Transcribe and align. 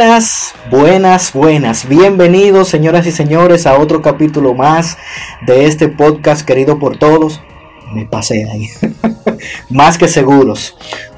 Buenas, 0.00 0.54
buenas, 0.70 1.32
buenas. 1.34 1.86
Bienvenidos, 1.86 2.68
señoras 2.68 3.06
y 3.06 3.12
señores, 3.12 3.66
a 3.66 3.78
otro 3.78 4.00
capítulo 4.00 4.54
más 4.54 4.96
de 5.46 5.66
este 5.66 5.88
podcast 5.88 6.40
querido 6.40 6.78
por 6.78 6.96
todos. 6.96 7.42
Me 7.92 8.06
pasé 8.06 8.48
ahí. 8.50 8.68
más 9.68 9.98
que 9.98 10.08
seguros. 10.08 10.74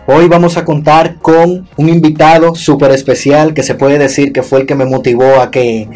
Hoy 0.09 0.27
vamos 0.27 0.57
a 0.57 0.65
contar 0.65 1.19
con 1.19 1.69
un 1.77 1.89
invitado 1.89 2.57
súper 2.57 2.91
especial 2.91 3.55
que 3.55 3.63
se 3.63 3.77
puede 3.77 4.01
decir 4.01 4.33
que 4.33 4.43
fue 4.43 4.59
el 4.59 4.67
que 4.67 4.75
me 4.75 4.85
motivó 4.85 5.41
a 5.41 5.53
que 5.53 5.89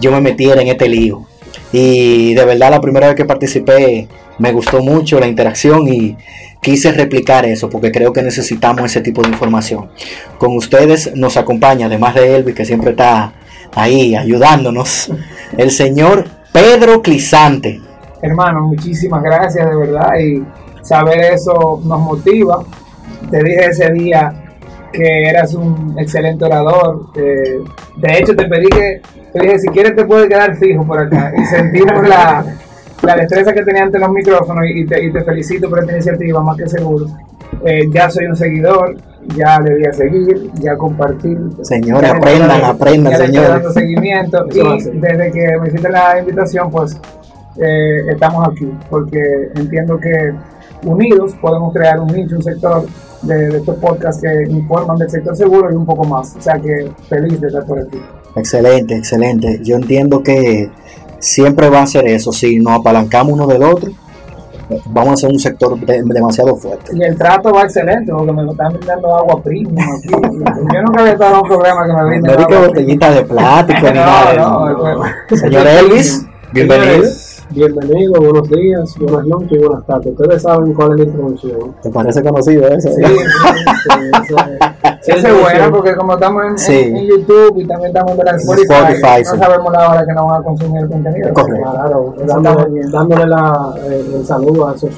yo 0.00 0.10
me 0.10 0.22
metiera 0.22 0.62
en 0.62 0.68
este 0.68 0.88
lío. 0.88 1.26
Y 1.72 2.34
de 2.34 2.44
verdad 2.44 2.70
la 2.70 2.80
primera 2.80 3.06
vez 3.06 3.16
que 3.16 3.24
participé 3.24 4.08
me 4.38 4.52
gustó 4.52 4.82
mucho 4.82 5.20
la 5.20 5.26
interacción 5.26 5.86
y 5.88 6.16
quise 6.60 6.92
replicar 6.92 7.46
eso 7.46 7.68
porque 7.68 7.92
creo 7.92 8.12
que 8.12 8.22
necesitamos 8.22 8.84
ese 8.84 9.00
tipo 9.00 9.22
de 9.22 9.28
información. 9.28 9.88
Con 10.38 10.56
ustedes 10.56 11.14
nos 11.14 11.36
acompaña, 11.36 11.86
además 11.86 12.14
de 12.14 12.36
Elvis, 12.36 12.54
que 12.54 12.64
siempre 12.64 12.90
está 12.90 13.32
ahí 13.74 14.16
ayudándonos, 14.16 15.12
el 15.56 15.70
señor 15.70 16.24
Pedro 16.52 17.02
Clisante. 17.02 17.80
Hermano, 18.22 18.62
muchísimas 18.62 19.22
gracias 19.22 19.68
de 19.68 19.76
verdad 19.76 20.18
y 20.18 20.42
saber 20.82 21.20
eso 21.32 21.80
nos 21.84 22.00
motiva. 22.00 22.64
Te 23.30 23.42
dije 23.42 23.66
ese 23.66 23.92
día 23.92 24.39
que 24.92 25.28
eras 25.28 25.54
un 25.54 25.96
excelente 25.98 26.44
orador. 26.44 27.12
de 27.12 28.18
hecho, 28.18 28.34
te 28.34 28.46
pedí 28.48 28.68
que, 28.68 29.00
te 29.32 29.40
dije, 29.40 29.58
si 29.58 29.68
quieres 29.68 29.94
te 29.94 30.04
puedes 30.04 30.28
quedar 30.28 30.56
fijo 30.56 30.86
por 30.86 30.98
acá. 30.98 31.32
Y 31.36 31.44
sentimos 31.46 32.08
la, 32.08 32.44
la 33.02 33.16
destreza 33.16 33.52
que 33.52 33.62
tenía 33.62 33.84
ante 33.84 33.98
los 33.98 34.10
micrófonos 34.10 34.64
y 34.68 34.84
te, 34.84 35.24
felicito 35.24 35.68
por 35.68 35.80
esta 35.80 35.92
iniciativa, 35.92 36.42
más 36.42 36.56
que 36.56 36.68
seguro. 36.68 37.06
Eh, 37.64 37.88
ya 37.90 38.10
soy 38.10 38.26
un 38.26 38.36
seguidor, 38.36 38.96
ya 39.36 39.60
le 39.60 39.72
voy 39.72 39.84
a 39.84 39.92
seguir, 39.92 40.50
ya 40.54 40.76
compartir. 40.76 41.38
Señores, 41.62 42.10
aprendan, 42.10 42.64
aprendan, 42.64 43.16
señores. 43.16 43.48
dando 43.48 43.72
seguimiento 43.72 44.46
y 44.52 44.98
desde 44.98 45.30
que 45.32 45.58
me 45.60 45.68
hiciste 45.68 45.88
la 45.88 46.18
invitación, 46.18 46.70
pues 46.70 47.00
eh, 47.56 48.02
estamos 48.10 48.48
aquí, 48.48 48.70
porque 48.88 49.50
entiendo 49.56 49.98
que 49.98 50.32
unidos 50.84 51.34
podemos 51.40 51.72
crear 51.72 52.00
un 52.00 52.08
nicho, 52.08 52.36
un 52.36 52.42
sector 52.42 52.86
de, 53.22 53.34
de, 53.34 53.58
estos 53.58 53.76
podcasts 53.76 54.22
que 54.22 54.50
informan 54.50 54.96
del 54.96 55.10
sector 55.10 55.36
seguro 55.36 55.70
y 55.70 55.74
un 55.74 55.86
poco 55.86 56.04
más. 56.04 56.36
O 56.36 56.40
sea 56.40 56.58
que 56.58 56.90
feliz 57.08 57.40
de 57.40 57.48
estar 57.48 57.64
por 57.64 57.78
aquí. 57.78 58.00
Excelente, 58.36 58.96
excelente. 58.96 59.60
Yo 59.62 59.76
entiendo 59.76 60.22
que 60.22 60.70
siempre 61.18 61.68
va 61.68 61.82
a 61.82 61.86
ser 61.86 62.06
eso. 62.06 62.32
Si 62.32 62.58
nos 62.58 62.80
apalancamos 62.80 63.34
uno 63.34 63.46
del 63.46 63.62
otro, 63.62 63.90
vamos 64.86 65.14
a 65.14 65.16
ser 65.16 65.30
un 65.30 65.38
sector 65.38 65.78
demasiado 65.78 66.56
fuerte. 66.56 66.92
Y 66.94 67.02
el 67.02 67.16
trato 67.16 67.52
va 67.52 67.62
excelente, 67.62 68.12
porque 68.12 68.32
me 68.32 68.50
están 68.50 68.72
brindando 68.72 69.16
agua 69.16 69.40
aquí. 69.40 69.64
Yo 69.64 70.82
nunca 70.82 71.00
había 71.00 71.12
estado 71.12 71.34
en 71.34 71.40
un 71.40 71.48
programa 71.48 71.86
que 71.86 71.92
me 71.92 72.04
brinden. 72.04 72.36
No 72.50 72.66
botellita 72.66 73.10
de 73.10 73.24
plástico 73.24 73.86
ni 73.86 73.92
nada. 73.98 75.26
Señor 75.34 75.66
Elvis, 75.66 76.26
bienvenido. 76.52 77.04
Bienvenido, 77.52 78.12
buenos 78.20 78.48
días, 78.48 78.96
buenas 78.96 79.26
noches 79.26 79.52
y 79.52 79.58
buenas 79.58 79.84
tardes. 79.84 80.12
Ustedes 80.12 80.42
saben 80.42 80.72
cuál 80.72 80.92
es 80.92 80.98
la 80.98 81.04
introducción. 81.04 81.74
¿Te 81.82 81.90
parece 81.90 82.22
conocido 82.22 82.68
eso? 82.68 82.88
Sí, 82.92 83.02
sí, 83.02 83.90
sí, 84.28 84.34
es 85.06 85.22
bueno 85.22 85.70
porque 85.70 85.96
como 85.96 86.14
estamos 86.14 86.68
en, 86.68 86.96
en, 86.96 87.06
YouTube 87.06 87.58
y 87.58 87.66
también 87.66 87.88
estamos 87.88 88.18
en 88.18 88.28
Spotify, 88.36 89.22
no 89.24 89.44
sabemos 89.44 89.72
la 89.72 89.90
hora 89.90 90.06
que 90.06 90.12
nos 90.12 90.26
van 90.26 90.40
a 90.40 90.44
consumir 90.44 90.82
el 90.82 90.88
contenido. 90.88 91.32
Correcto. 91.32 91.70
Claro, 91.72 92.14
dándole, 92.26 92.80
dándole 92.90 93.26
la, 93.26 93.74
eh, 93.84 94.04
el 94.14 94.26
saludo 94.26 94.68
a 94.68 94.74
esos 94.74 94.90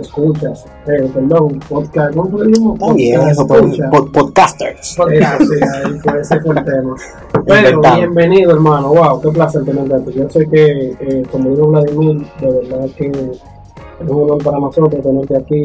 escuchas, 0.00 0.64
eh, 0.86 1.10
perdón, 1.14 1.60
podcast, 1.68 2.14
¿cómo 2.14 2.30
fue 2.30 2.94
bien, 2.94 3.20
eso, 3.28 3.46
podcasters. 3.46 4.94
Podcasters, 4.96 5.48
sí, 5.48 6.08
ese 6.20 6.40
fue 6.40 6.54
el 6.58 6.64
tema. 6.64 6.94
Bueno, 7.46 7.80
bienvenido 7.96 8.52
hermano, 8.52 8.88
wow, 8.94 9.20
qué 9.20 9.28
placer 9.28 9.64
tenerte. 9.64 10.12
Yo 10.12 10.28
sé 10.30 10.48
que, 10.48 10.96
eh, 10.98 11.22
como 11.30 11.50
digo 11.50 11.66
Vladimir, 11.66 12.24
de 12.40 12.46
verdad 12.46 12.86
que 12.96 13.08
es 13.08 14.08
un 14.08 14.22
honor 14.22 14.42
para 14.42 14.58
nosotros 14.58 15.02
tenerte 15.02 15.36
aquí. 15.36 15.64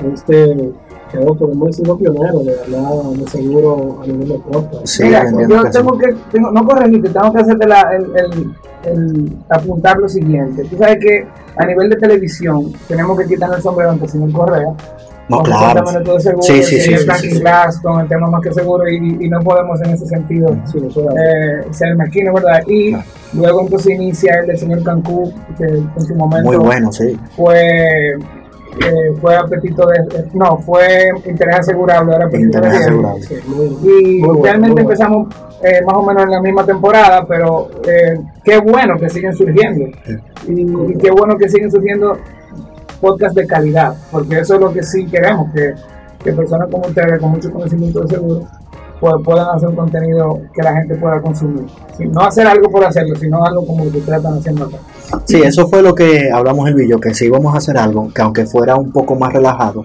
Fuiste 0.00 0.72
quedó 1.10 1.34
como 1.36 1.66
decirlo 1.66 1.98
pionero, 1.98 2.40
de 2.40 2.56
verdad, 2.56 3.02
de 3.16 3.26
seguro 3.28 4.00
a 4.02 4.06
nivel 4.06 4.28
de 4.28 4.38
podcast. 4.38 4.86
Sí, 4.86 5.04
Mira, 5.04 5.24
yo 5.48 5.70
tengo 5.70 5.98
que, 5.98 6.14
tengo, 6.32 6.50
no 6.50 6.66
corregirte, 6.66 7.10
tengo 7.10 7.32
que 7.32 7.40
hacerte 7.40 7.66
la, 7.66 7.82
el, 7.92 8.04
el, 8.16 8.54
el, 8.84 9.36
apuntar 9.48 9.98
lo 9.98 10.08
siguiente. 10.08 10.64
Tú 10.64 10.76
sabes 10.76 10.98
que 11.00 11.26
a 11.56 11.66
nivel 11.66 11.90
de 11.90 11.96
televisión 11.96 12.72
tenemos 12.88 13.18
que 13.18 13.26
quitar 13.26 13.52
el 13.54 13.62
sombrero 13.62 13.90
ante 13.90 14.04
el 14.04 14.10
señor 14.10 14.32
Correa 14.32 14.74
no, 15.30 15.42
claro. 15.44 15.86
seguro, 15.86 16.42
sí, 16.42 16.60
sí, 16.64 16.80
sí, 16.80 16.96
sí, 16.98 17.42
con 17.82 18.00
el 18.00 18.08
tema 18.08 18.28
más 18.28 18.42
que 18.42 18.52
seguro 18.52 18.88
y, 18.88 19.28
no 19.28 19.38
podemos 19.40 19.80
en 19.82 19.90
ese 19.90 20.06
sentido 20.06 20.52
eh, 20.52 21.66
ser 21.70 21.94
mezquino, 21.94 22.34
¿verdad? 22.34 22.62
Y 22.66 22.96
luego 23.34 23.60
entonces 23.60 23.92
inicia 23.94 24.40
el 24.40 24.48
del 24.48 24.58
señor 24.58 24.82
Cancún, 24.82 25.32
que 25.56 25.64
en 25.66 26.04
su 26.04 26.16
momento 26.16 26.48
Muy 26.48 26.56
bueno, 26.56 26.90
sí. 26.90 27.16
fue 27.36 28.16
eh, 28.78 29.12
fue 29.20 29.36
apetito 29.36 29.86
de 29.86 30.26
no 30.34 30.58
fue 30.58 31.08
interés 31.26 31.60
asegurable 31.60 32.14
era 32.14 32.28
interés 32.32 32.74
asegurable. 32.74 33.26
Y 33.82 34.22
realmente 34.42 34.82
empezamos 34.82 35.28
eh, 35.62 35.82
más 35.84 35.96
o 35.96 36.02
menos 36.02 36.24
en 36.24 36.30
la 36.30 36.40
misma 36.40 36.64
temporada 36.64 37.26
pero 37.26 37.68
eh, 37.86 38.18
qué 38.44 38.58
bueno 38.58 38.96
que 38.98 39.08
siguen 39.08 39.34
surgiendo. 39.34 39.86
Y, 40.46 40.62
y, 40.62 40.98
qué 40.98 41.10
bueno 41.10 41.36
que 41.36 41.48
siguen 41.48 41.70
surgiendo 41.70 42.16
podcast 43.00 43.34
de 43.34 43.46
calidad, 43.46 43.94
porque 44.10 44.40
eso 44.40 44.54
es 44.54 44.60
lo 44.60 44.72
que 44.72 44.82
sí 44.82 45.06
queremos, 45.06 45.52
que, 45.52 45.74
que 46.22 46.32
personas 46.32 46.68
como 46.70 46.86
ustedes, 46.86 47.18
con 47.18 47.30
mucho 47.30 47.50
conocimiento 47.50 48.00
de 48.02 48.08
seguro, 48.08 48.46
puedan 49.00 49.56
hacer 49.56 49.68
un 49.68 49.76
contenido 49.76 50.40
que 50.54 50.62
la 50.62 50.74
gente 50.74 50.94
pueda 50.96 51.20
consumir. 51.20 51.64
no 51.98 52.20
hacer 52.20 52.46
algo 52.46 52.70
por 52.70 52.84
hacerlo, 52.84 53.16
sino 53.16 53.44
algo 53.44 53.66
como 53.66 53.84
lo 53.84 53.90
que 53.90 53.98
están 53.98 54.38
haciendo 54.38 54.66
acá. 54.66 54.76
Sí, 55.24 55.40
eso 55.42 55.66
fue 55.68 55.82
lo 55.82 55.94
que 55.94 56.30
hablamos 56.30 56.68
el 56.68 56.74
video, 56.74 57.00
que 57.00 57.14
si 57.14 57.26
íbamos 57.26 57.54
a 57.54 57.58
hacer 57.58 57.76
algo 57.78 58.12
que 58.12 58.22
aunque 58.22 58.46
fuera 58.46 58.76
un 58.76 58.92
poco 58.92 59.16
más 59.16 59.32
relajado, 59.32 59.84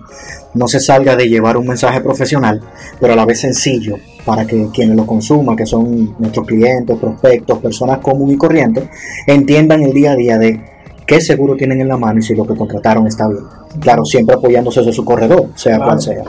no 0.53 0.67
se 0.67 0.79
salga 0.79 1.15
de 1.15 1.27
llevar 1.27 1.57
un 1.57 1.67
mensaje 1.67 2.01
profesional, 2.01 2.61
pero 2.99 3.13
a 3.13 3.15
la 3.15 3.25
vez 3.25 3.41
sencillo 3.41 3.95
para 4.25 4.45
que 4.45 4.69
quienes 4.73 4.95
lo 4.95 5.05
consuman, 5.05 5.55
que 5.55 5.65
son 5.65 6.15
nuestros 6.19 6.45
clientes, 6.45 6.97
prospectos, 6.97 7.59
personas 7.59 7.99
comunes 7.99 8.35
y 8.35 8.37
corrientes, 8.37 8.83
entiendan 9.27 9.81
el 9.83 9.93
día 9.93 10.11
a 10.11 10.15
día 10.15 10.37
de 10.37 10.74
qué 11.05 11.21
seguro 11.21 11.55
tienen 11.55 11.81
en 11.81 11.87
la 11.87 11.97
mano 11.97 12.19
y 12.19 12.21
si 12.21 12.35
lo 12.35 12.45
que 12.45 12.55
contrataron 12.55 13.07
está 13.07 13.27
bien. 13.27 13.43
Claro, 13.79 14.05
siempre 14.05 14.35
apoyándose 14.35 14.81
de 14.81 14.93
su 14.93 15.03
corredor, 15.03 15.49
sea 15.55 15.79
cual 15.79 16.01
sea. 16.01 16.23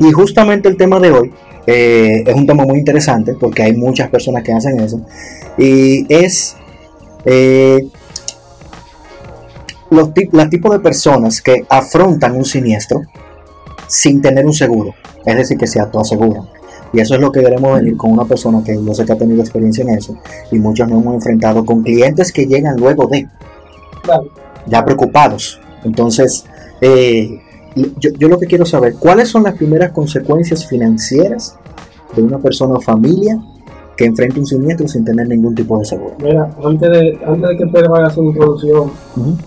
Y 0.00 0.10
justamente 0.12 0.68
el 0.68 0.76
tema 0.76 0.98
de 1.00 1.10
hoy 1.10 1.32
eh, 1.66 2.24
es 2.26 2.34
un 2.34 2.46
tema 2.46 2.64
muy 2.64 2.78
interesante 2.78 3.34
porque 3.34 3.62
hay 3.62 3.74
muchas 3.74 4.08
personas 4.10 4.42
que 4.42 4.52
hacen 4.52 4.80
eso. 4.80 5.00
Y 5.56 6.12
es 6.12 6.56
eh, 7.24 7.88
los, 9.90 10.12
tipos 10.14 10.72
de 10.72 10.80
personas 10.80 11.40
que 11.40 11.64
afrontan 11.68 12.36
un 12.36 12.44
siniestro 12.44 13.02
sin 13.86 14.20
tener 14.20 14.46
un 14.46 14.52
seguro. 14.52 14.94
Es 15.24 15.36
decir, 15.36 15.58
que 15.58 15.66
se 15.66 15.80
autoaseguran. 15.80 16.44
Y 16.92 17.00
eso 17.00 17.14
es 17.14 17.20
lo 17.20 17.30
que 17.30 17.42
queremos 17.42 17.78
venir 17.78 17.96
con 17.96 18.12
una 18.12 18.24
persona 18.24 18.62
que 18.64 18.74
yo 18.74 18.94
sé 18.94 19.04
que 19.04 19.12
ha 19.12 19.18
tenido 19.18 19.42
experiencia 19.42 19.82
en 19.82 19.90
eso. 19.90 20.16
Y 20.50 20.58
muchos 20.58 20.88
nos 20.88 21.02
hemos 21.02 21.14
enfrentado 21.14 21.64
con 21.64 21.82
clientes 21.82 22.32
que 22.32 22.46
llegan 22.46 22.76
luego 22.76 23.06
de 23.06 23.28
ya 24.66 24.84
preocupados. 24.84 25.60
Entonces, 25.84 26.44
eh, 26.80 27.40
yo, 27.74 28.10
yo, 28.18 28.28
lo 28.28 28.38
que 28.38 28.46
quiero 28.46 28.66
saber, 28.66 28.94
¿cuáles 28.94 29.28
son 29.28 29.44
las 29.44 29.54
primeras 29.54 29.92
consecuencias 29.92 30.66
financieras 30.66 31.56
de 32.14 32.22
una 32.22 32.38
persona 32.38 32.74
o 32.74 32.80
familia 32.80 33.38
que 33.98 34.04
enfrenta 34.04 34.38
un 34.38 34.46
siniestro 34.46 34.86
sin 34.86 35.04
tener 35.04 35.26
ningún 35.26 35.56
tipo 35.56 35.76
de 35.76 35.84
seguro. 35.84 36.14
Mira, 36.22 36.48
antes 36.64 36.88
de, 36.88 37.18
antes 37.26 37.50
de 37.50 37.56
que 37.56 37.66
Pedro 37.66 37.90
vaya 37.90 38.06
a 38.06 38.10
su 38.10 38.22
introducción, 38.22 38.92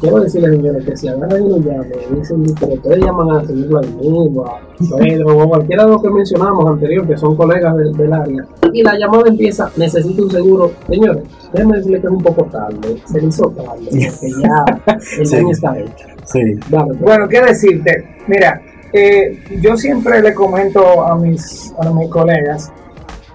quiero 0.02 0.20
decirles, 0.20 0.52
señores, 0.58 0.86
que 0.86 0.98
si 0.98 1.08
agarran 1.08 1.42
y 1.42 1.48
nos 1.48 1.60
llaman 1.60 1.88
y 2.12 2.16
dicen, 2.20 2.44
pero 2.60 2.74
ustedes 2.74 2.98
llaman 3.00 3.32
a 3.32 3.46
señor 3.46 3.70
Vladimir, 3.70 4.32
a 4.46 4.98
Pedro, 4.98 5.38
o 5.38 5.48
cualquiera 5.48 5.86
de 5.86 5.92
los 5.92 6.02
que 6.02 6.10
mencionamos 6.10 6.66
anterior, 6.66 7.08
que 7.08 7.16
son 7.16 7.38
colegas 7.38 7.78
del 7.78 8.12
área, 8.12 8.46
y 8.74 8.84
la 8.84 8.98
llamada 8.98 9.24
empieza, 9.30 9.72
necesito 9.78 10.24
un 10.24 10.32
seguro, 10.32 10.72
señores, 10.90 11.24
déjenme 11.54 11.78
decirles 11.78 12.02
que 12.02 12.08
es 12.08 12.14
un 12.14 12.24
poco 12.24 12.44
tarde, 12.52 13.02
se 13.06 13.26
hizo 13.26 13.50
tarde, 13.52 13.86
porque 13.86 14.32
ya 14.42 15.06
el 15.18 15.28
sí. 15.28 15.38
está 15.50 15.80
hecho. 15.80 16.08
Sí. 16.26 16.60
Pues. 16.70 17.00
Bueno, 17.00 17.30
¿qué 17.30 17.40
decirte? 17.40 18.06
Mira, 18.28 18.62
eh, 18.92 19.40
yo 19.62 19.78
siempre 19.78 20.22
le 20.22 20.34
comento 20.34 21.06
a 21.06 21.18
mis, 21.18 21.74
a 21.80 21.90
mis 21.90 22.10
colegas 22.10 22.70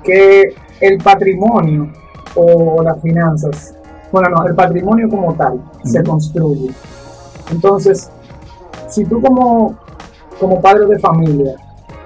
que 0.04 0.54
el 0.80 0.98
patrimonio 0.98 1.90
o 2.34 2.82
las 2.82 3.00
finanzas, 3.00 3.74
bueno, 4.12 4.28
no, 4.30 4.46
el 4.46 4.54
patrimonio 4.54 5.08
como 5.08 5.34
tal 5.34 5.60
se 5.84 6.02
construye. 6.02 6.70
Entonces, 7.50 8.10
si 8.88 9.04
tú 9.04 9.20
como, 9.20 9.74
como 10.38 10.60
padre 10.60 10.86
de 10.86 10.98
familia 10.98 11.54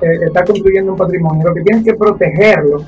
eh, 0.00 0.26
estás 0.26 0.44
construyendo 0.46 0.92
un 0.92 0.98
patrimonio, 0.98 1.48
lo 1.48 1.54
que 1.54 1.62
tienes 1.62 1.84
que 1.84 1.94
protegerlo 1.94 2.78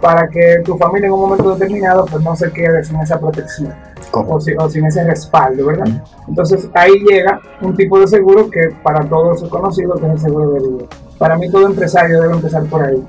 para 0.00 0.28
que 0.28 0.62
tu 0.64 0.76
familia 0.76 1.08
en 1.08 1.12
un 1.12 1.20
momento 1.20 1.54
determinado 1.54 2.06
pues 2.06 2.24
no 2.24 2.34
se 2.34 2.50
quede 2.50 2.82
sin 2.82 2.98
esa 3.00 3.20
protección 3.20 3.74
o, 4.12 4.40
sin 4.40 4.86
ese 4.86 5.04
respaldo, 5.04 5.66
¿verdad? 5.66 6.02
Entonces 6.26 6.68
ahí 6.74 6.92
llega 7.06 7.40
un 7.60 7.76
tipo 7.76 7.98
de 8.00 8.08
seguro 8.08 8.50
que 8.50 8.70
para 8.82 9.04
todos 9.04 9.42
es 9.42 9.48
conocido 9.48 9.94
que 9.94 10.06
es 10.06 10.12
el 10.12 10.18
seguro 10.18 10.52
de 10.52 10.60
vida. 10.60 10.84
Para 11.18 11.36
mí 11.36 11.50
todo 11.50 11.66
empresario 11.66 12.22
debe 12.22 12.34
empezar 12.34 12.64
por 12.64 12.82
ahí. 12.82 13.04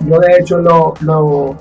Yo 0.00 0.18
de 0.18 0.36
hecho 0.38 0.58
lo, 0.58 0.94
lo 1.00 1.56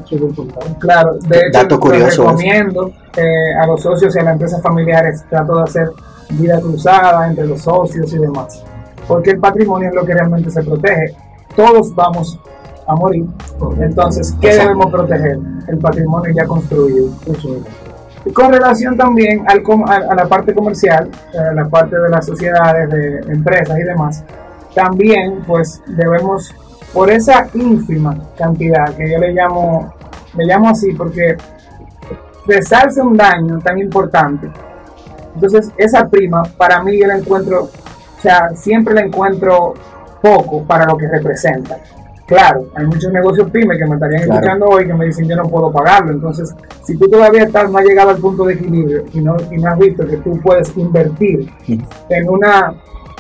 claro, 0.80 1.16
de 1.28 1.38
hecho 1.38 1.60
Dato 1.60 1.76
lo 1.76 1.82
curioso 1.82 2.24
recomiendo 2.24 2.92
eh, 3.18 3.54
a 3.62 3.68
los 3.68 3.82
socios 3.82 4.16
y 4.16 4.20
a 4.20 4.24
las 4.24 4.34
empresas 4.34 4.62
familiares, 4.62 5.26
trato 5.30 5.58
de 5.58 5.64
hacer 5.64 5.90
vida 6.32 6.60
cruzada 6.62 7.28
entre 7.28 7.46
los 7.46 7.62
socios 7.62 8.14
y 8.14 8.18
demás. 8.18 8.64
Porque 9.08 9.32
el 9.32 9.40
patrimonio 9.40 9.90
es 9.90 9.96
lo 9.96 10.06
que 10.06 10.14
realmente 10.14 10.52
se 10.52 10.64
protege. 10.64 11.16
Todos 11.56 11.94
vamos 11.96 12.40
a 12.88 12.96
morir. 12.96 13.26
Entonces, 13.80 14.36
¿qué 14.40 14.50
Exacto. 14.50 14.70
debemos 14.70 14.92
proteger? 14.92 15.40
El 15.68 15.78
patrimonio 15.80 16.32
ya 16.34 16.46
construido. 16.46 17.10
Y 18.26 18.32
con 18.32 18.52
relación 18.52 18.98
también 18.98 19.44
al, 19.48 19.64
a, 19.88 19.96
a 20.12 20.16
la 20.16 20.26
parte 20.28 20.54
comercial, 20.54 21.10
a 21.38 21.54
la 21.54 21.68
parte 21.68 21.98
de 21.98 22.10
las 22.10 22.26
sociedades, 22.26 22.90
de 22.90 23.20
empresas 23.32 23.78
y 23.80 23.84
demás, 23.84 24.24
también 24.76 25.42
pues 25.48 25.82
debemos, 25.88 26.54
por 26.94 27.10
esa 27.12 27.48
ínfima 27.54 28.18
cantidad 28.38 28.96
que 28.96 29.12
yo 29.12 29.20
le 29.20 29.32
llamo, 29.34 29.94
le 30.36 30.46
llamo 30.46 30.70
así 30.70 30.94
porque 30.94 31.38
cesarse 32.48 33.02
un 33.02 33.16
daño 33.16 33.60
tan 33.60 33.78
importante, 33.78 34.50
entonces 35.36 35.72
esa 35.78 36.08
prima 36.08 36.44
para 36.58 36.82
mí 36.84 37.00
yo 37.00 37.08
la 37.08 37.18
encuentro, 37.18 37.64
o 37.66 38.22
sea, 38.22 38.50
siempre 38.56 38.94
la 38.94 39.02
encuentro 39.02 39.74
poco 40.22 40.64
para 40.64 40.86
lo 40.86 40.98
que 40.98 41.08
representa. 41.08 41.78
Claro, 42.26 42.68
hay 42.76 42.86
muchos 42.86 43.12
negocios 43.12 43.50
pymes 43.50 43.80
que 43.80 43.86
me 43.88 43.96
estarían 43.96 44.22
Claro. 44.24 44.34
escuchando 44.40 44.66
hoy 44.68 44.86
que 44.86 44.94
me 44.94 45.06
dicen 45.06 45.28
yo 45.28 45.36
no 45.36 45.50
puedo 45.50 45.72
pagarlo. 45.72 46.12
Entonces, 46.12 46.54
si 46.84 46.96
tú 46.96 47.10
todavía 47.10 47.44
estás, 47.46 47.72
no 47.72 47.80
has 47.80 47.86
llegado 47.86 48.12
al 48.12 48.18
punto 48.18 48.44
de 48.46 48.54
equilibrio 48.54 49.04
y 49.14 49.20
no, 49.22 49.36
y 49.50 49.58
no 49.58 49.72
has 49.72 49.80
visto 49.80 50.06
que 50.06 50.18
tú 50.18 50.40
puedes 50.44 50.76
invertir 50.78 51.52
en 51.68 52.30
una 52.30 52.76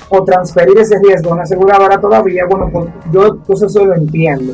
o 0.09 0.23
transferir 0.23 0.77
ese 0.79 0.97
riesgo 0.99 1.31
a 1.31 1.33
una 1.33 1.43
aseguradora 1.43 1.99
todavía, 1.99 2.45
bueno, 2.49 2.69
pues 2.71 2.85
yo 3.11 3.27
entonces 3.27 3.69
eso 3.69 3.85
lo 3.85 3.95
entiendo. 3.95 4.53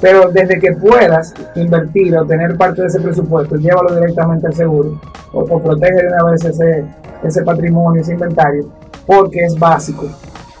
Pero 0.00 0.30
desde 0.30 0.58
que 0.58 0.72
puedas 0.72 1.34
invertir 1.56 2.16
o 2.16 2.24
tener 2.24 2.56
parte 2.56 2.82
de 2.82 2.88
ese 2.88 3.00
presupuesto, 3.00 3.56
llévalo 3.56 3.94
directamente 3.94 4.46
al 4.46 4.54
seguro 4.54 5.00
o, 5.32 5.40
o 5.40 5.62
protege 5.62 5.94
de 6.02 6.08
una 6.08 6.24
vez 6.30 6.44
ese, 6.44 6.84
ese 7.22 7.42
patrimonio, 7.42 8.00
ese 8.00 8.12
inventario, 8.14 8.66
porque 9.06 9.44
es 9.44 9.58
básico 9.58 10.06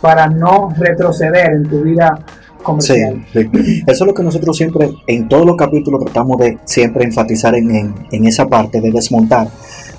para 0.00 0.26
no 0.28 0.72
retroceder 0.76 1.52
en 1.52 1.68
tu 1.68 1.80
vida 1.82 2.18
Sí, 2.18 2.64
comercial. 2.64 3.24
sí. 3.32 3.50
Eso 3.86 4.04
es 4.04 4.06
lo 4.06 4.12
que 4.12 4.22
nosotros 4.22 4.54
siempre, 4.56 4.90
en 5.06 5.28
todos 5.28 5.46
los 5.46 5.56
capítulos, 5.56 6.04
tratamos 6.04 6.36
de 6.38 6.58
siempre 6.64 7.04
enfatizar 7.04 7.54
en, 7.54 7.70
en- 7.74 7.94
en 8.10 8.26
esa 8.26 8.46
parte 8.46 8.82
de 8.82 8.90
desmontar, 8.90 9.48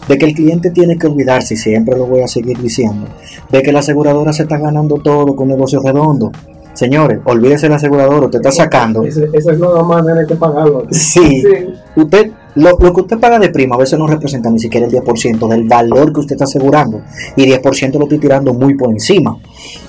de 0.07 0.17
que 0.17 0.25
el 0.25 0.33
cliente 0.33 0.71
tiene 0.71 0.97
que 0.97 1.07
olvidarse, 1.07 1.53
y 1.53 1.57
siempre 1.57 1.97
lo 1.97 2.05
voy 2.07 2.21
a 2.21 2.27
seguir 2.27 2.57
diciendo, 2.59 3.07
de 3.51 3.61
que 3.61 3.71
la 3.71 3.79
aseguradora 3.79 4.33
se 4.33 4.43
está 4.43 4.57
ganando 4.57 4.95
todo 4.95 5.35
con 5.35 5.47
negocio 5.47 5.79
redondo. 5.81 6.31
Señores, 6.73 7.19
olvídese 7.25 7.67
la 7.67 7.75
aseguradora, 7.75 8.25
usted 8.27 8.39
está 8.39 8.51
sacando. 8.51 9.03
Esa 9.03 9.25
es 9.35 9.59
la 9.59 9.83
manera 9.83 10.25
que 10.25 10.35
pagarlo. 10.35 10.85
Sí, 10.89 11.41
Sí. 11.41 11.47
usted, 11.97 12.31
lo, 12.55 12.71
lo 12.79 12.93
que 12.93 13.01
usted 13.01 13.19
paga 13.19 13.39
de 13.39 13.49
prima 13.49 13.75
a 13.75 13.79
veces 13.79 13.99
no 13.99 14.07
representa 14.07 14.49
ni 14.49 14.57
siquiera 14.57 14.87
el 14.87 14.91
10% 14.93 15.47
del 15.49 15.67
valor 15.67 16.13
que 16.13 16.21
usted 16.21 16.35
está 16.35 16.45
asegurando. 16.45 17.01
Y 17.35 17.45
10% 17.45 17.97
lo 17.97 18.03
estoy 18.05 18.19
tirando 18.19 18.53
muy 18.53 18.75
por 18.75 18.89
encima. 18.89 19.37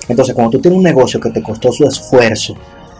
Entonces, 0.09 0.35
cuando 0.35 0.51
tú 0.51 0.59
tienes 0.61 0.77
un 0.77 0.83
negocio 0.83 1.21
que 1.21 1.29
te 1.29 1.41
costó 1.41 1.71
su 1.71 1.85
esfuerzo 1.85 2.53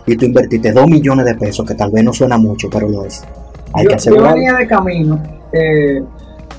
y 0.08 0.16
tú 0.16 0.26
invertiste 0.26 0.72
2 0.72 0.88
millones 0.88 1.26
de 1.26 1.36
pesos, 1.36 1.66
que 1.68 1.76
tal 1.76 1.92
vez 1.92 2.06
no 2.06 2.14
suena 2.14 2.38
mucho, 2.38 2.70
pero 2.72 2.88
lo 2.88 3.04
es. 3.04 3.22
Hay 3.74 3.84
yo, 3.84 3.90
que 3.90 3.96
yo 3.96 3.98
asegurarlo. 3.98 4.36
venía 4.36 4.54
de 4.54 4.68
camino, 4.68 5.22
eh, 5.52 6.02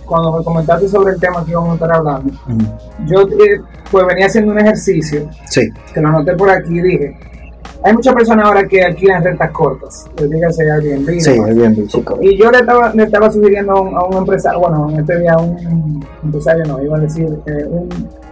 cuando 0.06 0.38
me 0.38 0.44
comentaste 0.44 0.88
sobre 0.88 1.14
el 1.14 1.20
tema 1.20 1.44
que 1.44 1.52
íbamos 1.52 1.70
a 1.70 1.74
estar 1.74 1.92
hablando, 1.96 2.32
yo 3.06 3.22
eh, 3.22 3.60
pues 3.90 4.06
venía 4.06 4.26
haciendo 4.26 4.52
un 4.52 4.60
ejercicio 4.60 5.28
Sí, 5.48 5.70
que 5.92 6.00
lo 6.00 6.08
anoté 6.08 6.34
por 6.34 6.50
aquí 6.50 6.78
y 6.78 6.82
dije, 6.82 7.16
hay 7.82 7.92
muchas 7.92 8.14
personas 8.14 8.46
ahora 8.46 8.66
que 8.66 8.82
alquilan 8.82 9.22
rentas 9.22 9.50
cortas, 9.50 10.06
eh, 10.16 10.26
dígase 10.26 10.70
Airbnb. 10.70 11.20
sí, 11.20 11.38
bien 11.54 11.74
dicho. 11.74 12.02
Y 12.20 12.38
yo 12.38 12.50
le 12.50 12.58
estaba, 12.58 12.92
le 12.94 13.02
estaba 13.02 13.30
sugiriendo 13.30 13.72
a 13.72 13.80
un, 13.80 13.94
a 13.94 14.04
un 14.04 14.16
empresario, 14.18 14.60
bueno, 14.60 14.90
en 14.90 15.00
este 15.00 15.18
día 15.20 15.34
a 15.34 15.42
un 15.42 16.02
empresario 16.22 16.64
no, 16.64 16.82
iba 16.82 16.96
a 16.96 17.00
decir, 17.00 17.28
eh, 17.46 17.66
un, 17.68 17.88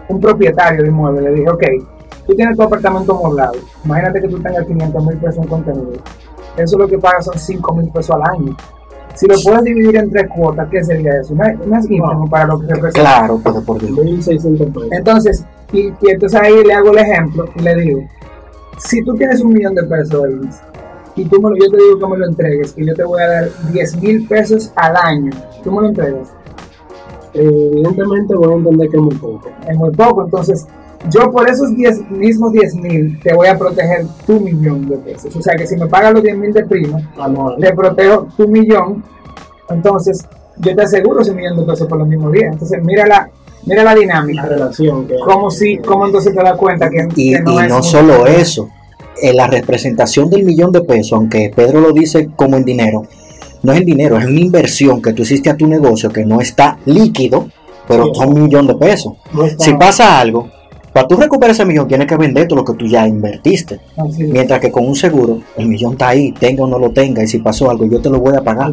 un 0.08 0.20
propietario 0.20 0.82
de 0.82 0.88
inmueble, 0.88 1.22
le 1.22 1.34
dije, 1.34 1.50
ok, 1.50 1.62
tú 2.26 2.34
tienes 2.34 2.56
tu 2.56 2.62
apartamento 2.62 3.12
amoblado, 3.16 3.54
imagínate 3.84 4.22
que 4.22 4.28
tú 4.28 4.40
tengas 4.40 4.66
500 4.66 5.06
mil 5.06 5.16
pesos 5.19 5.38
en 5.38 5.48
contenido, 5.48 5.92
eso 6.56 6.78
lo 6.78 6.88
que 6.88 6.98
pagas 6.98 7.24
son 7.24 7.38
5 7.38 7.74
mil 7.74 7.88
pesos 7.90 8.16
al 8.16 8.22
año. 8.22 8.56
Si 9.14 9.26
lo 9.26 9.34
puedes 9.44 9.64
dividir 9.64 9.96
en 9.96 10.10
tres 10.10 10.28
cuotas, 10.34 10.68
¿qué 10.70 10.82
sería 10.82 11.12
eso? 11.20 11.34
Una, 11.34 11.54
una 11.66 11.78
ínfimo 11.80 12.28
para 12.30 12.46
lo 12.46 12.60
que 12.60 12.66
representa. 12.66 13.00
Claro, 13.00 13.40
pues 13.42 13.56
por 13.64 13.78
Dios. 13.80 13.92
1600 14.04 14.66
pesos. 14.68 14.88
Entonces, 14.92 15.44
y, 15.72 15.80
y 15.88 16.10
entonces 16.10 16.40
ahí 16.40 16.64
le 16.64 16.72
hago 16.72 16.90
el 16.92 16.98
ejemplo 16.98 17.44
y 17.54 17.60
le 17.62 17.74
digo, 17.76 18.00
si 18.78 19.02
tú 19.04 19.14
tienes 19.14 19.40
un 19.42 19.52
millón 19.52 19.74
de 19.74 19.84
pesos, 19.84 20.24
y 21.14 21.24
tú 21.26 21.40
me 21.42 21.50
lo- 21.50 21.56
yo 21.56 21.70
te 21.70 21.76
digo 21.76 21.98
que 21.98 22.06
me 22.06 22.16
lo 22.18 22.26
entregues, 22.26 22.74
y 22.76 22.86
yo 22.86 22.94
te 22.94 23.04
voy 23.04 23.20
a 23.22 23.28
dar 23.28 23.48
10 23.70 23.96
mil 24.02 24.26
pesos 24.26 24.72
al 24.76 24.96
año, 24.96 25.30
tú 25.62 25.70
me 25.72 25.82
lo 25.82 25.88
entregas, 25.88 26.32
Eh, 27.34 27.70
evidentemente 27.72 28.34
voy 28.34 28.52
a 28.52 28.56
entender 28.56 28.88
que 28.90 28.96
es 28.96 29.02
muy 29.02 29.14
poco. 29.16 29.48
es 29.68 29.76
muy 29.76 29.90
poco, 29.90 30.24
entonces 30.24 30.66
yo 31.10 31.31
por 31.32 31.49
esos 31.49 31.75
10, 31.76 32.10
mismos 32.10 32.52
10 32.52 32.75
mil 32.76 33.20
te 33.20 33.34
voy 33.34 33.49
a 33.49 33.58
proteger 33.58 34.06
tu 34.26 34.38
millón 34.40 34.88
de 34.88 34.96
pesos, 34.99 35.34
o 35.34 35.43
sea 35.43 35.54
que 35.56 35.66
si 35.66 35.76
me 35.76 35.87
pagas 35.87 36.12
los 36.12 36.22
10 36.22 36.37
mil 36.37 36.52
de 36.52 36.64
prima, 36.64 36.99
Anual. 37.19 37.56
te 37.60 37.72
protejo 37.75 38.28
tu 38.37 38.46
millón, 38.49 39.02
entonces 39.70 40.25
yo 40.58 40.75
te 40.76 40.82
aseguro 40.82 41.20
ese 41.22 41.32
millón 41.34 41.56
de 41.58 41.64
pesos 41.64 41.88
por 41.88 41.99
los 41.99 42.06
mismos 42.08 42.32
días, 42.32 42.52
entonces 42.52 42.81
mira 42.84 43.06
la, 43.06 43.28
mira 43.66 43.82
la 43.84 43.94
La 43.94 44.00
dinámica, 44.00 44.43
relación 44.46 45.06
que 45.06 45.16
como 45.25 45.50
si, 45.50 45.78
como 45.78 46.06
entonces 46.06 46.34
te 46.34 46.43
das 46.43 46.56
cuenta 46.56 46.88
que, 46.88 47.08
Y, 47.16 47.32
que 47.32 47.43
y 47.50 47.58
es 47.58 47.69
no 47.69 47.82
solo 47.82 48.19
dinero. 48.19 48.26
eso, 48.26 48.69
eh, 49.20 49.32
la 49.32 49.46
representación 49.46 50.31
del 50.31 50.44
millón 50.44 50.72
de 50.72 50.82
pesos, 50.82 51.12
aunque 51.14 51.52
Pedro 51.55 51.81
lo 51.81 51.93
dice 51.93 52.28
como 52.37 52.56
en 52.56 52.64
dinero, 52.64 53.05
no 53.62 53.72
es 53.72 53.78
en 53.81 53.87
dinero, 53.87 54.19
es 54.19 54.25
una 54.26 54.40
inversión 54.40 55.00
que 55.02 55.12
tú 55.12 55.22
hiciste 55.22 55.48
a 55.50 55.56
tu 55.56 55.66
negocio 55.66 56.10
que 56.10 56.25
no 56.25 56.40
está 56.40 56.78
líquido, 56.87 57.46
pero 57.88 58.06
Sí. 58.06 58.10
son 58.14 58.28
un 58.34 58.43
millón 58.44 58.66
de 58.66 58.75
pesos. 58.75 59.14
no 59.32 59.48
Si 59.58 59.75
pasa 59.75 60.19
algo, 60.20 60.48
para 60.92 61.08
tú 61.08 61.16
recuperar 61.16 61.52
ese 61.52 61.64
millón 61.64 61.88
tienes 61.88 62.06
que 62.06 62.16
vender 62.16 62.46
todo 62.46 62.58
lo 62.58 62.64
que 62.64 62.74
tú 62.74 62.86
ya 62.86 63.06
invertiste. 63.06 63.80
Mientras 64.18 64.60
que 64.60 64.70
con 64.70 64.86
un 64.86 64.94
seguro, 64.94 65.40
el 65.56 65.66
millón 65.66 65.92
está 65.92 66.08
ahí, 66.08 66.32
tenga 66.32 66.64
o 66.64 66.66
no 66.66 66.78
lo 66.78 66.90
tenga, 66.90 67.22
y 67.22 67.26
si 67.26 67.38
pasó 67.38 67.70
algo, 67.70 67.86
yo 67.86 68.00
te 68.00 68.10
lo 68.10 68.20
voy 68.20 68.36
a 68.36 68.42
pagar. 68.42 68.72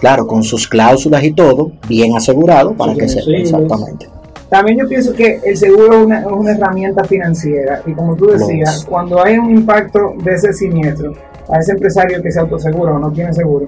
Claro, 0.00 0.26
con 0.26 0.44
sus 0.44 0.68
cláusulas 0.68 1.24
y 1.24 1.32
todo, 1.32 1.72
bien 1.88 2.14
asegurado 2.16 2.74
para 2.74 2.92
Sí, 2.92 2.98
que 3.00 3.08
sepa 3.08 3.24
sí. 3.24 3.34
exactamente. 3.34 4.08
También 4.48 4.78
yo 4.78 4.88
pienso 4.88 5.12
que 5.12 5.40
el 5.44 5.56
seguro 5.56 5.92
es 5.92 6.06
una, 6.06 6.20
es 6.20 6.26
una 6.26 6.52
herramienta 6.52 7.02
financiera 7.02 7.82
y 7.84 7.92
como 7.92 8.14
tú 8.14 8.26
decías, 8.26 8.84
cuando 8.88 9.20
hay 9.24 9.36
un 9.36 9.50
impacto 9.50 10.14
de 10.22 10.34
ese 10.34 10.52
siniestro 10.52 11.12
a 11.48 11.58
ese 11.58 11.72
empresario 11.72 12.22
que 12.22 12.30
se 12.30 12.38
autosegura 12.38 12.92
o 12.92 12.98
no 13.00 13.10
tiene 13.10 13.32
seguro, 13.32 13.66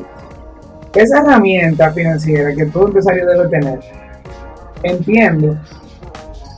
esa 0.95 1.19
herramienta 1.19 1.91
financiera 1.91 2.55
que 2.55 2.67
todo 2.67 2.87
empresario 2.87 3.27
debe 3.27 3.49
tener, 3.49 3.81
entiendo 4.85 5.57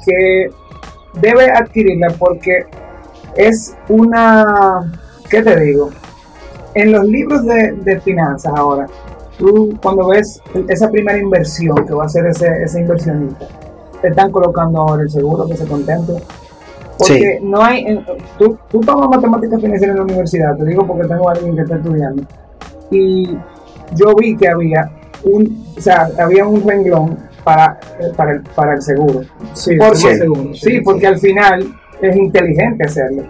que 0.05 0.51
debe 1.21 1.51
adquirirla 1.51 2.09
porque 2.19 2.67
es 3.37 3.77
una, 3.89 4.93
¿qué 5.31 5.43
te 5.43 5.61
digo? 5.61 5.91
En 6.75 6.93
los 6.93 7.05
libros 7.05 7.45
de, 7.45 7.73
de 7.73 8.01
finanzas 8.01 8.53
ahora, 8.57 8.87
tú 9.39 9.77
cuando 9.83 10.09
ves 10.09 10.41
esa 10.69 10.91
primera 10.91 11.19
inversión 11.19 11.87
que 11.87 11.95
va 11.95 12.05
a 12.05 12.07
hacer 12.07 12.27
ese, 12.27 12.47
ese 12.63 12.81
inversionista, 12.81 13.47
te 14.03 14.09
están 14.09 14.31
colocando 14.31 14.81
ahora 14.81 15.03
el 15.03 15.11
seguro 15.11 15.47
que 15.47 15.57
se 15.57 15.67
contemple. 15.67 16.17
Porque 16.99 17.39
no 17.41 17.63
hay, 17.63 18.05
tú, 18.39 18.59
tú 18.69 18.81
tomas 18.81 19.09
matemáticas 19.09 19.61
financieras 19.61 19.95
en 19.95 19.99
la 19.99 20.03
universidad, 20.03 20.57
te 20.57 20.65
digo 20.65 20.85
porque 20.85 21.07
tengo 21.07 21.29
a 21.29 21.33
alguien 21.33 21.55
que 21.55 21.63
está 21.63 21.77
estudiando, 21.77 22.25
y 22.91 23.39
yo 23.95 24.17
vi 24.17 24.37
que 24.37 24.49
había 24.49 24.91
un, 25.23 25.65
o 25.77 25.81
sea, 25.81 26.09
había 26.19 26.45
un 26.45 26.67
renglón 26.67 27.17
para, 27.49 27.81
para, 28.15 28.33
el, 28.33 28.43
para 28.43 28.75
el 28.75 28.83
seguro. 28.83 29.23
Sí, 29.55 29.75
¿Por 29.77 29.93
qué? 29.93 30.17
seguro, 30.19 30.55
Sí, 30.55 30.83
porque 30.83 31.07
al 31.07 31.19
final 31.19 31.65
es 32.03 32.15
inteligente 32.15 32.85
hacerlo. 32.85 33.23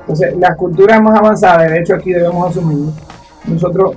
Entonces, 0.00 0.34
las 0.38 0.56
culturas 0.56 1.02
más 1.02 1.18
avanzadas, 1.18 1.70
de 1.70 1.80
hecho 1.80 1.94
aquí 1.94 2.12
debemos 2.12 2.48
asumir, 2.48 2.88
nosotros 3.46 3.96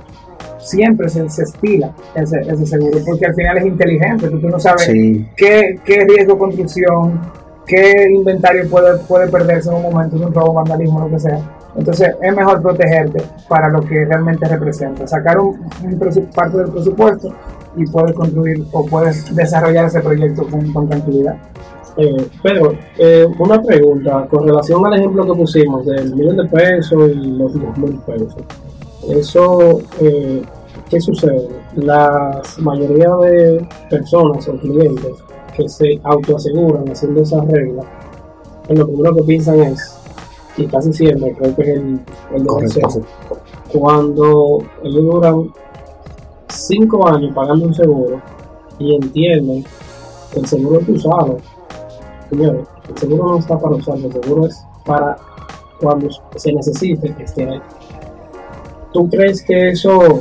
siempre 0.58 1.08
se, 1.08 1.30
se 1.30 1.44
estila 1.44 1.92
ese, 2.14 2.40
ese 2.40 2.66
seguro, 2.66 2.98
porque 3.06 3.24
al 3.24 3.34
final 3.34 3.56
es 3.56 3.64
inteligente, 3.64 4.28
tú, 4.28 4.38
tú 4.38 4.50
no 4.50 4.60
sabes 4.60 4.82
Sí, 4.82 5.26
qué, 5.34 5.80
qué 5.82 6.04
riesgo 6.04 6.36
construcción, 6.36 7.18
qué 7.66 8.06
inventario 8.10 8.68
puede, 8.68 8.98
puede 8.98 9.28
perderse 9.28 9.70
en 9.70 9.76
un 9.76 9.82
momento, 9.84 10.18
de 10.18 10.26
un 10.26 10.34
robo, 10.34 10.52
vandalismo, 10.52 11.00
lo 11.00 11.08
que 11.08 11.20
sea. 11.20 11.38
Entonces 11.74 12.10
es 12.20 12.36
mejor 12.36 12.60
protegerte 12.60 13.22
para 13.48 13.70
lo 13.70 13.80
que 13.80 14.04
realmente 14.04 14.46
representa, 14.46 15.06
sacar 15.06 15.38
un, 15.38 15.58
un 15.84 15.98
parte 16.34 16.58
del 16.58 16.68
presupuesto 16.70 17.34
y 17.76 17.86
puedes 17.86 18.12
construir 18.14 18.64
o 18.72 18.84
puedes 18.86 19.34
desarrollar 19.34 19.86
ese 19.86 20.00
proyecto 20.00 20.46
con, 20.48 20.72
con 20.72 20.88
tranquilidad. 20.88 21.36
Eh, 21.96 22.26
pero 22.42 22.72
eh, 22.98 23.26
una 23.38 23.60
pregunta 23.60 24.26
con 24.30 24.46
relación 24.46 24.86
al 24.86 24.94
ejemplo 24.94 25.24
que 25.26 25.34
pusimos 25.34 25.84
del 25.84 26.14
millón 26.14 26.36
de 26.36 26.44
pesos 26.44 27.10
y 27.10 27.14
los 27.14 27.52
dos 27.52 27.78
mil 27.78 27.98
pesos. 28.06 28.36
Eso, 29.08 29.80
eh, 30.00 30.42
¿qué 30.88 31.00
sucede? 31.00 31.48
La 31.76 32.40
mayoría 32.58 33.10
de 33.16 33.66
personas 33.88 34.48
o 34.48 34.56
clientes 34.58 35.12
que 35.56 35.68
se 35.68 36.00
autoaseguran 36.04 36.88
haciendo 36.88 37.22
esas 37.22 37.46
reglas, 37.48 37.86
en 38.68 38.78
lo 38.78 38.86
primero 38.86 39.16
que 39.16 39.22
piensan 39.24 39.60
es, 39.60 39.96
y 40.56 40.66
casi 40.66 40.92
siempre 40.92 41.34
creo 41.34 41.56
que 41.56 41.62
es 41.62 41.68
el, 41.68 42.00
el 42.34 42.42
de 42.42 42.48
correcto. 42.48 43.02
cuando 43.72 44.58
ellos 44.84 45.04
duran 45.04 45.50
cinco 46.54 47.08
años 47.08 47.32
pagando 47.34 47.66
un 47.66 47.74
seguro 47.74 48.20
y 48.78 48.94
entienden 48.94 49.64
que 50.32 50.40
el 50.40 50.46
seguro 50.46 50.80
es 50.80 50.88
usado. 50.88 51.36
Señores, 52.30 52.66
el 52.88 52.98
seguro 52.98 53.24
no 53.24 53.38
está 53.38 53.58
para 53.58 53.76
usarlo, 53.76 54.06
el 54.06 54.12
seguro 54.12 54.46
es 54.46 54.64
para 54.84 55.16
cuando 55.80 56.08
se 56.36 56.52
necesite 56.52 57.14
que 57.14 57.24
esté 57.24 57.48
ahí. 57.48 57.60
¿Tú 58.92 59.08
crees 59.08 59.42
que 59.42 59.70
eso, 59.70 60.20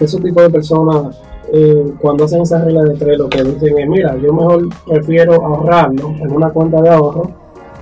ese 0.00 0.20
tipo 0.20 0.42
de 0.42 0.50
personas, 0.50 1.18
eh, 1.52 1.92
cuando 2.00 2.24
hacen 2.24 2.42
esa 2.42 2.62
regla 2.62 2.82
de 2.84 2.94
tres, 2.94 3.18
lo 3.18 3.28
que 3.28 3.42
dicen 3.42 3.78
es, 3.78 3.88
mira, 3.88 4.16
yo 4.16 4.32
mejor 4.32 4.68
prefiero 4.86 5.34
ahorrarlo 5.34 6.08
en 6.18 6.32
una 6.32 6.50
cuenta 6.50 6.82
de 6.82 6.90
ahorro 6.90 7.30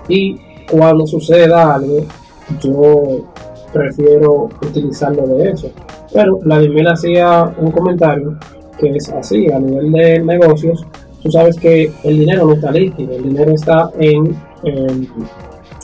y 0.08 0.38
cuando 0.70 1.06
suceda 1.06 1.74
algo, 1.74 2.00
yo 2.60 3.24
prefiero 3.74 4.48
utilizarlo 4.62 5.26
de 5.26 5.50
eso. 5.50 5.70
Pero 6.12 6.38
Vladimir 6.38 6.88
hacía 6.88 7.52
un 7.58 7.70
comentario 7.72 8.38
que 8.78 8.90
es 8.90 9.08
así, 9.10 9.50
a 9.50 9.58
nivel 9.58 9.92
de 9.92 10.20
negocios, 10.20 10.86
tú 11.22 11.30
sabes 11.30 11.56
que 11.56 11.90
el 12.04 12.18
dinero 12.20 12.46
no 12.46 12.54
está 12.54 12.70
líquido, 12.70 13.14
el 13.14 13.22
dinero 13.24 13.52
está 13.52 13.90
en, 13.98 14.36
en, 14.62 15.08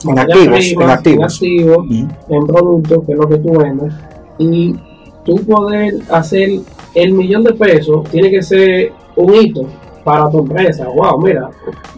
En 0.07 0.19
activos, 0.19 0.71
en 0.71 1.23
activos. 1.23 1.87
en 1.91 2.47
productos, 2.47 3.05
que 3.05 3.11
es 3.11 3.17
lo 3.17 3.27
que 3.27 3.37
tú 3.37 3.51
vendes, 3.57 3.93
y 4.37 4.75
tú 5.23 5.35
poder 5.45 5.95
hacer 6.09 6.49
el 6.95 7.13
millón 7.13 7.43
de 7.43 7.53
pesos 7.53 8.09
tiene 8.09 8.29
que 8.29 8.41
ser 8.41 8.91
un 9.15 9.33
hito 9.35 9.65
para 10.03 10.29
tu 10.29 10.39
empresa. 10.39 10.87
Wow, 10.89 11.21
mira, 11.21 11.49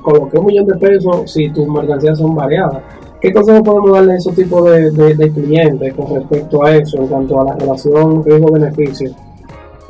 coloqué 0.02 0.38
un 0.38 0.46
millón 0.46 0.68
de 0.68 0.76
pesos 0.76 1.32
si 1.32 1.50
tus 1.50 1.68
mercancías 1.68 2.18
son 2.18 2.36
variadas. 2.36 2.82
¿Qué 3.24 3.32
consejo 3.32 3.64
podemos 3.64 3.94
darle 3.94 4.14
a 4.14 4.18
esos 4.18 4.36
tipos 4.36 4.70
de, 4.70 4.92
de- 4.92 5.16
de 5.16 5.32
clientes 5.32 5.94
con 5.94 6.14
respecto 6.14 6.66
a 6.66 6.76
eso, 6.76 6.98
en 6.98 7.08
cuanto 7.08 7.40
a 7.40 7.46
la 7.46 7.56
relación 7.56 8.22
riesgo-beneficio 8.26 9.12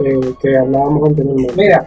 eh, 0.05 0.19
que 0.39 0.55
hablábamos 0.55 1.09
anteriormente? 1.09 1.53
Mira, 1.57 1.83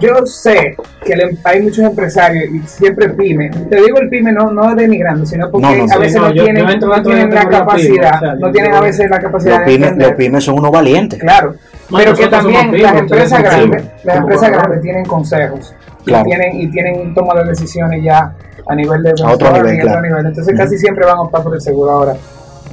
yo 0.00 0.14
sé 0.24 0.74
que 1.04 1.12
el- 1.12 1.38
hay 1.44 1.60
muchos 1.60 1.80
empresarios 1.84 2.44
y 2.50 2.60
siempre 2.66 3.10
pyme. 3.10 3.50
Te 3.68 3.76
digo 3.76 3.98
el 3.98 4.08
pyme 4.08 4.32
no, 4.32 4.50
no 4.50 4.74
denigrando, 4.74 5.26
sino 5.26 5.50
porque 5.50 5.66
No, 5.66 5.76
no, 5.76 5.84
a 5.84 5.88
sí, 5.88 5.98
veces 5.98 6.20
no, 6.22 6.28
no, 6.28 6.34
yo- 6.34 6.44
tienen, 6.44 6.66
yo 6.66 6.86
no 6.86 7.02
tienen 7.02 7.28
la 7.30 7.34
la 7.34 7.48
categoría 7.50 7.50
pyme, 7.50 7.58
capacidad, 7.58 8.14
o 8.16 8.18
sea, 8.20 8.34
no 8.36 8.52
tienen 8.52 8.72
a 8.74 8.80
veces 8.80 9.10
la 9.10 9.18
capacidad 9.18 9.58
Los 9.58 9.66
de 9.66 9.72
pymes, 9.72 9.96
los 9.98 10.12
pymes 10.12 10.44
son 10.44 10.58
unos 10.58 10.70
valientes. 10.70 11.20
Claro, 11.20 11.54
pero 11.94 12.14
que 12.14 12.26
también 12.28 12.70
pymes, 12.70 12.82
las 12.82 12.96
empresas 13.00 13.42
grandes, 13.42 13.82
pymes. 13.82 14.04
las 14.04 14.16
empresas 14.16 14.50
grandes 14.50 14.80
tienen 14.80 15.04
consejos 15.04 15.74
Claro. 16.06 16.24
y 16.24 16.30
tienen 16.30 16.60
y 16.60 16.70
tienen 16.70 17.14
toma 17.14 17.34
de 17.34 17.48
decisiones 17.48 18.02
ya 18.02 18.32
a 18.66 18.74
nivel 18.74 19.02
de 19.02 19.10
A 19.24 19.32
otro 19.32 19.52
nivel, 19.52 19.88
otro 19.88 20.00
nivel. 20.00 20.26
Entonces 20.26 20.56
casi 20.56 20.78
siempre 20.78 21.04
van 21.04 21.16
a 21.16 21.22
optar 21.22 21.42
por 21.42 21.54
el 21.54 21.60
seguro 21.60 21.90
ahora. 21.90 22.14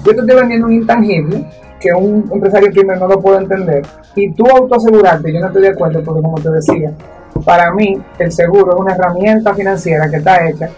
Yo 0.04 0.14
te 0.14 0.22
estoy 0.22 0.36
vendiendo 0.36 0.68
un 0.68 0.74
intangible 0.74 1.46
que 1.80 1.92
un 1.94 2.30
empresario 2.32 2.72
pyme 2.72 2.96
no 2.96 3.08
lo 3.08 3.20
puede 3.20 3.40
entender 3.40 3.86
y 4.16 4.32
tú 4.34 4.46
autoasegurarte, 4.48 5.34
yo 5.34 5.40
no 5.40 5.48
estoy 5.48 5.64
de 5.64 5.70
acuerdo 5.70 6.02
porque 6.04 6.22
como 6.22 6.40
te 6.40 6.50
decía, 6.50 6.92
para 7.44 7.74
mí 7.74 8.02
el 8.20 8.32
seguro 8.32 8.74
es 8.74 8.80
una 8.80 8.94
herramienta 8.94 9.54
financiera 9.54 10.10
que 10.10 10.18
está 10.18 10.48
hecha 10.48 10.70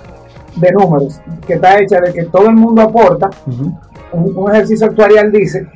de 0.55 0.71
números, 0.71 1.19
que 1.45 1.53
está 1.53 1.79
hecha 1.79 1.99
de 1.99 2.11
que 2.11 2.23
todo 2.23 2.47
el 2.47 2.55
mundo 2.55 2.81
aporta 2.81 3.29
un, 3.45 4.33
un 4.35 4.51
ejercicio 4.51 4.87
actuarial 4.87 5.31
dice 5.31 5.67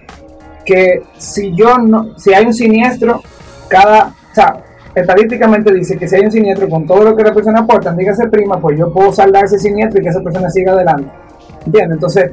que 0.65 1.03
si 1.17 1.53
yo 1.55 1.77
no, 1.77 2.17
si 2.17 2.33
hay 2.33 2.45
un 2.45 2.53
siniestro, 2.53 3.21
cada, 3.67 4.07
o 4.07 4.35
sea, 4.35 4.63
estadísticamente 5.01 5.73
dice 5.73 5.97
que 5.97 6.07
si 6.07 6.15
hay 6.15 6.23
un 6.23 6.31
siniestro 6.31 6.69
con 6.69 6.85
todo 6.85 7.03
lo 7.03 7.15
que 7.15 7.23
la 7.23 7.33
persona 7.33 7.59
aporta, 7.59 7.93
dígase 7.93 8.27
prima, 8.27 8.59
pues 8.59 8.77
yo 8.77 8.91
puedo 8.91 9.11
saldar 9.11 9.45
ese 9.45 9.59
siniestro 9.59 9.99
y 9.99 10.03
que 10.03 10.09
esa 10.09 10.21
persona 10.21 10.49
siga 10.49 10.73
adelante. 10.73 11.09
¿Entiendes? 11.65 11.95
Entonces, 11.95 12.31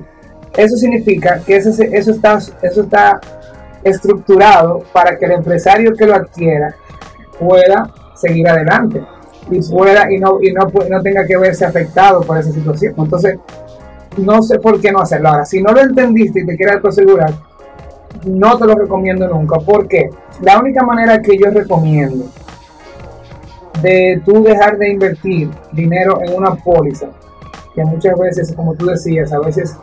eso 0.56 0.76
significa 0.76 1.40
que 1.44 1.56
eso 1.56 1.70
está, 1.70 2.38
eso 2.62 2.82
está 2.82 3.20
estructurado 3.82 4.82
para 4.92 5.16
que 5.18 5.26
el 5.26 5.32
empresario 5.32 5.94
que 5.94 6.06
lo 6.06 6.14
adquiera 6.14 6.75
pueda 7.38 7.90
seguir 8.14 8.49
adelante 8.49 9.02
y 9.50 9.61
pueda 9.70 10.12
y 10.12 10.18
no 10.18 10.38
y 10.40 10.52
no 10.52 11.02
tenga 11.02 11.26
que 11.26 11.37
verse 11.37 11.64
afectado 11.64 12.23
por 12.23 12.38
esa 12.38 12.50
situación. 12.50 12.94
Entonces, 12.96 13.38
no 14.16 14.42
sé 14.42 14.58
por 14.58 14.80
qué 14.80 14.90
no 14.90 15.00
hacerlo. 15.00 15.28
Ahora, 15.28 15.44
si 15.44 15.62
no 15.62 15.73
lo 15.73 15.80
entendiste 15.80 16.40
y 16.40 16.46
te 16.46 16.56
quieres 16.56 16.85
asegurar, 16.85 17.32
no 18.25 18.58
te 18.58 18.64
lo 18.64 18.75
recomiendo 18.75 19.28
nunca. 19.28 19.58
porque 19.58 20.11
La 20.42 20.58
única 20.58 20.85
manera 20.85 21.20
que 21.20 21.37
yo 21.37 21.50
recomiendo 21.50 22.25
de 23.83 24.21
tú 24.25 24.42
dejar 24.42 24.78
de 24.78 24.90
invertir 24.90 25.50
dinero 25.73 26.21
en 26.23 26.35
una 26.35 26.54
póliza, 26.54 27.09
que 27.75 27.85
muchas 27.85 28.18
veces, 28.18 28.52
como 28.54 28.75
tú 28.75 28.87
decías, 28.87 29.33
a 29.33 29.38
veces 29.40 29.76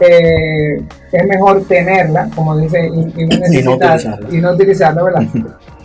eh, 0.00 0.82
es 1.12 1.26
mejor 1.26 1.64
tenerla, 1.64 2.28
como 2.34 2.56
dice, 2.56 2.88
y, 2.88 3.22
y 3.22 3.26
no 3.26 3.36
utilizarla. 3.36 4.28
y 4.30 4.36
no 4.38 4.52
utilizarla, 4.52 5.02
¿verdad? 5.02 5.22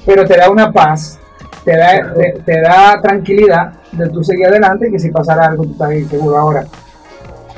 Pero 0.06 0.26
te 0.26 0.38
da 0.38 0.50
una 0.50 0.72
paz, 0.72 1.20
te 1.64 1.76
da, 1.76 2.14
te, 2.14 2.40
te 2.46 2.62
da 2.62 3.00
tranquilidad 3.02 3.74
de 3.92 4.10
tú 4.10 4.24
seguir 4.24 4.48
adelante 4.48 4.88
y 4.88 4.92
que 4.92 5.00
si 5.00 5.10
pasara 5.10 5.48
algo 5.48 5.64
tú 5.64 5.72
estás 5.72 5.90
seguro. 6.10 6.38
Ahora, 6.38 6.66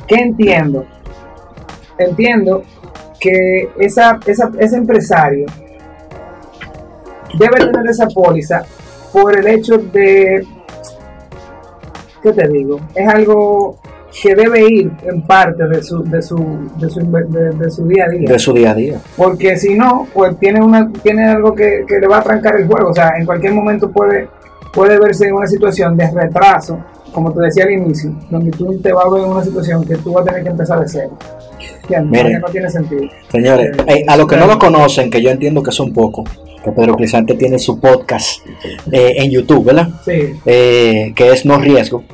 ¿qué 0.06 0.16
entiendo? 0.16 0.84
Entiendo 1.98 2.62
que 3.20 3.70
esa, 3.78 4.18
esa, 4.26 4.50
ese 4.58 4.76
empresario 4.76 5.46
debe 7.38 7.56
tener 7.70 7.86
esa 7.88 8.06
póliza 8.08 8.64
por 9.12 9.36
el 9.38 9.46
hecho 9.46 9.78
de, 9.78 10.46
¿qué 12.22 12.32
te 12.32 12.48
digo? 12.48 12.80
Es 12.94 13.08
algo 13.08 13.76
que 14.22 14.34
debe 14.34 14.62
ir 14.66 14.90
en 15.04 15.22
parte 15.22 15.66
de 15.66 15.82
su, 15.82 16.02
de 16.04 16.20
su, 16.20 16.36
de 16.78 16.90
su, 16.90 17.00
de- 17.00 17.50
de 17.52 17.70
su 17.70 17.86
día 17.86 18.04
a 18.04 18.10
día 18.10 18.28
De 18.30 18.38
su 18.38 18.52
día 18.52 18.70
a 18.72 18.74
día. 18.74 19.00
porque 19.16 19.56
si 19.56 19.74
no, 19.74 20.06
pues 20.12 20.38
tiene 20.38 20.62
una 20.62 20.90
tiene 21.02 21.26
algo 21.28 21.54
que, 21.54 21.84
que 21.88 21.98
le 21.98 22.06
va 22.06 22.18
a 22.18 22.22
trancar 22.22 22.56
el 22.60 22.66
juego, 22.66 22.90
o 22.90 22.94
sea, 22.94 23.12
en 23.18 23.24
cualquier 23.26 23.54
momento 23.54 23.90
puede 23.90 24.28
puede 24.72 24.98
verse 24.98 25.26
en 25.26 25.34
una 25.34 25.46
situación 25.46 25.96
de 25.96 26.10
retraso, 26.10 26.78
como 27.12 27.30
te 27.32 27.42
decía 27.42 27.64
al 27.64 27.72
inicio, 27.72 28.10
donde 28.30 28.50
tú 28.52 28.78
te 28.80 28.90
vas 28.92 29.04
a 29.04 29.10
ver 29.10 29.24
en 29.24 29.30
una 29.30 29.44
situación 29.44 29.84
que 29.84 29.96
tú 29.96 30.12
vas 30.14 30.22
a 30.22 30.28
tener 30.30 30.42
que 30.44 30.48
empezar 30.50 30.80
de 30.80 30.88
cero. 30.88 31.10
Miren. 32.06 32.40
No 32.40 32.46
tiene 32.48 32.70
sentido. 32.70 33.02
Señores, 33.30 33.76
eh, 33.86 34.04
a 34.08 34.16
los 34.16 34.26
que 34.26 34.36
no 34.36 34.46
lo 34.46 34.58
conocen, 34.58 35.10
que 35.10 35.20
yo 35.20 35.28
entiendo 35.30 35.62
que 35.62 35.72
son 35.72 35.92
pocos, 35.92 36.24
que 36.64 36.72
Pedro 36.72 36.96
Crisante 36.96 37.34
tiene 37.34 37.58
su 37.58 37.78
podcast 37.80 38.46
eh, 38.90 39.14
en 39.18 39.30
YouTube, 39.30 39.64
¿verdad? 39.64 39.88
Sí. 40.04 40.34
Eh, 40.46 41.12
que 41.14 41.30
es 41.30 41.44
No 41.44 41.58
Riesgo. 41.58 42.04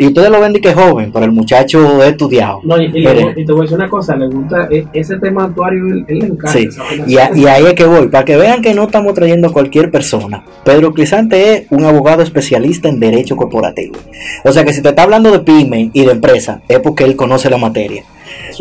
Y 0.00 0.06
ustedes 0.06 0.30
lo 0.30 0.40
ven 0.40 0.52
de 0.52 0.60
que 0.60 0.68
es 0.68 0.74
joven, 0.76 1.10
pero 1.12 1.24
el 1.24 1.32
muchacho 1.32 2.00
es 2.04 2.10
estudiado. 2.10 2.60
No, 2.62 2.80
y, 2.80 2.84
y 2.86 3.02
te 3.44 3.52
voy 3.52 3.58
a 3.58 3.62
decir 3.62 3.76
una 3.76 3.88
cosa, 3.90 4.14
le 4.14 4.28
gusta 4.28 4.68
e- 4.70 4.86
ese 4.92 5.18
tema 5.18 5.42
actuario, 5.46 5.86
él, 5.88 6.04
él 6.06 6.18
le 6.20 6.26
encanta. 6.26 6.52
Sí, 6.52 6.68
y, 7.08 7.18
a- 7.18 7.32
y 7.36 7.46
ahí 7.46 7.66
es 7.66 7.74
que 7.74 7.84
voy, 7.84 8.06
para 8.06 8.24
que 8.24 8.36
vean 8.36 8.62
que 8.62 8.74
no 8.74 8.84
estamos 8.84 9.12
trayendo 9.14 9.52
cualquier 9.52 9.90
persona. 9.90 10.44
Pedro 10.64 10.94
Crisante 10.94 11.52
es 11.52 11.62
un 11.70 11.84
abogado 11.84 12.22
especialista 12.22 12.88
en 12.88 13.00
derecho 13.00 13.34
corporativo. 13.34 13.96
O 14.44 14.52
sea 14.52 14.64
que 14.64 14.72
si 14.72 14.82
te 14.82 14.90
está 14.90 15.02
hablando 15.02 15.32
de 15.32 15.40
pyme 15.40 15.90
y 15.92 16.04
de 16.04 16.12
empresa, 16.12 16.60
es 16.68 16.78
porque 16.78 17.02
él 17.02 17.16
conoce 17.16 17.50
la 17.50 17.58
materia. 17.58 18.04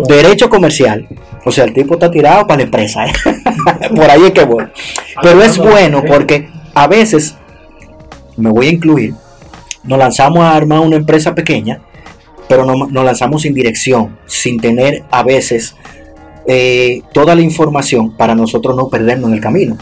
Derecho 0.03 0.49
comercial, 0.49 1.07
o 1.45 1.51
sea, 1.51 1.63
el 1.65 1.73
tipo 1.73 1.93
está 1.95 2.09
tirado 2.11 2.45
para 2.47 2.57
la 2.57 2.63
empresa. 2.63 3.05
¿eh? 3.05 3.11
Por 3.95 4.09
ahí 4.09 4.23
es 4.25 4.31
que 4.31 4.43
voy. 4.45 4.65
Pero 5.21 5.41
es 5.41 5.57
bueno 5.57 6.03
porque 6.07 6.49
a 6.73 6.87
veces, 6.87 7.35
me 8.35 8.49
voy 8.51 8.67
a 8.67 8.71
incluir, 8.71 9.13
nos 9.83 9.97
lanzamos 9.97 10.39
a 10.39 10.55
armar 10.55 10.79
una 10.81 10.95
empresa 10.97 11.33
pequeña, 11.33 11.79
pero 12.47 12.65
no- 12.65 12.87
nos 12.87 13.03
lanzamos 13.05 13.41
sin 13.41 13.53
dirección, 13.53 14.17
sin 14.25 14.59
tener 14.59 15.03
a 15.11 15.23
veces 15.23 15.75
eh, 16.47 17.01
toda 17.13 17.35
la 17.35 17.41
información 17.41 18.15
para 18.15 18.33
nosotros 18.35 18.75
no 18.75 18.87
perdernos 18.89 19.29
en 19.29 19.35
el 19.35 19.41
camino. 19.41 19.77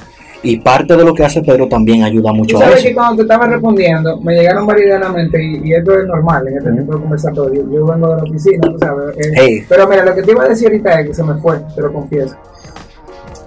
Y 0.46 0.60
parte 0.60 0.96
de 0.96 1.04
lo 1.04 1.14
que 1.14 1.26
hace 1.26 1.42
Pedro 1.42 1.68
también 1.68 2.04
ayuda 2.04 2.32
mucho 2.34 2.58
a 2.58 2.62
sabes 2.62 2.78
eso. 2.80 2.88
que 2.90 2.94
cuando 2.96 3.16
te 3.18 3.22
estaba 3.24 3.48
respondiendo, 3.48 4.20
me 4.22 4.34
llegaron 4.36 4.66
varias 4.66 4.88
ideas 4.88 5.02
a 5.02 5.06
la 5.06 5.12
mente 5.12 5.44
y, 5.44 5.62
y 5.70 5.74
esto 5.74 5.98
es 6.00 6.06
normal 6.08 6.48
en 6.48 6.58
este 6.58 6.72
tipo 6.72 6.94
de 6.96 7.00
conversatorio. 7.02 7.62
Yo 7.72 7.86
vengo 7.86 8.08
de 8.10 8.16
la 8.18 8.24
oficina, 8.24 8.62
tú 8.72 8.78
sabes. 8.80 9.18
eh, 9.18 9.32
Hey. 9.36 9.66
Pero 9.68 9.88
mira, 9.88 10.06
lo 10.06 10.14
que 10.16 10.22
te 10.24 10.32
iba 10.32 10.44
a 10.44 10.48
decir 10.50 10.68
ahorita 10.68 11.02
es 11.02 11.08
que 11.08 11.14
se 11.14 11.24
me 11.24 11.34
fue, 11.36 11.60
te 11.76 11.82
lo 11.82 11.92
confieso. 11.92 12.36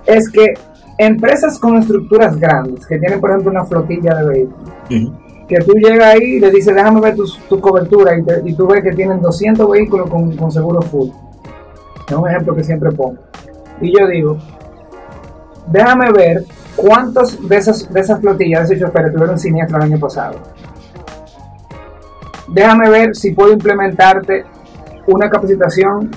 Es 0.07 0.29
que 0.31 0.55
empresas 0.99 1.59
con 1.59 1.77
estructuras 1.77 2.39
grandes, 2.39 2.87
que 2.87 2.99
tienen 2.99 3.21
por 3.21 3.31
ejemplo 3.31 3.51
una 3.53 3.65
flotilla 3.65 4.15
de 4.17 4.27
vehículos, 4.29 4.71
que 5.49 5.57
tú 5.59 5.73
llegas 5.75 6.15
ahí 6.15 6.23
y 6.37 6.41
le 6.41 6.51
dices, 6.51 6.75
déjame 6.75 7.01
ver 7.01 7.15
tu, 7.17 7.25
tu 7.49 7.61
cobertura 7.61 8.19
y, 8.19 8.23
te- 8.23 8.43
y 8.45 8.55
tú 8.55 8.67
ves 8.67 8.83
que 8.83 8.93
tienen 8.93 9.21
200 9.21 9.71
vehículos 9.71 10.11
con, 10.11 10.35
con 10.37 10.51
seguro 10.51 10.83
full. 10.83 11.09
Es 12.09 12.15
un 12.17 12.29
ejemplo 12.29 12.55
que 12.55 12.65
siempre 12.65 12.91
pongo. 12.93 13.17
Y 13.81 13.97
yo 13.99 14.07
digo, 14.09 14.37
déjame 15.69 16.11
ver 16.13 16.45
cuántos 16.79 17.47
de 17.49 17.57
esas, 17.57 17.93
de 17.93 18.01
esas 18.01 18.21
flotillas, 18.21 18.69
de 18.69 18.77
esos 18.77 18.89
choferes 18.89 19.13
tuvieron 19.13 19.39
siniestro 19.39 19.77
el 19.79 19.83
año 19.85 19.99
pasado. 19.99 20.39
Déjame 22.49 22.89
ver 22.89 23.15
si 23.15 23.33
puedo 23.33 23.53
implementarte 23.53 24.45
una 25.07 25.29
capacitación 25.29 26.11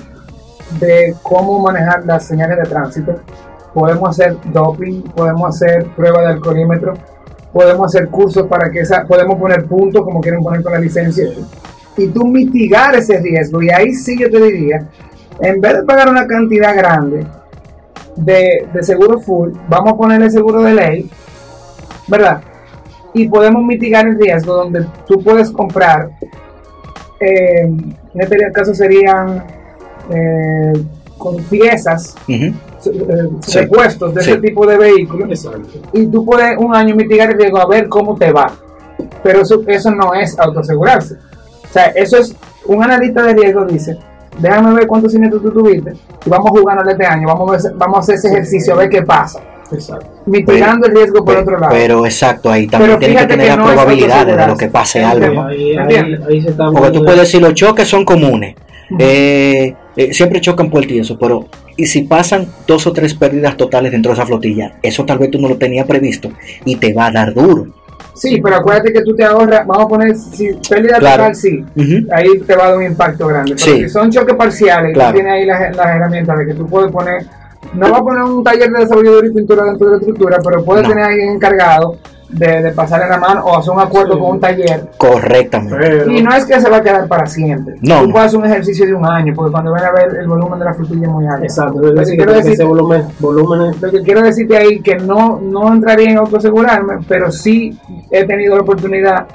de 0.80 1.14
cómo 1.22 1.58
manejar 1.60 2.06
las 2.06 2.26
señales 2.26 2.56
de 2.56 2.64
tránsito. 2.64 3.16
Podemos 3.74 4.08
hacer 4.08 4.36
doping, 4.52 5.02
podemos 5.02 5.54
hacer 5.54 5.86
prueba 5.96 6.22
de 6.22 6.28
alcoholímetro, 6.28 6.94
podemos 7.52 7.86
hacer 7.86 8.08
cursos 8.08 8.46
para 8.46 8.70
que 8.70 8.80
esa, 8.80 9.04
podemos 9.04 9.38
poner 9.38 9.66
puntos 9.66 10.04
como 10.04 10.20
quieren 10.20 10.42
poner 10.42 10.62
con 10.62 10.72
la 10.72 10.78
licencia 10.78 11.26
y 11.96 12.08
tú 12.08 12.26
mitigar 12.26 12.94
ese 12.94 13.18
riesgo 13.20 13.62
y 13.62 13.70
ahí 13.70 13.92
sí 13.92 14.18
yo 14.18 14.30
te 14.30 14.40
diría 14.40 14.88
en 15.40 15.60
vez 15.60 15.74
de 15.74 15.82
pagar 15.82 16.08
una 16.08 16.26
cantidad 16.26 16.74
grande 16.74 17.26
de, 18.16 18.66
de 18.72 18.82
seguro 18.82 19.18
full, 19.20 19.52
vamos 19.68 19.92
a 19.92 19.96
ponerle 19.96 20.30
seguro 20.30 20.62
de 20.62 20.74
ley, 20.74 21.10
¿verdad? 22.08 22.42
Y 23.14 23.28
podemos 23.28 23.62
mitigar 23.64 24.06
el 24.06 24.18
riesgo 24.18 24.54
donde 24.54 24.86
tú 25.06 25.22
puedes 25.22 25.50
comprar, 25.50 26.10
eh, 27.20 27.62
en 27.62 28.20
este 28.20 28.36
caso 28.52 28.74
serían 28.74 29.44
eh, 30.10 30.72
con 31.18 31.36
piezas, 31.44 32.14
eh, 32.28 32.52
Sí, 32.80 33.60
repuestos 33.60 34.12
de 34.12 34.22
sí. 34.22 34.30
ese 34.32 34.40
tipo 34.40 34.66
de 34.66 34.76
vehículos 34.76 35.28
Exacto. 35.30 35.78
y 35.92 36.06
tú 36.08 36.24
puedes 36.24 36.58
un 36.58 36.74
año 36.74 36.96
mitigar 36.96 37.30
el 37.30 37.38
riesgo 37.38 37.58
a 37.60 37.66
ver 37.68 37.88
cómo 37.88 38.16
te 38.16 38.32
va. 38.32 38.50
Pero 39.22 39.42
eso, 39.42 39.62
eso 39.68 39.92
no 39.92 40.14
es 40.14 40.36
autoasegurarse. 40.36 41.14
O 41.14 41.72
sea, 41.72 41.86
eso 41.94 42.16
es 42.16 42.34
un 42.66 42.82
analista 42.82 43.22
de 43.22 43.34
riesgo 43.34 43.64
dice, 43.66 43.98
déjame 44.38 44.74
ver 44.74 44.86
cuántos 44.86 45.12
siniestros 45.12 45.42
tú 45.42 45.50
tuviste 45.52 45.92
y 46.26 46.30
vamos 46.30 46.50
jugando 46.50 46.88
este 46.90 47.06
año, 47.06 47.26
vamos 47.28 47.48
a, 47.48 47.52
ver- 47.68 47.76
vamos 47.76 47.96
a 47.96 48.00
hacer 48.00 48.14
ese 48.16 48.28
ejercicio 48.28 48.74
a 48.74 48.76
ver 48.76 48.88
qué 48.88 49.02
pasa. 49.02 49.40
Exacto. 49.70 50.06
Mitigando 50.26 50.86
el 50.86 50.94
riesgo 50.94 51.24
por 51.24 51.34
otro 51.38 51.58
lado. 51.58 51.72
Pero 51.72 52.04
exacto, 52.04 52.50
ahí 52.50 52.66
también 52.66 52.90
Pero 52.90 52.98
tiene 52.98 53.16
que 53.16 53.26
tener 53.26 53.46
que 53.46 53.48
las 53.48 53.58
no 53.58 53.64
es 53.68 53.72
probabilidades 53.72 54.36
de 54.36 54.46
lo 54.46 54.56
que 54.56 54.68
pase 54.68 55.02
algo. 55.02 55.32
¿no? 55.32 55.46
Ahí, 55.46 55.70
ahí, 55.70 55.76
¿Entiendes? 55.78 56.20
ahí 56.28 56.42
se 56.42 56.50
está 56.50 56.70
Porque 56.70 56.90
tú 56.90 57.02
puedes 57.04 57.20
decir 57.20 57.40
los 57.40 57.54
choques 57.54 57.88
son 57.88 58.04
comunes. 58.04 58.54
Eh, 58.98 59.74
eh, 59.96 60.12
siempre 60.12 60.40
chocan 60.42 60.68
puertas 60.68 60.92
y 60.92 60.98
eso, 60.98 61.18
pero 61.18 61.46
y 61.76 61.86
si 61.86 62.02
pasan 62.02 62.46
dos 62.66 62.86
o 62.86 62.92
tres 62.92 63.14
pérdidas 63.14 63.56
totales 63.56 63.90
dentro 63.92 64.10
de 64.12 64.18
esa 64.18 64.26
flotilla, 64.26 64.74
eso 64.82 65.06
tal 65.06 65.18
vez 65.18 65.30
tú 65.30 65.40
no 65.40 65.48
lo 65.48 65.56
tenías 65.56 65.86
previsto 65.86 66.30
y 66.66 66.76
te 66.76 66.92
va 66.92 67.06
a 67.06 67.10
dar 67.10 67.32
duro. 67.32 67.68
Sí, 68.14 68.40
pero 68.42 68.56
acuérdate 68.56 68.92
que 68.92 69.02
tú 69.02 69.14
te 69.14 69.24
ahorras, 69.24 69.66
vamos 69.66 69.86
a 69.86 69.88
poner, 69.88 70.14
si 70.16 70.52
pérdida 70.68 70.98
Claro. 70.98 71.22
total, 71.24 71.34
sí, 71.34 71.64
ahí 72.12 72.38
te 72.46 72.54
va 72.56 72.64
a 72.64 72.68
dar 72.68 72.76
un 72.76 72.84
impacto 72.84 73.26
grande. 73.26 73.54
Pero 73.54 73.76
Sí. 73.76 73.82
si 73.84 73.88
son 73.88 74.10
choques 74.10 74.34
parciales, 74.34 74.92
Claro. 74.92 75.10
tú 75.10 75.14
tienes 75.16 75.32
ahí 75.32 75.46
las, 75.46 75.76
las 75.76 75.86
herramientas 75.86 76.38
de 76.38 76.46
que 76.46 76.54
tú 76.54 76.66
puedes 76.66 76.90
poner, 76.92 77.24
no 77.74 77.90
va 77.90 77.98
a 77.98 78.02
poner 78.02 78.22
un 78.24 78.44
taller 78.44 78.70
de 78.70 78.80
desarrollo 78.80 79.24
y 79.24 79.30
pintura 79.32 79.64
dentro 79.64 79.86
de 79.86 79.92
la 79.92 79.98
estructura, 79.98 80.38
pero 80.44 80.64
puedes 80.64 80.82
No. 80.84 80.88
tener 80.90 81.04
a 81.04 81.08
alguien 81.08 81.30
encargado 81.30 81.96
de, 82.32 82.62
de 82.62 82.72
pasarle 82.72 83.08
la 83.08 83.18
mano 83.18 83.44
o 83.44 83.58
hacer 83.58 83.72
un 83.72 83.80
acuerdo 83.80 84.14
Sí. 84.14 84.18
con 84.20 84.30
un 84.32 84.40
taller. 84.40 84.88
Correctamente. 84.96 85.76
Pero, 85.78 86.10
Y 86.10 86.22
no 86.22 86.34
es 86.34 86.44
que 86.46 86.60
se 86.60 86.68
va 86.70 86.78
a 86.78 86.82
quedar 86.82 87.06
para 87.06 87.26
siempre. 87.26 87.76
No, 87.82 88.00
tú 88.00 88.06
no. 88.08 88.12
puedes 88.12 88.28
hacer 88.28 88.38
un 88.40 88.46
ejercicio 88.46 88.86
de 88.86 88.94
un 88.94 89.06
año, 89.06 89.32
porque 89.36 89.52
cuando 89.52 89.72
ven 89.72 89.84
a 89.84 89.92
ver 89.92 90.16
el 90.20 90.26
volumen 90.26 90.58
de 90.58 90.64
la 90.64 90.74
frutilla 90.74 91.02
es 91.06 91.12
muy 91.12 91.26
alto. 91.26 91.44
exacto, 91.44 91.78
Lo 91.80 92.00
es 92.00 92.10
que 92.10 92.16
quiero 92.16 92.32
decir- 92.32 92.52
ese 92.54 92.64
volumen, 92.64 93.04
volumen 93.20 93.72
Lo 93.80 93.90
que 93.90 94.00
quiero 94.02 94.22
decirte 94.22 94.56
ahí 94.56 94.80
que 94.80 94.96
no, 94.96 95.38
no 95.42 95.72
entraría 95.72 96.10
en 96.10 96.18
autoasegurarme, 96.18 96.98
pero 97.06 97.30
sí 97.30 97.78
he 98.10 98.24
tenido 98.24 98.56
la 98.56 98.62
oportunidad 98.62 99.26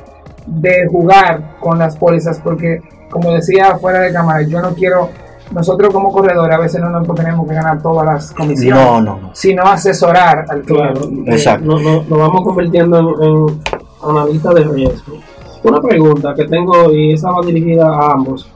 de 0.47 0.87
jugar 0.89 1.55
con 1.59 1.77
las 1.77 1.95
pólizas 1.97 2.39
porque, 2.43 2.81
como 3.11 3.33
decía 3.33 3.77
fuera 3.77 3.99
de 3.99 4.11
cámara, 4.13 4.41
yo 4.43 4.61
no 4.61 4.73
quiero, 4.73 5.09
nosotros 5.51 5.93
como 5.93 6.11
corredores 6.11 6.55
a 6.55 6.59
veces 6.59 6.81
no 6.81 6.89
nos 6.89 7.07
tenemos 7.15 7.47
que 7.47 7.53
ganar 7.55 7.81
todas 7.81 8.05
las 8.05 8.31
comisiones, 8.33 8.83
No, 8.85 9.01
no, 9.01 9.17
no. 9.19 9.29
sino 9.33 9.63
asesorar 9.63 10.45
al 10.49 10.61
Claro, 10.63 10.93
cliente. 11.01 11.31
eh, 11.31 11.33
Exacto. 11.35 11.65
Nos, 11.65 11.81
nos- 11.81 12.07
nos 12.07 12.19
vamos 12.19 12.43
convirtiendo 12.43 12.99
en, 12.99 13.47
en 13.47 14.09
analistas 14.09 14.55
de 14.55 14.63
riesgo. 14.65 15.17
Una 15.63 15.81
pregunta 15.81 16.33
que 16.35 16.45
tengo 16.45 16.91
y 16.91 17.13
esa 17.13 17.31
va 17.31 17.41
dirigida 17.45 17.87
a 17.87 18.11
ambos. 18.13 18.47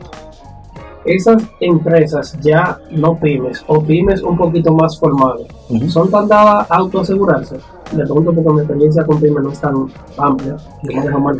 Esas 1.03 1.41
empresas 1.59 2.37
ya 2.41 2.77
no 2.91 3.15
pymes 3.17 3.63
o 3.65 3.81
pymes 3.81 4.21
un 4.21 4.37
poquito 4.37 4.71
más 4.71 4.99
formales, 4.99 5.47
Ujú. 5.69 5.89
¿son 5.89 6.11
tan 6.11 6.27
dadas 6.27 6.69
a 6.69 6.75
autoasegurarse? 6.75 7.57
Le 7.97 8.03
pregunto 8.03 8.31
porque 8.31 8.49
mi 8.53 8.59
experiencia 8.59 9.03
con 9.03 9.19
pymes 9.19 9.43
no 9.43 9.51
es 9.51 9.59
tan 9.59 9.73
amplia. 10.19 10.57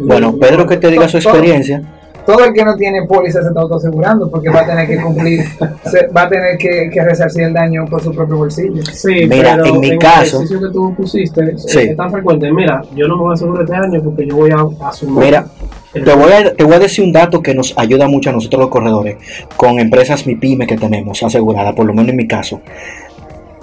Bueno, 0.08 0.34
Pedro 0.39 0.65
que 0.65 0.77
te 0.77 0.88
diga 0.89 1.08
su 1.08 1.17
experiencia. 1.17 1.84
Todo 2.25 2.46
el 2.46 2.53
que 2.53 2.63
no 2.63 2.75
tiene 2.75 3.05
póliza 3.07 3.41
se 3.41 3.48
está 3.48 3.61
autoasegurando 3.61 4.29
porque 4.29 4.50
va 4.50 4.61
a 4.61 4.65
tener 4.65 4.87
que 4.87 5.01
cumplir, 5.01 5.43
se- 5.85 6.07
va 6.07 6.24
a 6.24 6.29
tener 6.29 6.57
que, 6.57 6.89
que 6.91 7.03
resarcir 7.03 7.43
el 7.43 7.53
daño 7.53 7.85
por 7.89 8.01
su 8.01 8.11
propio 8.13 8.37
bolsillo. 8.37 8.83
Sí, 8.91 9.25
Mira, 9.27 9.57
pero 9.61 9.65
en 9.75 9.79
mi 9.79 9.89
el 9.89 9.98
caso- 9.98 10.37
ejercicio 10.37 10.59
que 10.67 10.74
tú 10.74 10.93
pusiste 10.96 11.57
Sí. 11.57 11.79
eh, 11.79 11.83
es 11.91 11.98
tan 11.98 12.11
frecuente. 12.11 12.51
Mira, 12.51 12.81
yo 12.96 13.07
no 13.07 13.15
me 13.17 13.22
voy 13.24 13.31
a 13.31 13.33
asegurar 13.33 13.63
este 13.63 13.75
año 13.75 14.01
porque 14.03 14.27
yo 14.27 14.35
voy 14.35 14.51
a 14.51 14.87
asumir. 14.87 15.24
Mira, 15.25 15.46
el- 15.93 16.03
Te 16.03 16.13
voy, 16.13 16.31
a, 16.31 16.53
te 16.53 16.63
voy 16.63 16.74
a 16.75 16.79
decir 16.79 17.03
un 17.03 17.11
dato 17.11 17.41
que 17.41 17.53
nos 17.55 17.74
ayuda 17.77 18.07
mucho 18.07 18.29
a 18.29 18.33
nosotros 18.33 18.61
los 18.61 18.69
corredores 18.69 19.17
con 19.57 19.79
empresas 19.79 20.25
MIPYME 20.27 20.67
que 20.67 20.77
tenemos 20.77 21.22
asegurada, 21.24 21.74
por 21.75 21.85
lo 21.85 21.93
menos 21.93 22.09
en 22.11 22.17
mi 22.17 22.27
caso. 22.27 22.61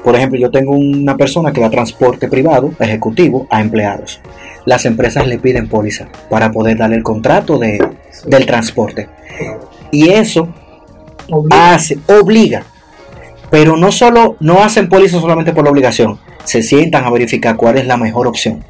Por 0.04 0.14
ejemplo, 0.14 0.38
yo 0.38 0.50
tengo 0.50 0.72
una 0.72 1.16
persona 1.16 1.52
que 1.52 1.60
da 1.60 1.70
transporte 1.70 2.28
privado, 2.28 2.70
ejecutivo, 2.78 3.46
a 3.50 3.60
empleados. 3.60 4.20
Las 4.64 4.84
empresas 4.86 5.26
le 5.26 5.38
piden 5.38 5.68
póliza 5.68 6.08
para 6.30 6.50
poder 6.52 6.76
darle 6.78 6.96
el 6.96 7.02
contrato 7.02 7.58
de, 7.58 7.78
del 8.26 8.46
transporte. 8.46 9.08
Y 9.90 10.10
eso 10.10 10.48
Obliga. 11.30 11.74
hace, 11.74 11.98
obliga. 12.06 12.62
Pero 13.50 13.76
no 13.76 13.92
solo, 13.92 14.36
no 14.40 14.62
hacen 14.62 14.88
póliza 14.88 15.20
solamente 15.20 15.52
por 15.52 15.64
la 15.64 15.70
obligación, 15.70 16.18
se 16.44 16.62
sientan 16.62 17.04
a 17.04 17.10
verificar 17.10 17.56
cuál 17.56 17.78
es 17.78 17.86
la 17.86 17.96
mejor 17.96 18.26
opción. 18.26 18.62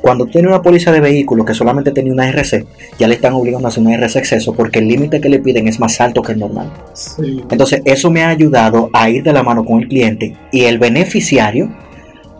Cuando 0.00 0.26
tiene 0.26 0.48
una 0.48 0.60
póliza 0.62 0.92
de 0.92 1.00
vehículo 1.00 1.44
que 1.44 1.54
solamente 1.54 1.92
tenía 1.92 2.12
una 2.12 2.28
RC, 2.28 2.66
ya 2.98 3.08
le 3.08 3.14
están 3.14 3.32
obligando 3.32 3.68
a 3.68 3.70
hacer 3.70 3.82
una 3.82 3.94
RC 3.94 4.18
exceso 4.18 4.52
porque 4.52 4.80
el 4.80 4.88
límite 4.88 5.20
que 5.20 5.28
le 5.28 5.38
piden 5.38 5.66
es 5.68 5.80
más 5.80 6.00
alto 6.00 6.22
que 6.22 6.32
el 6.32 6.38
normal. 6.40 6.70
Sí. 6.92 7.42
Entonces, 7.50 7.80
eso 7.84 8.10
me 8.10 8.22
ha 8.22 8.28
ayudado 8.28 8.90
a 8.92 9.08
ir 9.08 9.22
de 9.22 9.32
la 9.32 9.42
mano 9.42 9.64
con 9.64 9.80
el 9.80 9.88
cliente 9.88 10.36
y 10.50 10.64
el 10.64 10.78
beneficiario 10.78 11.70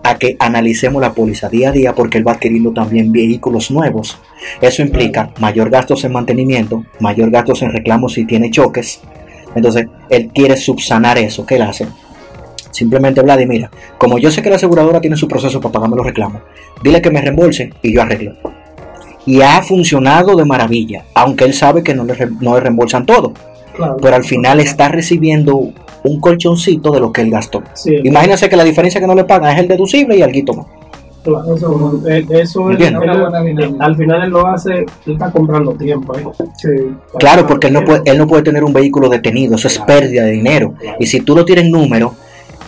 a 0.04 0.18
que 0.18 0.36
analicemos 0.38 1.00
la 1.00 1.12
póliza 1.12 1.48
día 1.48 1.68
a 1.68 1.72
día 1.72 1.94
porque 1.94 2.18
él 2.18 2.26
va 2.26 2.32
adquiriendo 2.32 2.72
también 2.72 3.12
vehículos 3.12 3.70
nuevos. 3.70 4.18
Eso 4.60 4.82
implica 4.82 5.30
mayor 5.38 5.70
gastos 5.70 6.04
en 6.04 6.12
mantenimiento, 6.12 6.84
mayor 7.00 7.30
gastos 7.30 7.62
en 7.62 7.72
reclamos 7.72 8.14
si 8.14 8.24
tiene 8.24 8.50
choques. 8.50 9.00
Entonces, 9.54 9.86
él 10.10 10.30
quiere 10.34 10.56
subsanar 10.56 11.18
eso. 11.18 11.44
¿Qué 11.46 11.56
él 11.56 11.62
hace? 11.62 11.86
Simplemente, 12.70 13.20
Vladi, 13.20 13.46
mira, 13.46 13.70
como 13.98 14.18
yo 14.18 14.30
sé 14.30 14.42
que 14.42 14.48
la 14.50 14.56
aseguradora 14.56 15.00
tiene 15.00 15.16
su 15.16 15.28
proceso 15.28 15.60
para 15.60 15.72
pagarme 15.72 15.96
los 15.96 16.06
reclamos, 16.06 16.42
dile 16.82 17.02
que 17.02 17.10
me 17.10 17.20
reembolse 17.20 17.70
y 17.82 17.92
yo 17.94 18.00
arreglo. 18.02 18.34
Y 19.26 19.40
ha 19.42 19.62
funcionado 19.62 20.34
de 20.36 20.44
maravilla, 20.44 21.04
aunque 21.14 21.44
él 21.44 21.52
sabe 21.54 21.82
que 21.82 21.94
no 21.94 22.04
le, 22.04 22.14
re- 22.14 22.30
no 22.40 22.54
le 22.54 22.60
reembolsan 22.60 23.06
todo, 23.06 23.34
Claro. 23.76 23.96
pero 24.02 24.16
al 24.16 24.24
final 24.24 24.58
está 24.60 24.88
recibiendo 24.88 25.70
un 26.04 26.20
colchoncito 26.20 26.90
de 26.92 27.00
lo 27.00 27.12
que 27.12 27.20
él 27.22 27.30
gastó. 27.30 27.62
Sí, 27.74 27.96
Imagínense 28.04 28.48
que 28.48 28.56
la 28.56 28.64
diferencia 28.64 29.00
que 29.00 29.06
no 29.06 29.14
le 29.14 29.24
pagan 29.24 29.54
es 29.54 29.60
el 29.62 29.68
deducible 29.68 30.16
y 30.16 30.22
algo 30.22 30.54
más. 30.54 30.66
claro, 31.22 31.54
eso, 31.56 32.02
eh, 32.08 32.26
eso 32.30 32.70
es, 32.72 32.80
él- 32.80 32.96
Una 32.96 33.16
buena 33.16 33.42
dinámica. 33.42 33.84
al 33.84 33.96
final 33.96 34.22
él 34.24 34.30
lo 34.30 34.46
hace, 34.46 34.78
él 34.78 34.86
está 35.06 35.30
comprando 35.30 35.72
tiempo. 35.74 36.16
¿eh? 36.16 36.24
Sí. 36.58 36.68
Claro, 37.18 37.46
porque 37.46 37.68
él 37.68 37.72
no 37.74 37.84
puede, 37.84 38.02
él 38.06 38.18
no 38.18 38.26
puede 38.26 38.42
tener 38.42 38.64
un 38.64 38.72
vehículo 38.72 39.08
detenido, 39.08 39.54
eso 39.54 39.68
es 39.68 39.78
pérdida 39.78 40.24
de 40.24 40.32
dinero. 40.32 40.74
Y 40.98 41.06
si 41.06 41.20
tú 41.20 41.36
lo 41.36 41.44
tienes 41.44 41.66
en 41.66 41.70
número, 41.72 42.14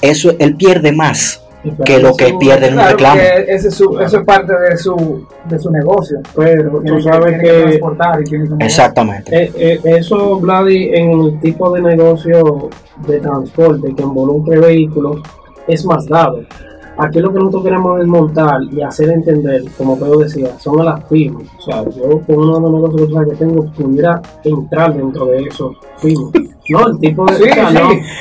eso 0.01 0.33
él 0.39 0.55
pierde 0.57 0.93
más 0.93 1.43
que 1.85 1.99
lo 1.99 2.15
que 2.15 2.35
pierde 2.39 2.67
en 2.69 2.75
un 2.75 2.79
Claro, 2.81 2.91
reclamo. 2.93 3.21
ese 3.49 3.69
es 3.69 3.75
su, 3.75 3.99
eso 4.01 4.19
es 4.19 4.25
parte 4.25 4.53
de 4.53 4.77
su, 4.77 5.27
de 5.49 5.59
su 5.59 5.71
negocio. 5.71 6.19
Pero 6.37 6.81
Tiene 6.81 6.97
tú 6.99 7.03
sabes 7.03 7.41
que 7.41 7.63
transportar 7.63 8.21
y 8.21 8.25
tiene 8.25 8.45
que 8.45 8.51
mover. 8.51 8.67
Exactamente. 8.67 9.45
eh, 9.45 9.51
eh, 9.57 9.81
eso, 9.85 10.39
Vladi, 10.41 10.91
en 10.95 11.11
el 11.21 11.41
tipo 11.41 11.73
de 11.73 11.81
negocio 11.83 12.69
de 13.07 13.21
transporte 13.21 13.95
que 13.95 14.03
involucre 14.03 14.59
vehículos, 14.61 15.21
es 15.67 15.85
más 15.85 16.07
dado. 16.07 16.41
Aquí 16.97 17.19
lo 17.19 17.33
que 17.33 17.39
nosotros 17.41 17.65
queremos 17.65 17.99
desmontar 17.99 18.61
y 18.71 18.81
hacer 18.83 19.11
entender, 19.11 19.63
como 19.77 19.99
Pedro 19.99 20.19
decía, 20.21 20.57
son 20.61 20.81
a 20.81 20.85
las 20.85 21.05
pymes. 21.05 21.49
O 21.59 21.63
sea, 21.63 21.85
yo 21.85 22.21
con 22.21 22.37
uno 22.39 22.55
de 22.57 22.61
los 22.61 22.73
negocios 22.73 23.01
que 23.01 23.07
tú 23.09 23.15
sabes 23.15 23.29
que 23.31 23.37
tengo, 23.45 23.65
pudiera 23.73 24.23
entrar 24.45 24.95
dentro 24.95 25.27
de 25.27 25.43
esos 25.43 25.77
pymes. 26.01 26.51
No, 26.67 26.87
el 26.87 26.99
tipo 26.99 27.27
de... 27.27 27.35
Sí, 27.37 27.43
o 27.43 27.47
sea, 27.53 27.69
sí. 27.69 27.75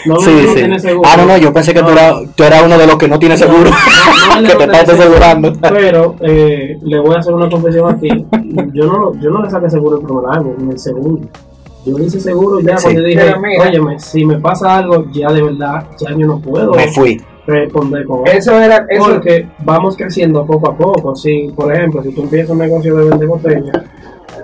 no, 0.06 0.16
no, 0.16 0.20
Sí, 0.20 0.32
no 0.44 0.50
sí. 0.50 0.56
tiene 0.56 0.78
seguro. 0.78 1.10
Ah, 1.10 1.16
no, 1.16 1.26
no, 1.28 1.38
yo 1.38 1.54
pensé 1.54 1.74
que 1.74 1.82
tú 1.82 1.88
eras, 1.92 2.14
tú 2.36 2.44
eras 2.44 2.62
uno 2.66 2.78
de 2.78 2.88
los 2.88 2.98
que 2.98 3.08
no 3.08 3.18
tiene 3.18 3.38
seguro, 3.38 3.70
No, 3.70 4.36
no, 4.36 4.42
no, 4.42 4.48
que 4.50 4.56
te 4.58 4.64
estás 4.66 4.90
asegurando. 4.90 5.54
Pero 5.62 6.16
eh, 6.20 6.78
le 6.84 7.00
voy 7.00 7.16
a 7.16 7.20
hacer 7.20 7.34
una 7.34 7.50
confesión 7.50 7.90
aquí. 7.90 8.10
Yo 8.74 8.86
no, 8.86 9.18
yo 9.22 9.30
no 9.30 9.44
le 9.44 9.50
saqué 9.50 9.70
seguro 9.70 9.98
el 9.98 10.04
primer 10.06 10.26
año, 10.30 10.56
ni 10.58 10.72
el 10.72 10.78
segundo. 10.78 11.26
Yo 11.86 11.98
le 11.98 12.04
hice 12.04 12.20
seguro 12.20 12.60
ya 12.60 12.76
Sí. 12.78 12.84
cuando 12.84 13.02
dije, 13.04 13.34
óyeme, 13.62 13.98
si 14.00 14.26
me 14.26 14.38
pasa 14.42 14.76
algo, 14.76 15.06
ya 15.14 15.32
de 15.32 15.42
verdad, 15.42 15.86
ya 15.98 16.10
yo 16.12 16.28
no 16.28 16.40
puedo 16.42 16.74
Me 16.74 16.90
fui. 16.90 17.22
Responder 17.46 18.06
con 18.06 18.28
eso. 18.28 18.58
Era, 18.60 18.86
eso, 18.90 19.06
Porque 19.06 19.48
vamos 19.60 19.98
creciendo 19.98 20.46
poco 20.46 20.70
a 20.70 20.78
poco. 20.78 21.16
Si, 21.16 21.52
por 21.56 21.74
ejemplo, 21.74 22.02
si 22.04 22.14
tú 22.14 22.24
empiezas 22.24 22.52
un 22.52 22.60
negocio 22.60 22.96
de 22.96 23.10
vender 23.10 23.28
botellas 23.28 23.84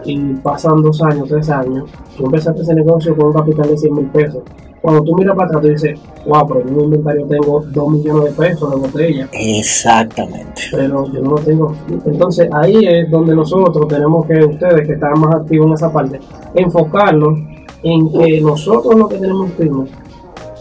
y 0.05 0.17
pasan 0.35 0.81
dos 0.81 1.01
años, 1.01 1.27
tres 1.27 1.49
años, 1.49 1.89
tú 2.17 2.25
empezaste 2.25 2.61
ese 2.61 2.75
negocio 2.75 3.15
con 3.15 3.27
un 3.27 3.33
capital 3.33 3.69
de 3.69 3.77
100 3.77 3.93
mil 3.93 4.07
pesos. 4.07 4.43
Cuando 4.81 5.03
tú 5.03 5.13
miras 5.17 5.35
para 5.35 5.47
atrás, 5.47 5.61
tú 5.61 5.67
dices, 5.67 5.99
wow, 6.25 6.47
pero 6.47 6.61
yo 6.61 6.69
en 6.69 6.77
mi 6.77 6.83
inventario 6.83 7.25
tengo 7.27 7.61
2 7.65 7.91
millones 7.91 8.23
de 8.23 8.45
pesos 8.45 8.71
de 8.71 8.77
botellas 8.77 9.29
Exactamente. 9.33 10.61
pero 10.71 11.11
yo 11.11 11.21
no 11.21 11.31
lo 11.31 11.39
tengo. 11.39 11.75
Entonces 12.05 12.47
ahí 12.53 12.79
es 12.87 13.11
donde 13.11 13.35
nosotros 13.35 13.87
tenemos 13.89 14.25
que, 14.25 14.45
ustedes 14.45 14.87
que 14.87 14.93
están 14.93 15.19
más 15.19 15.35
activos 15.35 15.67
en 15.67 15.73
esa 15.73 15.91
parte, 15.91 16.19
enfocarnos 16.55 17.39
en 17.83 18.11
que 18.11 18.39
nosotros 18.39 18.95
lo 18.95 19.09
que 19.09 19.17
tenemos 19.17 19.51
firme, 19.53 19.85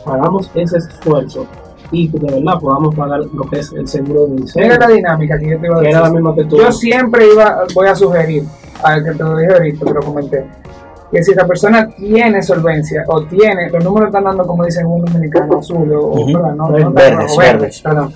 hagamos 0.05 0.51
ese 0.55 0.79
esfuerzo 0.79 1.47
y 1.91 2.09
de 2.09 2.19
verdad 2.19 2.59
podamos 2.61 2.95
pagar 2.95 3.21
lo 3.33 3.45
que 3.45 3.61
es 3.61 3.73
el 3.73 3.89
seguro 3.89 4.27
de 4.27 4.35
era 4.35 4.41
incendio, 4.41 4.79
la 4.79 4.87
dinámica 4.89 5.39
que 5.39 5.51
yo 5.51 5.59
te 5.59 5.67
iba 5.67 5.77
a 5.77 5.81
que 5.81 5.87
decir. 5.87 5.99
era 5.99 6.09
la 6.09 6.15
misma 6.15 6.35
que 6.35 6.45
tú. 6.45 6.59
Yo 6.59 6.73
siempre 6.73 7.25
iba, 7.33 7.65
voy 7.75 7.89
a 7.89 7.95
sugerir, 7.95 8.45
al 8.83 9.05
que 9.05 9.13
te 9.13 9.23
lo 9.23 9.37
dije 9.37 9.53
ahorita, 9.53 9.85
te 9.85 9.95
lo 9.95 10.01
comenté, 10.01 10.47
que 11.11 11.23
si 11.23 11.33
esa 11.33 11.47
persona 11.47 11.89
tiene 11.89 12.43
solvencia 12.43 13.05
o 13.09 13.25
tiene, 13.25 13.71
los 13.71 13.83
números 13.83 14.09
están 14.09 14.25
dando 14.25 14.47
como 14.47 14.65
dicen 14.65 14.87
un 14.87 15.05
dominicano 15.05 15.59
azul 15.59 15.91
o, 15.95 16.27
perdón. 17.83 18.13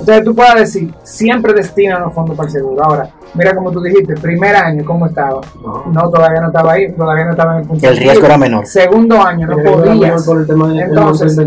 Entonces 0.00 0.24
tú 0.24 0.34
puedes 0.34 0.54
decir, 0.56 0.92
siempre 1.04 1.52
destina 1.54 2.00
los 2.00 2.12
fondos 2.12 2.36
para 2.36 2.48
el 2.48 2.52
seguro. 2.52 2.84
Ahora, 2.84 3.08
mira 3.34 3.54
como 3.54 3.70
tú 3.70 3.80
dijiste, 3.80 4.14
primer 4.16 4.54
año, 4.56 4.84
¿cómo 4.84 5.06
estaba? 5.06 5.40
No. 5.62 5.84
No, 5.86 6.10
todavía 6.10 6.40
no 6.40 6.48
estaba 6.48 6.72
ahí, 6.72 6.92
todavía 6.92 7.24
no 7.26 7.30
estaba 7.30 7.52
en 7.54 7.62
el 7.62 7.68
punto 7.68 7.88
El 7.88 7.96
riesgo 7.96 8.26
era 8.26 8.36
menor. 8.36 8.66
Segundo 8.66 9.22
año, 9.22 9.46
no 9.46 9.56
podías. 9.56 10.28
Entonces. 10.28 11.38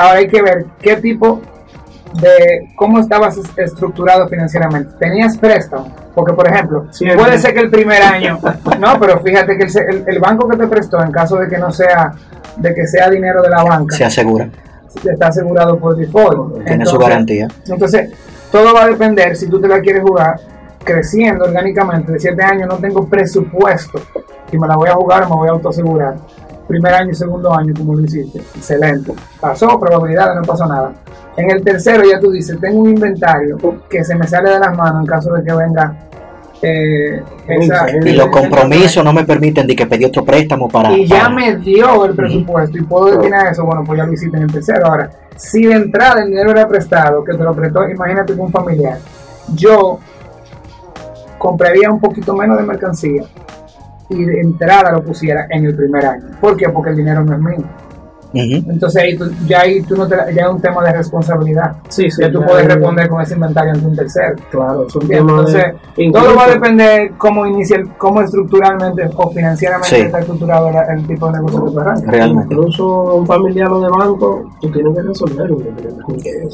Ahora 0.00 0.18
hay 0.18 0.28
que 0.28 0.42
ver 0.42 0.66
qué 0.80 0.96
tipo 0.96 1.40
de 2.14 2.68
cómo 2.76 2.98
estabas 3.00 3.36
es- 3.36 3.50
estructurado 3.56 4.26
financieramente. 4.28 4.90
¿Tenías 4.98 5.36
préstamo? 5.38 5.94
Porque, 6.14 6.32
por 6.32 6.48
ejemplo, 6.48 6.86
Sí, 6.90 7.06
puede 7.16 7.38
ser 7.38 7.54
que 7.54 7.60
el 7.60 7.70
primer 7.70 8.02
año, 8.02 8.38
no, 8.80 8.98
pero 8.98 9.20
fíjate 9.20 9.56
que 9.56 9.64
el, 9.64 9.70
se- 9.70 9.84
el- 9.88 10.04
el 10.06 10.18
banco 10.18 10.48
que 10.48 10.56
te 10.56 10.66
prestó, 10.66 11.00
en 11.04 11.12
caso 11.12 11.36
de 11.36 11.48
que 11.48 11.56
no 11.58 11.70
sea, 11.70 12.12
de 12.56 12.74
que 12.74 12.86
sea 12.86 13.08
dinero 13.08 13.42
de 13.42 13.50
la 13.50 13.62
banca, 13.62 13.94
Se 13.96 14.04
asegura. 14.04 14.48
está 15.04 15.28
asegurado 15.28 15.78
por 15.78 15.96
default. 15.96 16.64
Tiene 16.64 16.84
su 16.84 16.98
garantía. 16.98 17.46
Entonces, 17.68 18.10
todo 18.50 18.74
va 18.74 18.82
a 18.84 18.86
depender 18.88 19.36
si 19.36 19.48
tú 19.48 19.60
te 19.60 19.68
la 19.68 19.80
quieres 19.80 20.02
jugar 20.02 20.40
creciendo 20.82 21.44
orgánicamente. 21.44 22.10
De 22.12 22.18
7 22.18 22.42
años 22.42 22.68
no 22.68 22.76
tengo 22.78 23.06
presupuesto 23.06 24.00
y 24.50 24.58
me 24.58 24.66
la 24.66 24.74
voy 24.74 24.88
a 24.88 24.94
jugar, 24.94 25.28
me 25.28 25.36
voy 25.36 25.48
a 25.48 25.52
autoasegurar. 25.52 26.14
Primer 26.70 26.94
año 26.94 27.10
y 27.10 27.14
segundo 27.16 27.52
año, 27.52 27.74
como 27.76 27.94
lo 27.94 28.04
hiciste. 28.04 28.38
Excelente. 28.38 29.12
Pasó, 29.40 29.78
probabilidad 29.80 30.36
no 30.36 30.42
pasó 30.42 30.66
nada. 30.66 30.92
En 31.36 31.50
el 31.50 31.64
tercero 31.64 32.04
ya 32.08 32.20
tú 32.20 32.30
dices, 32.30 32.58
tengo 32.60 32.78
un 32.80 32.90
inventario 32.90 33.58
que 33.88 34.04
se 34.04 34.14
me 34.14 34.24
sale 34.28 34.50
de 34.50 34.60
las 34.60 34.76
manos 34.76 35.00
en 35.00 35.06
caso 35.06 35.32
de 35.32 35.42
que 35.42 35.52
venga 35.52 35.96
eh, 36.62 37.22
esa... 37.48 37.86
Y 38.04 38.12
los 38.12 38.28
compromisos 38.28 39.02
no 39.04 39.12
me 39.12 39.24
permiten 39.24 39.66
de 39.66 39.74
que 39.74 39.86
pedí 39.86 40.04
otro 40.04 40.24
préstamo 40.24 40.68
para. 40.68 40.92
y 40.92 41.06
ya 41.08 41.22
para- 41.22 41.30
me 41.30 41.56
dio 41.56 42.04
el 42.04 42.14
presupuesto 42.14 42.78
y 42.78 42.82
puedo 42.82 43.06
destinar 43.06 43.48
eso, 43.48 43.64
bueno, 43.64 43.82
pues 43.84 43.98
ya 43.98 44.06
lo 44.06 44.12
hiciste 44.12 44.36
en 44.36 44.44
el 44.44 44.52
tercero. 44.52 44.86
Ahora, 44.86 45.10
si 45.36 45.66
de 45.66 45.74
entrada 45.74 46.22
el 46.22 46.28
dinero 46.30 46.52
era 46.52 46.68
prestado, 46.68 47.24
que 47.24 47.32
te 47.32 47.42
lo 47.42 47.52
prestó, 47.52 47.88
imagínate 47.88 48.34
que 48.34 48.40
un 48.40 48.52
familiar, 48.52 48.98
yo 49.54 49.98
compraría 51.38 51.90
un 51.90 51.98
poquito 51.98 52.32
menos 52.36 52.58
de 52.58 52.62
mercancía 52.64 53.24
y 54.10 54.24
de 54.24 54.40
entrada 54.40 54.92
lo 54.92 55.02
pusiera 55.02 55.46
en 55.50 55.64
el 55.66 55.74
primer 55.74 56.04
año. 56.04 56.24
¿Por 56.40 56.56
qué? 56.56 56.68
Porque 56.68 56.90
el 56.90 56.96
dinero 56.96 57.24
no 57.24 57.34
es 57.34 57.40
mío. 57.40 57.66
Entonces 58.32 59.02
ahí 59.02 59.16
tú- 59.16 59.28
ya 59.48 59.62
ahí 59.62 59.82
tú 59.82 59.96
no 59.96 60.06
te, 60.06 60.14
la- 60.16 60.30
ya 60.30 60.42
es 60.44 60.50
un 60.50 60.60
tema 60.60 60.84
de 60.84 60.92
responsabilidad. 60.92 61.72
Sí, 61.88 62.08
sí. 62.12 62.22
Ya 62.22 62.30
tú 62.30 62.38
ya 62.40 62.46
puedes 62.46 62.62
es- 62.68 62.74
responder 62.74 63.08
con 63.08 63.20
ese 63.20 63.34
inventario 63.34 63.72
ante 63.72 63.86
un 63.86 63.96
tercero. 63.96 64.36
Claro, 64.52 64.86
es 64.86 64.94
un 64.94 65.08
Bien, 65.08 65.26
tema 65.26 65.30
entonces, 65.40 65.64
de. 65.96 66.10
todo 66.12 66.36
va 66.36 66.44
a 66.44 66.50
depender 66.50 67.10
cómo 67.18 67.44
inicia, 67.44 67.78
el- 67.78 67.88
cómo 67.98 68.22
estructuralmente 68.22 69.10
o 69.16 69.30
financieramente 69.32 69.96
Sí. 69.96 70.02
está 70.02 70.20
estructurado 70.20 70.68
el, 70.68 70.76
el 71.00 71.06
tipo 71.08 71.26
de 71.26 71.32
negocio 71.38 71.64
que 71.64 71.70
tú 71.72 71.80
arrancas. 71.80 72.06
Realmente. 72.06 72.54
Incluso 72.54 73.14
un 73.16 73.26
familiar 73.26 73.68
o 73.72 73.80
de 73.80 73.88
banco, 73.88 74.50
tú 74.60 74.70
tienes 74.70 74.94
que 74.94 75.02
resolverlo. 75.02 75.56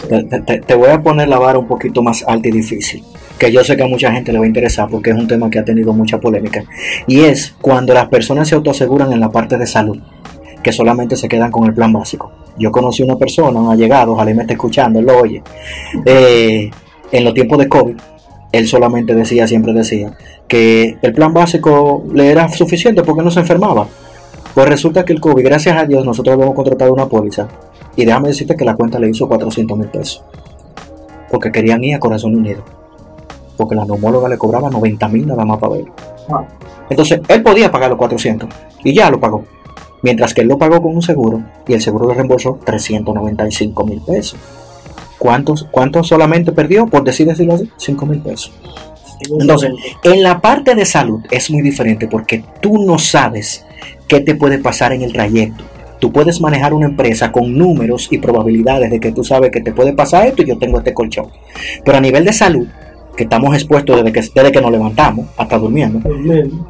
te- 0.08 0.40
te- 0.46 0.60
te 0.60 0.74
voy 0.74 0.88
a 0.88 1.02
poner 1.02 1.28
la 1.28 1.38
vara 1.38 1.58
un 1.58 1.66
poquito 1.66 2.02
más 2.02 2.24
alta 2.26 2.48
y 2.48 2.52
difícil, 2.52 3.04
que 3.38 3.52
yo 3.52 3.62
sé 3.64 3.76
que 3.76 3.82
a 3.82 3.86
mucha 3.86 4.12
gente 4.12 4.32
le 4.32 4.38
va 4.38 4.44
a 4.44 4.48
interesar 4.48 4.88
porque 4.88 5.10
es 5.10 5.16
un 5.16 5.26
tema 5.26 5.50
que 5.50 5.58
ha 5.58 5.64
tenido 5.64 5.92
mucha 5.92 6.18
polémica, 6.18 6.64
y 7.06 7.20
es 7.20 7.54
cuando 7.60 7.94
las 7.94 8.08
personas 8.08 8.48
se 8.48 8.54
autoaseguran 8.54 9.12
en 9.12 9.20
la 9.20 9.30
parte 9.30 9.58
de 9.58 9.66
salud, 9.66 9.98
que 10.62 10.72
solamente 10.72 11.16
se 11.16 11.28
quedan 11.28 11.50
con 11.50 11.64
el 11.66 11.74
plan 11.74 11.92
básico. 11.92 12.32
Yo 12.58 12.72
conocí 12.72 13.02
una 13.02 13.16
persona, 13.16 13.60
un 13.60 13.70
allegado, 13.70 14.12
ojalá 14.12 14.34
me 14.34 14.42
esté 14.42 14.54
escuchando, 14.54 15.00
lo 15.00 15.18
oye, 15.18 15.42
eh, 16.04 16.70
en 17.12 17.24
los 17.24 17.34
tiempos 17.34 17.58
de 17.58 17.68
COVID, 17.68 17.96
él 18.52 18.66
solamente 18.66 19.14
decía, 19.14 19.46
siempre 19.46 19.72
decía, 19.72 20.16
que 20.48 20.96
el 21.02 21.12
plan 21.12 21.32
básico 21.32 22.04
le 22.12 22.30
era 22.30 22.48
suficiente 22.48 23.02
porque 23.02 23.22
no 23.22 23.30
se 23.30 23.40
enfermaba. 23.40 23.86
Pues 24.54 24.68
resulta 24.68 25.04
que 25.04 25.12
el 25.12 25.20
COVID, 25.20 25.44
gracias 25.44 25.76
a 25.76 25.84
Dios, 25.84 26.04
nosotros 26.04 26.34
habíamos 26.34 26.54
contratado 26.54 26.92
una 26.92 27.06
póliza 27.06 27.48
y 27.94 28.04
déjame 28.04 28.28
decirte 28.28 28.56
que 28.56 28.64
la 28.64 28.74
cuenta 28.74 28.98
le 28.98 29.10
hizo 29.10 29.28
400 29.28 29.76
mil 29.76 29.88
pesos. 29.88 30.24
Porque 31.30 31.52
querían 31.52 31.84
ir 31.84 31.94
a 31.94 31.98
Corazón 31.98 32.34
Unido. 32.34 32.64
Porque 33.56 33.74
la 33.74 33.84
neumóloga 33.84 34.28
le 34.28 34.38
cobraba 34.38 34.70
90 34.70 35.08
mil 35.08 35.26
nada 35.26 35.44
más 35.44 35.58
para 35.58 35.74
verlo. 35.74 35.94
Ah. 36.30 36.44
Entonces, 36.90 37.20
él 37.28 37.42
podía 37.42 37.70
pagar 37.70 37.90
los 37.90 37.98
400 37.98 38.48
y 38.84 38.94
ya 38.94 39.10
lo 39.10 39.18
pagó. 39.18 39.44
Mientras 40.02 40.34
que 40.34 40.42
él 40.42 40.48
lo 40.48 40.58
pagó 40.58 40.82
con 40.82 40.94
un 40.94 41.02
seguro 41.02 41.42
y 41.66 41.72
el 41.72 41.80
seguro 41.80 42.08
le 42.08 42.14
reembolsó 42.14 42.58
395 42.64 43.84
mil 43.84 44.00
pesos. 44.00 44.38
¿Cuántos, 45.18 45.66
¿Cuántos 45.70 46.08
solamente 46.08 46.52
perdió? 46.52 46.86
Por 46.86 47.02
decir 47.02 47.26
decirlo 47.26 47.54
así, 47.54 47.70
5 47.76 48.06
mil 48.06 48.20
pesos. 48.20 48.52
Entonces, 49.40 49.72
en 50.04 50.22
la 50.22 50.40
parte 50.40 50.74
de 50.74 50.84
salud 50.84 51.22
es 51.30 51.50
muy 51.50 51.62
diferente 51.62 52.06
porque 52.06 52.44
tú 52.60 52.78
no 52.84 52.98
sabes 52.98 53.64
qué 54.06 54.20
te 54.20 54.34
puede 54.34 54.58
pasar 54.58 54.92
en 54.92 55.02
el 55.02 55.12
trayecto. 55.12 55.64
Tú 55.98 56.12
puedes 56.12 56.40
manejar 56.40 56.74
una 56.74 56.86
empresa 56.86 57.32
con 57.32 57.56
números 57.56 58.08
y 58.10 58.18
probabilidades 58.18 58.90
de 58.90 59.00
que 59.00 59.12
tú 59.12 59.24
sabes 59.24 59.50
que 59.50 59.62
te 59.62 59.72
puede 59.72 59.94
pasar 59.94 60.26
esto 60.26 60.42
y 60.42 60.46
yo 60.46 60.58
tengo 60.58 60.78
este 60.78 60.92
colchón. 60.92 61.28
Pero 61.84 61.96
a 61.96 62.00
nivel 62.00 62.24
de 62.24 62.34
salud, 62.34 62.66
que 63.16 63.24
estamos 63.24 63.54
expuestos 63.54 63.96
desde 63.96 64.12
que, 64.12 64.20
desde 64.34 64.52
que 64.52 64.60
nos 64.60 64.70
levantamos 64.70 65.26
hasta 65.36 65.58
durmiendo. 65.58 66.00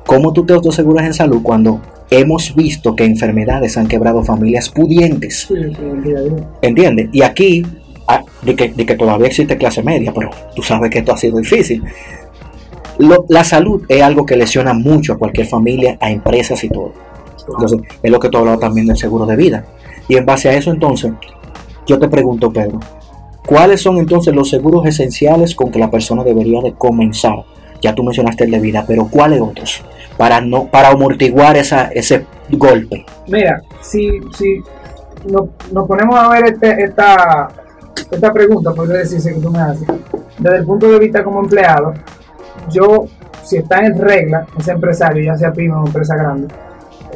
¿cómo 0.07 0.33
tú 0.33 0.45
te 0.47 0.53
autoseguras 0.55 1.05
en 1.07 1.15
salud 1.15 1.41
cuando 1.43 1.81
hemos 2.11 2.55
visto 2.55 2.95
que 2.95 3.05
enfermedades 3.05 3.77
han 3.77 3.89
quebrado 3.89 4.23
familias 4.23 4.69
pudientes? 4.69 5.49
¿Entiendes? 6.63 7.09
Y 7.13 7.23
aquí, 7.23 7.67
de 8.43 8.55
que, 8.55 8.69
de 8.71 8.87
que 8.87 8.95
todavía 8.95 9.27
existe 9.27 9.57
clase 9.57 9.83
media, 9.83 10.13
pero 10.15 10.31
tú 10.55 10.63
sabes 10.63 10.91
que 10.91 11.01
esto 11.01 11.13
ha 11.13 11.17
sido 11.17 11.39
difícil. 11.39 11.83
Lo- 12.99 13.25
la 13.29 13.45
salud 13.45 13.83
es 13.89 14.03
algo 14.03 14.25
que 14.25 14.37
lesiona 14.37 14.73
mucho 14.73 15.15
a 15.15 15.19
cualquier 15.19 15.47
familia, 15.47 15.99
a 16.01 16.11
empresas 16.11 16.63
y 16.65 16.69
todo. 16.69 16.93
Entonces, 17.49 17.81
es 18.03 18.11
lo 18.11 18.19
que 18.19 18.29
tú 18.29 18.39
hablabas 18.39 18.61
también 18.61 18.87
del 18.87 18.97
seguro 18.97 19.27
de 19.27 19.37
vida. 19.37 19.65
Y 20.09 20.17
en 20.17 20.25
base 20.25 20.49
a 20.49 20.55
eso, 20.57 20.71
entonces, 20.71 21.13
yo 21.87 21.99
te 21.99 22.09
pregunto, 22.09 22.53
Pedro, 22.53 22.81
¿cuáles 23.47 23.81
son 23.83 23.99
entonces 23.99 24.35
los 24.35 24.51
seguros 24.51 24.85
esenciales 24.87 25.55
con 25.55 25.71
que 25.71 25.79
la 25.79 25.91
persona 25.91 26.23
debería 26.25 26.61
de 26.61 26.75
comenzar? 26.75 27.45
Ya 27.81 27.95
tú 27.95 28.03
mencionaste 28.03 28.45
el 28.45 28.51
de 28.51 28.59
vida, 28.61 28.85
pero 28.87 29.07
¿cuáles 29.11 29.41
otros? 29.41 29.85
Para 30.17 30.41
no, 30.41 30.67
para 30.67 30.89
amortiguar 30.89 31.57
esa, 31.57 31.89
ese 31.89 32.27
golpe. 32.51 33.05
Mira, 33.29 33.63
si, 33.83 34.21
si 34.37 34.63
nos, 35.31 35.49
nos 35.73 35.87
ponemos 35.87 36.19
a 36.19 36.29
ver 36.31 36.47
este- 36.53 36.85
esta, 36.85 37.49
esta 38.11 38.33
pregunta, 38.33 38.73
podría 38.73 38.99
decirse 38.99 39.35
que 39.35 39.41
tú 39.41 39.51
me 39.51 39.59
haces, 39.61 39.87
desde 40.39 40.57
el 40.59 40.65
punto 40.65 40.91
de 40.91 40.99
vista 40.99 41.23
como 41.23 41.41
empleado, 41.41 41.95
yo, 42.71 43.07
si 43.45 43.59
está 43.59 43.85
en 43.85 43.99
regla, 43.99 44.47
ese 44.59 44.73
empresario, 44.73 45.23
ya 45.25 45.37
sea 45.37 45.53
pyme 45.53 45.75
o 45.75 45.87
empresa 45.87 46.17
grande, 46.17 46.49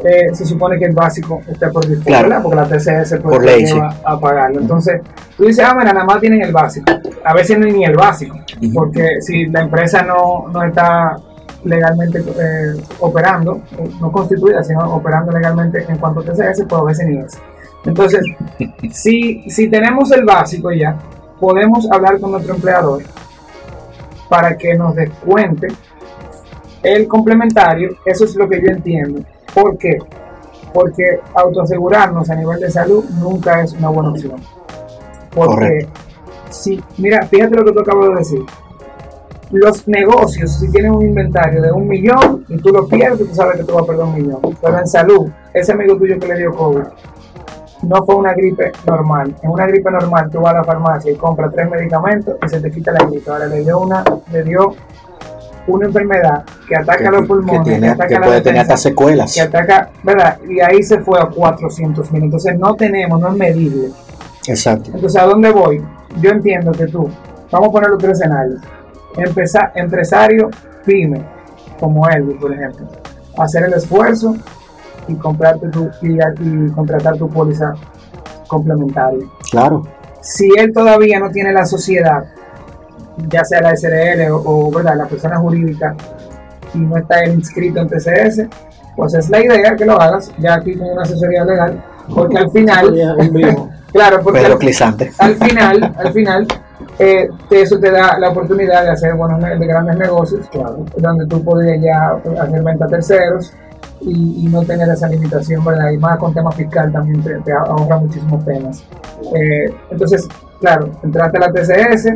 eh, 0.04 0.34
se 0.34 0.44
supone 0.46 0.78
que 0.78 0.86
el 0.86 0.92
básico 0.94 1.40
está 1.46 1.70
por 1.70 1.84
default, 1.86 2.06
Claro. 2.06 2.28
¿verdad? 2.28 2.42
Porque 2.42 2.56
la 2.56 2.66
TCS 2.68 3.10
pues, 3.10 3.22
Por 3.22 3.44
ley, 3.44 3.64
lleva 3.66 3.94
a 4.04 4.18
pagarlo. 4.18 4.60
Entonces, 4.60 5.00
tú 5.36 5.44
dices, 5.44 5.64
ah, 5.66 5.74
mira, 5.78 5.92
nada 5.92 6.04
más 6.06 6.20
tienen 6.20 6.42
el 6.42 6.52
básico. 6.52 6.90
A 7.24 7.34
veces 7.34 7.58
no 7.58 7.66
hay 7.66 7.72
ni 7.72 7.84
el 7.84 7.96
básico, 7.96 8.38
porque 8.72 9.20
si 9.20 9.46
la 9.46 9.62
empresa 9.62 10.02
no, 10.02 10.48
no 10.48 10.62
está 10.62 11.16
legalmente 11.64 12.18
eh, 12.20 12.82
operando, 13.00 13.60
no 14.00 14.10
constituida, 14.10 14.62
sino 14.64 14.94
operando 14.94 15.32
legalmente 15.32 15.84
en 15.86 15.98
cuanto 15.98 16.20
a 16.20 16.24
TCS, 16.24 16.64
pues 16.68 16.80
a 16.80 16.84
veces 16.84 17.06
ni 17.06 17.18
es. 17.18 17.38
Entonces, 17.84 18.22
si, 18.92 19.44
si 19.50 19.68
tenemos 19.68 20.10
el 20.12 20.24
básico 20.24 20.72
ya, 20.72 20.96
podemos 21.38 21.90
hablar 21.90 22.18
con 22.20 22.32
nuestro 22.32 22.54
empleador 22.54 23.02
para 24.28 24.56
que 24.56 24.74
nos 24.74 24.94
descuente 24.94 25.68
el 26.82 27.06
complementario. 27.08 27.96
Eso 28.04 28.24
es 28.24 28.36
lo 28.36 28.48
que 28.48 28.60
yo 28.62 28.68
entiendo. 28.68 29.20
¿Por 29.54 29.76
qué? 29.78 29.98
Porque 30.72 31.20
autoasegurarnos 31.34 32.30
a 32.30 32.36
nivel 32.36 32.60
de 32.60 32.70
salud 32.70 33.04
nunca 33.18 33.62
es 33.62 33.72
una 33.72 33.88
buena 33.88 34.10
opción. 34.10 34.36
Porque, 35.34 35.54
Correcto. 35.54 36.00
si, 36.50 36.82
mira, 36.98 37.26
fíjate 37.26 37.56
lo 37.56 37.64
que 37.64 37.72
tú 37.72 37.80
acabas 37.80 38.08
de 38.10 38.14
decir. 38.16 38.40
Los 39.50 39.88
negocios, 39.88 40.52
si 40.52 40.70
tienen 40.70 40.92
un 40.92 41.04
inventario 41.04 41.60
de 41.60 41.72
un 41.72 41.88
millón 41.88 42.44
y 42.48 42.56
tú 42.58 42.70
lo 42.70 42.86
pierdes, 42.86 43.28
tú 43.28 43.34
sabes 43.34 43.56
que 43.56 43.64
tú 43.64 43.74
vas 43.74 43.82
a 43.82 43.86
perder 43.86 44.04
un 44.04 44.14
millón. 44.14 44.40
Pero 44.60 44.78
en 44.78 44.86
salud, 44.86 45.28
ese 45.52 45.72
amigo 45.72 45.96
tuyo 45.96 46.20
que 46.20 46.28
le 46.28 46.36
dio 46.36 46.54
COVID, 46.54 46.84
no 47.82 48.04
fue 48.04 48.14
una 48.14 48.32
gripe 48.32 48.72
normal. 48.86 49.34
En 49.42 49.50
una 49.50 49.66
gripe 49.66 49.90
normal 49.90 50.30
tú 50.30 50.40
vas 50.40 50.54
a 50.54 50.58
la 50.58 50.64
farmacia 50.64 51.10
y 51.10 51.16
compras 51.16 51.52
tres 51.52 51.68
medicamentos 51.68 52.36
y 52.44 52.48
se 52.48 52.60
te 52.60 52.70
quita 52.70 52.92
la 52.92 53.06
gripe. 53.06 53.30
Ahora 53.30 53.46
le 53.46 53.60
dio 53.60 53.80
una, 53.80 54.04
le 54.30 54.42
dio 54.44 54.74
una 55.74 55.86
enfermedad 55.86 56.44
que 56.68 56.76
ataca 56.76 57.10
los 57.10 57.26
pulmones, 57.26 57.62
que, 57.64 57.70
tiene- 57.70 57.88
ataca 57.90 58.08
que 58.08 58.14
la 58.14 58.26
puede 58.26 58.40
tener 58.40 58.60
hasta 58.62 58.76
secuelas. 58.76 59.34
que 59.34 59.40
ataca, 59.40 59.90
¿verdad? 60.02 60.38
Y 60.48 60.60
ahí 60.60 60.82
se 60.82 60.98
fue 61.00 61.20
a 61.20 61.26
400 61.26 62.10
mil. 62.12 62.24
Entonces 62.24 62.58
no 62.58 62.74
tenemos, 62.74 63.20
no 63.20 63.28
es 63.28 63.34
medible. 63.36 63.88
Exacto. 64.46 64.90
Entonces, 64.94 65.20
¿a 65.20 65.26
dónde 65.26 65.50
voy? 65.50 65.82
Yo 66.20 66.30
entiendo 66.30 66.72
que 66.72 66.86
tú, 66.86 67.08
vamos 67.50 67.68
a 67.68 67.72
poner 67.72 67.90
los 67.90 67.98
tres 67.98 68.12
escenarios. 68.18 68.60
Empresario, 69.74 70.50
pyme, 70.84 71.22
como 71.78 72.08
él, 72.08 72.36
por 72.40 72.52
ejemplo, 72.52 72.86
hacer 73.38 73.64
el 73.64 73.74
esfuerzo 73.74 74.36
y 75.08 75.14
comprarte 75.14 75.68
tu, 75.68 75.90
y, 76.02 76.18
y 76.18 76.70
contratar 76.70 77.16
tu 77.16 77.28
póliza 77.28 77.74
complementaria. 78.48 79.24
Claro. 79.50 79.82
Si 80.20 80.48
él 80.58 80.72
todavía 80.72 81.18
no 81.18 81.30
tiene 81.30 81.52
la 81.52 81.64
sociedad, 81.64 82.24
ya 83.28 83.44
sea 83.44 83.60
la 83.60 83.76
SRL 83.76 84.30
o, 84.30 84.42
o, 84.44 84.70
¿verdad? 84.70 84.96
la 84.96 85.06
persona 85.06 85.38
jurídica, 85.38 85.94
y 86.74 86.78
no 86.78 86.96
está 86.96 87.20
él 87.20 87.34
inscrito 87.34 87.80
en 87.80 87.88
TCS, 87.88 88.42
pues 88.96 89.14
es 89.14 89.30
la 89.30 89.42
idea 89.44 89.76
que 89.76 89.84
lo 89.84 90.00
hagas, 90.00 90.32
ya 90.38 90.54
aquí 90.54 90.76
con 90.76 90.90
una 90.90 91.02
asesoría 91.02 91.44
legal, 91.44 91.82
porque 92.14 92.38
al 92.38 92.50
final, 92.50 92.94
claro, 93.92 94.20
porque 94.22 94.40
Pero 94.40 94.54
al, 94.54 94.58
clisante. 94.58 95.10
al 95.18 95.36
final, 95.36 95.94
al 95.96 96.12
final, 96.12 96.46
eh, 96.98 97.28
eso 97.50 97.78
te 97.78 97.90
da 97.90 98.18
la 98.18 98.30
oportunidad 98.30 98.84
de 98.84 98.90
hacer 98.90 99.14
buenos 99.14 99.40
de 99.42 99.66
grandes 99.66 99.96
negocios, 99.96 100.48
Claro. 100.50 100.84
donde 100.96 101.26
tú 101.26 101.42
podrías 101.42 101.80
ya 101.82 102.16
hacer 102.42 102.62
venta 102.62 102.84
a 102.84 102.88
terceros 102.88 103.52
y, 104.02 104.44
y 104.44 104.48
no 104.48 104.62
tener 104.64 104.88
esa 104.88 105.08
limitación, 105.08 105.64
¿verdad? 105.64 105.90
Y 105.90 105.98
más 105.98 106.18
con 106.18 106.32
tema 106.34 106.50
fiscal 106.52 106.90
también 106.92 107.22
te, 107.22 107.34
te 107.40 107.52
ahorra 107.52 107.98
muchísimos 107.98 108.44
temas. 108.44 108.82
Eh, 109.34 109.72
entonces, 109.90 110.26
claro, 110.60 110.90
entraste 111.02 111.38
a 111.38 111.40
la 111.40 111.52
TCS, 111.52 112.08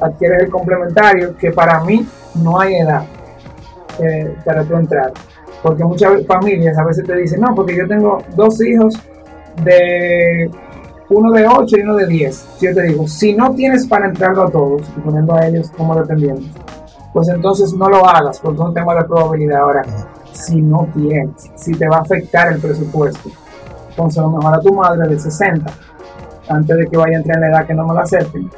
adquieres 0.00 0.44
el 0.44 0.50
complementario, 0.50 1.36
que 1.36 1.50
para 1.50 1.82
mí 1.84 2.06
no 2.34 2.60
hay 2.60 2.76
edad 2.76 3.04
eh, 3.98 4.34
para 4.44 4.64
tú 4.64 4.76
entrar. 4.76 5.12
Porque 5.62 5.84
muchas 5.84 6.26
familias 6.26 6.76
a 6.76 6.84
veces 6.84 7.04
te 7.04 7.16
dicen, 7.16 7.40
no, 7.40 7.54
porque 7.54 7.76
yo 7.76 7.86
tengo 7.86 8.18
dos 8.34 8.60
hijos 8.62 8.94
de 9.64 10.50
uno 11.08 11.30
de 11.32 11.46
8 11.46 11.76
y 11.76 11.80
uno 11.82 11.96
de 11.96 12.06
10. 12.06 12.34
Si 12.58 12.66
yo 12.66 12.74
te 12.74 12.82
digo, 12.82 13.06
si 13.06 13.34
no 13.34 13.54
tienes 13.54 13.86
para 13.86 14.06
entrarlo 14.06 14.44
a 14.44 14.50
todos 14.50 14.82
y 14.96 15.00
poniendo 15.00 15.34
a 15.34 15.46
ellos 15.46 15.70
como 15.76 15.94
dependientes, 15.94 16.50
pues 17.12 17.28
entonces 17.28 17.74
no 17.74 17.88
lo 17.88 18.08
hagas, 18.08 18.40
porque 18.40 18.60
es 18.60 18.68
un 18.68 18.74
tema 18.74 18.94
de 18.94 19.04
probabilidad. 19.04 19.60
Ahora, 19.60 19.82
si 20.32 20.60
no 20.60 20.88
tienes, 20.94 21.50
si 21.54 21.72
te 21.72 21.86
va 21.88 21.98
a 21.98 22.00
afectar 22.00 22.52
el 22.52 22.60
presupuesto, 22.60 23.30
entonces 23.90 24.18
a 24.18 24.22
lo 24.22 24.30
mejor 24.30 24.54
a 24.54 24.60
tu 24.60 24.72
madre 24.72 25.08
de 25.08 25.18
60, 25.18 25.70
antes 26.48 26.76
de 26.76 26.86
que 26.86 26.96
vaya 26.96 27.18
a 27.18 27.20
entrar 27.20 27.36
en 27.36 27.40
la 27.42 27.48
edad 27.48 27.66
que 27.66 27.74
no 27.74 27.86
me 27.86 27.94
la 27.94 28.00
acepten, 28.00 28.50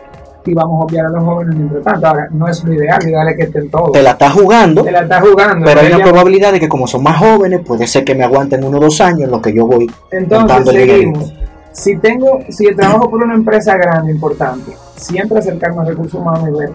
y 0.46 0.54
vamos 0.54 0.80
a 0.80 0.84
obviar 0.84 1.06
a 1.06 1.08
los 1.10 1.24
jóvenes 1.24 1.56
mientras 1.56 1.82
tanto. 1.82 2.06
Ahora, 2.06 2.28
no 2.30 2.48
es 2.48 2.62
lo 2.64 2.72
ideal, 2.74 2.98
lo 3.02 3.08
ideal 3.10 3.28
es 3.28 3.36
que 3.36 3.42
estén 3.44 3.70
todos. 3.70 3.92
Te 3.92 4.02
la 4.02 4.10
estás 4.10 4.32
jugando, 4.32 4.82
Te 4.82 4.92
la 4.92 5.00
estás 5.00 5.20
jugando. 5.22 5.64
pero 5.64 5.80
hay 5.80 5.86
una 5.86 5.96
ella- 5.96 6.04
probabilidad 6.04 6.52
de 6.52 6.60
que 6.60 6.68
como 6.68 6.86
son 6.86 7.02
más 7.02 7.18
jóvenes, 7.18 7.60
puede 7.66 7.86
ser 7.86 8.04
que 8.04 8.14
me 8.14 8.24
aguanten 8.24 8.62
uno 8.64 8.78
o 8.78 8.80
dos 8.80 9.00
años 9.00 9.20
en 9.22 9.30
lo 9.30 9.40
que 9.40 9.52
yo 9.54 9.66
voy 9.66 9.90
Entonces 10.10 10.74
seguimos. 10.74 11.32
Si 11.72 11.96
tengo, 11.96 12.38
si 12.50 12.66
trabajo 12.74 13.10
por 13.10 13.22
una 13.22 13.34
empresa 13.34 13.76
grande, 13.76 14.12
importante, 14.12 14.72
siempre 14.96 15.38
acercarme 15.40 15.82
a 15.82 15.84
recursos 15.86 16.14
humanos 16.20 16.48
y 16.48 16.52
ver 16.58 16.70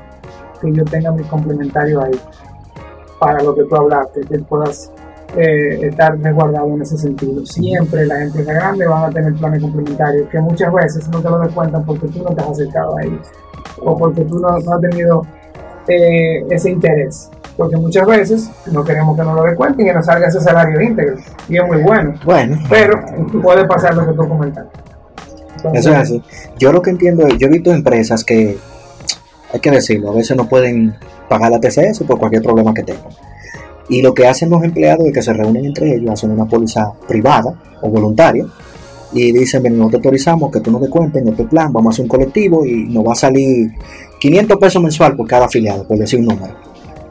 que 0.62 0.74
yo 0.74 0.84
tenga 0.84 1.12
mi 1.12 1.24
complementario 1.24 2.04
ahí 2.04 2.20
para 3.20 3.42
lo 3.44 3.56
que 3.56 3.64
tú 3.64 3.76
hablaste, 3.76 4.22
que 4.22 4.40
puedas 4.40 4.92
eh, 5.38 5.88
estar 5.88 6.18
resguardado 6.20 6.68
en 6.70 6.82
ese 6.82 6.98
sentido. 6.98 7.46
Siempre 7.46 8.06
las 8.08 8.22
empresas 8.24 8.56
grandes 8.56 8.90
van 8.90 9.04
a 9.06 9.10
tener 9.10 9.34
planes 9.36 9.62
complementarios 9.62 10.28
que 10.30 10.40
muchas 10.40 10.74
veces 10.74 11.08
no 11.10 11.22
te 11.22 11.30
lo 11.30 11.40
descuentan 11.40 11.86
porque 11.86 12.08
tú 12.08 12.24
no 12.24 12.32
te 12.36 12.42
has 12.42 12.50
acercado 12.50 12.98
a 12.98 13.04
ellos 13.04 13.28
o 13.84 13.98
porque 13.98 14.22
tú 14.22 14.40
no, 14.40 14.60
no 14.60 14.74
has 14.74 14.82
tenido 14.82 15.26
eh, 15.88 16.46
ese 16.50 16.72
interés. 16.72 17.30
Porque 17.58 17.76
muchas 17.76 18.08
veces 18.08 18.50
no 18.72 18.84
queremos 18.84 19.18
que 19.18 19.24
nos 19.24 19.36
lo 19.36 19.44
descuenten 19.44 19.86
y 19.86 19.90
que 19.90 19.96
nos 19.96 20.06
salga 20.06 20.28
ese 20.28 20.40
salario 20.40 20.80
íntegro. 20.82 21.18
Y 21.50 21.58
es 21.58 21.68
muy 21.68 21.82
bueno. 21.82 22.14
Bueno, 22.24 22.58
Pero 22.70 23.04
puede 23.42 23.66
pasar 23.66 23.96
lo 23.96 24.06
que 24.06 24.14
tú 24.14 24.28
comentaste. 24.30 24.80
Entonces, 25.58 25.82
eso 25.82 25.92
es 25.92 25.98
así. 25.98 26.24
Yo 26.58 26.72
lo 26.72 26.82
que 26.82 26.92
entiendo 26.92 27.28
es, 27.28 27.38
yo 27.38 27.48
he 27.48 27.50
visto 27.50 27.74
empresas 27.74 28.24
que, 28.24 28.58
hay 29.52 29.60
que 29.60 29.72
decirlo, 29.72 30.12
a 30.12 30.14
veces 30.14 30.38
no 30.38 30.48
pueden 30.48 30.96
pagar 31.28 31.52
la 31.52 31.60
TCS 31.60 32.04
por 32.08 32.18
cualquier 32.18 32.44
problema 32.44 32.74
que 32.74 32.84
tengan. 32.84 33.12
Y 33.90 34.02
lo 34.02 34.14
que 34.14 34.28
hacen 34.28 34.50
los 34.52 34.64
empleados 34.64 35.06
es 35.08 35.14
que 35.14 35.22
se 35.22 35.34
reúnen 35.34 35.66
entre 35.66 35.96
ellos, 35.96 36.12
hacen 36.12 36.32
una 36.32 36.46
póliza 36.46 36.94
privada 37.08 37.54
o 37.82 37.90
voluntaria 37.90 38.46
y 39.12 39.32
dicen, 39.32 39.64
ven, 39.64 39.78
no 39.78 39.90
te 39.90 39.96
autorizamos 39.96 40.52
que 40.52 40.60
tú 40.60 40.72
nos 40.72 40.82
descuentes 40.82 41.22
en 41.22 41.30
este 41.30 41.46
plan, 41.46 41.74
vamos 41.74 41.92
a 41.92 41.94
hacer 41.94 42.04
un 42.04 42.10
colectivo 42.10 42.66
y 42.66 42.86
nos 42.86 43.06
va 43.06 43.14
a 43.14 43.16
salir 43.16 43.72
500 44.20 44.58
pesos 44.58 44.82
mensual 44.82 45.16
por 45.16 45.28
cada 45.28 45.46
afiliado, 45.46 45.88
por 45.88 45.98
decir 45.98 46.20
un 46.20 46.26
número. 46.26 46.54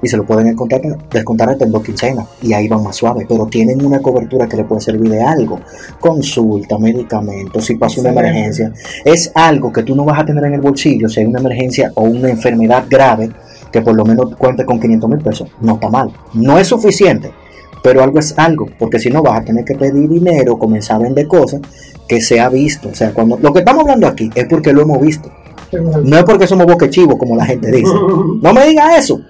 Y 0.00 0.06
se 0.06 0.16
lo 0.16 0.24
pueden 0.24 0.46
descontar, 0.46 0.80
descontar 1.10 1.50
hasta 1.50 1.64
en 1.64 1.72
dos 1.72 1.82
quincenas 1.82 2.28
y 2.40 2.52
ahí 2.52 2.68
van 2.68 2.84
más 2.84 2.94
suave, 2.94 3.26
pero 3.28 3.46
tienen 3.46 3.84
una 3.84 4.00
cobertura 4.00 4.46
que 4.46 4.56
le 4.56 4.62
puede 4.62 4.80
servir 4.80 5.10
de 5.10 5.20
algo. 5.20 5.58
Consulta, 5.98 6.78
medicamentos, 6.78 7.64
si 7.64 7.74
pasa 7.74 8.00
una 8.00 8.10
emergencia. 8.10 8.72
Es 9.04 9.32
algo 9.34 9.72
que 9.72 9.82
tú 9.82 9.96
no 9.96 10.04
vas 10.04 10.20
a 10.20 10.24
tener 10.24 10.44
en 10.44 10.54
el 10.54 10.60
bolsillo 10.60 11.08
si 11.08 11.18
hay 11.18 11.26
una 11.26 11.40
emergencia 11.40 11.90
o 11.96 12.04
una 12.04 12.30
enfermedad 12.30 12.84
grave 12.88 13.30
que 13.72 13.82
por 13.82 13.96
lo 13.96 14.04
menos 14.04 14.36
cuente 14.36 14.64
con 14.64 14.78
500 14.78 15.10
mil 15.10 15.18
pesos. 15.18 15.48
No 15.60 15.74
está 15.74 15.88
mal. 15.88 16.12
No 16.32 16.58
es 16.58 16.68
suficiente, 16.68 17.32
pero 17.82 18.02
algo 18.02 18.18
es 18.18 18.38
algo, 18.38 18.66
porque 18.78 18.98
si 18.98 19.10
no 19.10 19.22
vas 19.22 19.40
a 19.40 19.44
tener 19.44 19.64
que 19.64 19.74
pedir 19.74 20.08
dinero, 20.08 20.58
comenzar 20.58 20.96
a 20.96 21.00
vender 21.00 21.26
cosas 21.26 21.60
que 22.08 22.20
se 22.20 22.40
ha 22.40 22.48
visto. 22.48 22.88
O 22.88 22.94
sea, 22.94 23.12
cuando 23.12 23.38
lo 23.40 23.52
que 23.52 23.60
estamos 23.60 23.82
hablando 23.82 24.06
aquí 24.06 24.30
es 24.34 24.46
porque 24.46 24.72
lo 24.72 24.82
hemos 24.82 25.00
visto. 25.00 25.30
No 25.72 26.16
es 26.16 26.24
porque 26.24 26.46
somos 26.46 26.66
boquechivos, 26.66 27.16
como 27.18 27.36
la 27.36 27.44
gente 27.44 27.70
dice. 27.70 27.92
No 28.42 28.52
me 28.52 28.66
diga 28.66 28.96
eso. 28.96 29.20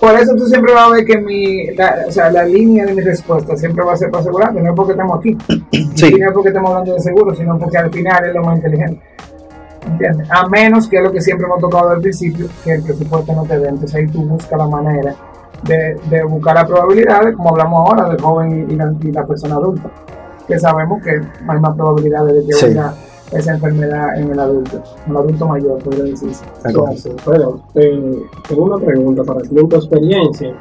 Por 0.00 0.14
eso 0.20 0.34
tú 0.36 0.44
siempre 0.46 0.74
vas 0.74 0.88
a 0.88 0.90
ver 0.90 1.04
que 1.06 1.18
mi, 1.18 1.74
la, 1.74 2.04
o 2.06 2.12
sea, 2.12 2.30
la 2.30 2.44
línea 2.44 2.84
de 2.84 2.92
mi 2.92 3.00
respuesta 3.00 3.56
siempre 3.56 3.82
va 3.84 3.94
a 3.94 3.96
ser 3.96 4.10
para 4.10 4.20
asegurarte, 4.20 4.60
no 4.60 4.68
es 4.68 4.76
porque 4.76 4.92
estamos 4.92 5.18
aquí, 5.18 5.34
Sí. 5.94 6.12
y 6.14 6.18
no 6.18 6.26
es 6.26 6.32
porque 6.34 6.48
estamos 6.48 6.70
hablando 6.70 6.94
de 6.94 7.00
seguro, 7.00 7.34
sino 7.34 7.58
porque 7.58 7.78
al 7.78 7.90
final 7.90 8.28
es 8.28 8.34
lo 8.34 8.42
más 8.42 8.56
inteligente. 8.56 9.00
¿Entiendes? 9.86 10.28
A 10.30 10.46
menos 10.48 10.88
que 10.88 10.96
es 10.96 11.02
lo 11.02 11.12
que 11.12 11.22
siempre 11.22 11.46
hemos 11.46 11.60
tocado 11.60 11.90
al 11.90 12.00
principio, 12.00 12.48
que 12.64 12.72
el 12.72 12.82
presupuesto 12.82 13.32
no 13.34 13.44
te 13.44 13.58
dé. 13.58 13.68
Entonces 13.68 13.94
ahí 13.94 14.06
tú 14.08 14.22
buscas 14.22 14.58
la 14.58 14.66
manera 14.66 15.14
de, 15.66 15.96
de 16.10 16.24
buscar 16.24 16.54
la 16.56 16.66
probabilidad, 16.66 17.24
de, 17.24 17.32
como 17.34 17.50
hablamos 17.50 17.78
ahora, 17.90 18.08
del 18.10 18.20
joven 18.20 18.66
y 18.70 18.76
la, 18.76 18.92
y 19.02 19.12
la 19.12 19.26
persona 19.26 19.54
adulta, 19.56 19.90
que 20.46 20.58
sabemos 20.58 21.02
que 21.02 21.10
hay 21.10 21.60
más 21.60 21.74
probabilidades 21.76 22.34
de 22.34 22.46
que 22.46 22.52
Sí. 22.54 22.66
venga 22.66 22.94
esa 23.32 23.54
enfermedad 23.54 24.16
en 24.18 24.30
el 24.30 24.38
adulto, 24.38 24.82
en 25.06 25.10
el 25.10 25.16
adulto 25.16 25.46
mayor, 25.48 25.78
podría 25.82 26.04
decirse. 26.04 26.44
Pero 27.24 27.60
eh, 27.74 28.22
tengo 28.48 28.64
una 28.64 28.84
pregunta 28.84 29.24
para 29.24 29.40
ti. 29.40 29.48
En 29.58 29.68
tu 29.68 29.76
experiencia, 29.76 30.54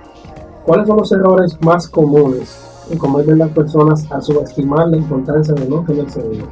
¿cuáles 0.66 0.88
son 0.88 0.98
los 0.98 1.12
errores 1.12 1.58
más 1.62 1.88
comunes 1.88 2.86
que 2.90 2.98
cometen 2.98 3.38
las 3.40 3.50
personas 3.50 4.10
al 4.12 4.22
subestimar 4.24 4.88
la 4.88 4.98
importancia 4.98 5.54
de 5.54 5.68
no 5.70 5.82
tener 5.84 6.10
seguro? 6.10 6.48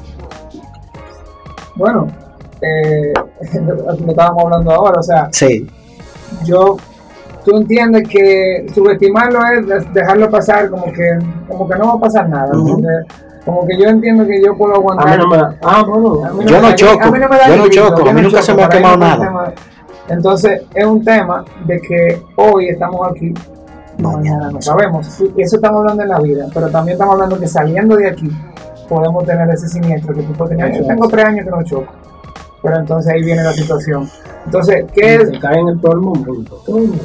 Bueno, 1.75 2.07
eh, 2.61 3.13
lo 3.65 4.11
estábamos 4.11 4.43
hablando 4.43 4.71
ahora, 4.71 4.99
o 4.99 5.03
sea, 5.03 5.29
Sí, 5.31 5.65
yo, 6.43 6.77
tú 7.45 7.57
entiendes 7.57 8.07
que 8.07 8.65
subestimarlo 8.73 9.39
es 9.45 9.67
de- 9.67 9.91
dejarlo 9.93 10.29
pasar 10.29 10.69
como 10.69 10.85
que, 10.91 11.17
como 11.47 11.67
que 11.67 11.75
no 11.77 11.87
va 11.87 11.93
a 11.93 11.99
pasar 11.99 12.29
nada, 12.29 12.51
como, 12.51 12.77
que, 12.77 12.87
como 13.45 13.65
que 13.67 13.77
yo 13.79 13.89
entiendo 13.89 14.25
que 14.25 14.41
yo 14.43 14.55
puedo 14.57 14.73
A 14.73 14.77
aguantar. 14.77 15.09
mí 15.17 15.23
no 15.23 15.29
me 15.29 15.37
da. 15.37 15.55
Ah, 15.63 15.83
bueno. 15.87 16.25
A 16.25 16.33
mí 16.33 16.45
Yo 16.45 16.51
me 16.55 16.61
no 16.61 16.67
da- 16.69 16.75
choco, 16.75 17.03
a 17.03 17.11
mí 17.11 17.19
no 17.19 17.29
me 17.29 17.37
da 17.37 17.47
yo 17.47 17.57
no 17.57 17.63
grito, 17.63 17.87
choco, 17.89 18.09
a 18.09 18.13
mí 18.13 18.21
nunca 18.21 18.41
se 18.41 18.53
me 18.53 18.63
ha 18.63 18.69
quemado 18.69 18.97
nada. 18.97 19.25
tema- 19.25 19.53
Entonces, 20.09 20.61
es 20.73 20.85
un 20.85 21.03
tema 21.03 21.45
de 21.65 21.79
que 21.79 22.21
hoy 22.35 22.69
estamos 22.69 23.07
aquí, 23.09 23.33
Mañana 23.97 24.49
no 24.49 24.59
sabemos. 24.61 25.21
Eso 25.37 25.55
estamos 25.57 25.81
hablando 25.81 26.01
en 26.03 26.09
la 26.09 26.19
vida, 26.19 26.47
pero 26.53 26.69
también 26.69 26.93
estamos 26.95 27.13
hablando 27.15 27.37
que 27.39 27.47
saliendo 27.47 27.95
de 27.97 28.07
aquí 28.09 28.31
podemos 28.89 29.25
tener 29.25 29.47
ese 29.51 29.67
siniestro 29.67 30.15
que 30.15 30.23
tú 30.23 30.33
puedes 30.33 30.57
tener. 30.57 30.75
Yo 30.75 30.87
tengo 30.87 31.07
tres 31.07 31.25
años 31.25 31.45
que 31.45 31.51
no 31.51 31.61
choco, 31.63 31.91
pero 32.63 32.77
entonces 32.79 33.13
ahí 33.13 33.21
viene 33.21 33.43
la 33.43 33.51
situación. 33.53 34.09
Entonces, 34.45 34.85
¿qué 34.93 35.15
es? 35.15 35.29
Se 35.29 35.39
caen 35.39 35.67
en 35.67 35.79
todo 35.81 35.91
el 35.93 35.99
mundo. 35.99 36.33
Todo 36.65 36.77
el 36.79 36.87
mundo. 36.87 37.03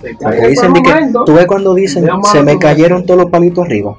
Porque 0.00 0.16
caen 0.18 0.48
dicen 0.50 0.72
que, 0.72 1.12
tú 1.26 1.34
ves 1.34 1.46
cuando 1.46 1.74
dicen 1.74 2.06
se 2.32 2.42
me 2.42 2.58
cayeron 2.58 3.04
todos 3.04 3.20
los 3.20 3.30
palitos 3.30 3.66
arriba. 3.66 3.94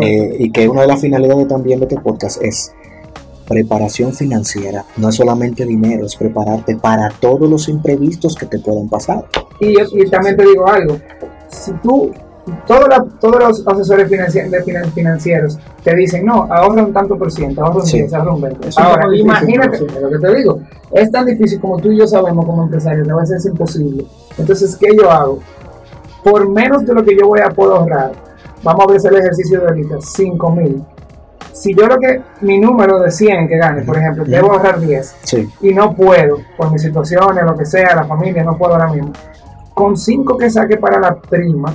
Eh, 0.00 0.36
y 0.38 0.50
que 0.52 0.68
una 0.68 0.82
de 0.82 0.86
las 0.86 1.00
finalidades 1.00 1.48
también 1.48 1.80
de 1.80 1.86
este 1.86 2.00
podcast 2.00 2.40
es 2.42 2.72
preparación 3.48 4.12
financiera. 4.12 4.84
No 4.96 5.08
es 5.08 5.14
solamente 5.16 5.64
dinero, 5.64 6.06
es 6.06 6.16
prepararte 6.16 6.76
para 6.76 7.08
todos 7.20 7.48
los 7.48 7.68
imprevistos 7.68 8.34
que 8.34 8.46
te 8.46 8.58
puedan 8.58 8.88
pasar. 8.88 9.24
Y, 9.60 9.76
yo- 9.78 9.86
y 9.92 10.08
también 10.10 10.36
te 10.36 10.44
digo 10.44 10.66
algo, 10.68 10.96
si 11.48 11.72
tú, 11.82 12.10
todos 12.66 12.88
la- 12.88 13.04
todos 13.20 13.38
los 13.40 13.66
asesores 13.68 14.10
financi- 14.10 14.48
de 14.50 14.62
finan- 14.64 14.90
financieros 14.92 15.58
te 15.82 15.94
dicen, 15.94 16.24
no, 16.26 16.44
ahorra 16.50 16.84
un 16.84 16.92
tanto 16.92 17.16
por 17.16 17.30
ciento, 17.32 17.64
ahorra 17.64 17.80
un 17.80 17.86
Sí. 17.86 17.98
10, 17.98 18.12
ahorra 18.14 18.34
un 18.34 18.40
20. 18.40 18.68
Es 18.68 18.76
un 18.76 18.82
Ahora, 18.84 19.16
imagínate, 19.16 19.78
lo 20.00 20.10
que 20.10 20.18
te 20.18 20.34
digo, 20.36 20.60
es 20.92 21.10
tan 21.10 21.26
difícil 21.26 21.60
como 21.60 21.78
tú 21.78 21.90
y 21.92 21.98
yo 21.98 22.06
sabemos 22.06 22.44
como 22.46 22.64
empresarios, 22.64 23.08
a 23.08 23.16
veces 23.16 23.44
es 23.44 23.46
imposible. 23.50 24.04
Entonces, 24.38 24.76
¿qué 24.76 24.94
yo 24.96 25.10
hago? 25.10 25.40
Por 26.22 26.48
menos 26.48 26.84
de 26.84 26.94
lo 26.94 27.04
que 27.04 27.16
yo 27.16 27.26
voy 27.26 27.40
a 27.40 27.50
poder 27.50 27.78
ahorrar, 27.78 28.12
vamos 28.62 28.84
a 28.84 28.92
ver 28.92 29.00
el 29.04 29.20
ejercicio 29.20 29.60
de 29.60 29.68
ahorita, 29.68 29.96
5 30.00 30.50
mil. 30.50 30.84
Si 31.52 31.74
yo 31.74 31.86
lo 31.86 31.98
que, 31.98 32.20
mi 32.42 32.58
número 32.58 33.00
de 33.00 33.10
100 33.10 33.48
que 33.48 33.56
gane, 33.56 33.82
por 33.82 33.96
ejemplo, 33.96 34.24
debo 34.24 34.52
ahorrar 34.52 34.78
10, 34.78 35.16
Sí, 35.22 35.48
y 35.62 35.72
no 35.72 35.94
puedo, 35.94 36.38
por 36.56 36.70
mis 36.70 36.82
situaciones, 36.82 37.44
lo 37.44 37.56
que 37.56 37.64
sea, 37.64 37.94
la 37.94 38.04
familia, 38.04 38.42
no 38.44 38.58
puedo 38.58 38.74
ahora 38.74 38.92
mismo. 38.92 39.12
Con 39.72 39.96
cinco 39.96 40.36
que 40.36 40.50
saque 40.50 40.76
para 40.76 40.98
la 40.98 41.14
prima, 41.14 41.72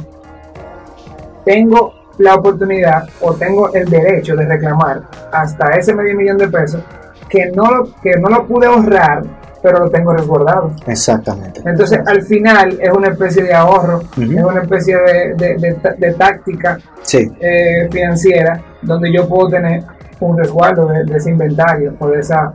tengo 1.43 1.93
la 2.17 2.35
oportunidad 2.35 3.07
o 3.21 3.33
tengo 3.33 3.73
el 3.73 3.89
derecho 3.89 4.35
de 4.35 4.45
reclamar 4.45 5.03
hasta 5.31 5.71
ese 5.71 5.93
medio 5.93 6.15
millón 6.15 6.37
de 6.37 6.47
pesos 6.47 6.83
que 7.29 7.49
no 7.51 7.85
que 8.03 8.11
no 8.19 8.29
lo 8.29 8.45
pude 8.45 8.67
ahorrar, 8.67 9.23
pero 9.61 9.79
lo 9.79 9.89
tengo 9.89 10.13
resguardado. 10.13 10.71
exactamente. 10.87 11.61
Entonces, 11.65 11.99
al 12.05 12.21
final 12.23 12.77
es 12.81 12.91
una 12.91 13.09
especie 13.09 13.43
de 13.43 13.53
ahorro, 13.53 14.01
es 14.19 14.43
una 14.43 14.61
especie 14.61 14.97
de, 14.97 15.33
de- 15.35 15.55
de 15.57 15.73
ta- 15.75 15.93
de 15.97 16.13
táctica 16.13 16.77
Sí, 17.03 17.31
eh, 17.39 17.87
financiera 17.91 18.61
donde 18.81 19.11
yo 19.13 19.27
puedo 19.27 19.49
tener 19.49 19.83
un 20.19 20.37
resguardo 20.37 20.87
de, 20.87 21.15
ese 21.15 21.31
inventario 21.31 21.93
o 21.99 22.07
de 22.07 22.19
esa 22.19 22.53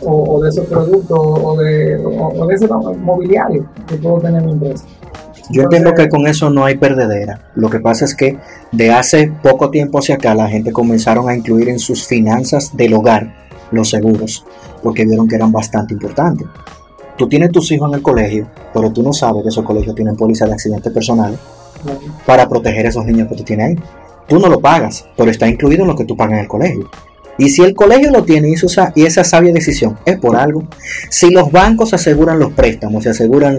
o, 0.00 0.36
o 0.36 0.42
de 0.42 0.50
esos 0.50 0.66
productos 0.66 1.18
o 1.20 1.56
de, 1.56 1.96
o, 1.96 2.28
o 2.28 2.46
de 2.46 2.54
ese 2.54 2.68
mobiliario 2.68 3.66
que 3.88 3.96
puedo 3.96 4.18
tener 4.20 4.40
en 4.42 4.46
mi 4.46 4.52
empresa. 4.52 4.84
Yo 5.50 5.62
entiendo 5.62 5.94
que 5.94 6.08
con 6.08 6.26
eso 6.26 6.50
no 6.50 6.64
hay 6.64 6.76
perdedera. 6.76 7.40
Lo 7.54 7.70
que 7.70 7.80
pasa 7.80 8.04
es 8.04 8.14
que 8.14 8.36
de 8.70 8.92
hace 8.92 9.32
poco 9.42 9.70
tiempo 9.70 9.98
hacia 9.98 10.16
acá 10.16 10.34
la 10.34 10.46
gente 10.48 10.72
comenzaron 10.72 11.28
a 11.28 11.34
incluir 11.34 11.68
en 11.70 11.78
sus 11.78 12.06
finanzas 12.06 12.76
del 12.76 12.92
hogar 12.94 13.47
los 13.70 13.90
seguros, 13.90 14.44
porque 14.82 15.04
vieron 15.04 15.28
que 15.28 15.36
eran 15.36 15.52
bastante 15.52 15.94
importantes. 15.94 16.46
Tú 17.16 17.28
tienes 17.28 17.50
tus 17.50 17.70
hijos 17.72 17.88
en 17.90 17.96
el 17.96 18.02
colegio, 18.02 18.48
pero 18.72 18.92
tú 18.92 19.02
no 19.02 19.12
sabes 19.12 19.42
que 19.42 19.48
esos 19.48 19.64
colegios 19.64 19.94
tienen 19.94 20.16
póliza 20.16 20.46
de 20.46 20.52
accidentes 20.52 20.92
personales 20.92 21.38
para 22.24 22.48
proteger 22.48 22.86
a 22.86 22.88
esos 22.90 23.04
niños 23.04 23.28
que 23.28 23.36
tú 23.36 23.42
tienes 23.42 23.66
ahí. 23.66 23.76
Tú 24.28 24.38
no 24.38 24.48
lo 24.48 24.60
pagas, 24.60 25.06
pero 25.16 25.30
está 25.30 25.48
incluido 25.48 25.82
en 25.82 25.88
lo 25.88 25.96
que 25.96 26.04
tú 26.04 26.16
pagas 26.16 26.34
en 26.34 26.40
el 26.40 26.48
colegio. 26.48 26.90
Y 27.38 27.50
si 27.50 27.62
el 27.62 27.74
colegio 27.74 28.10
lo 28.10 28.24
tiene 28.24 28.50
y, 28.50 29.04
esa 29.04 29.24
sabia 29.24 29.52
decisión 29.52 29.96
es 30.04 30.18
por 30.18 30.36
algo, 30.36 30.64
si 31.08 31.30
los 31.30 31.52
bancos 31.52 31.94
aseguran 31.94 32.40
los 32.40 32.52
préstamos, 32.52 33.04
se 33.04 33.10
aseguran 33.10 33.56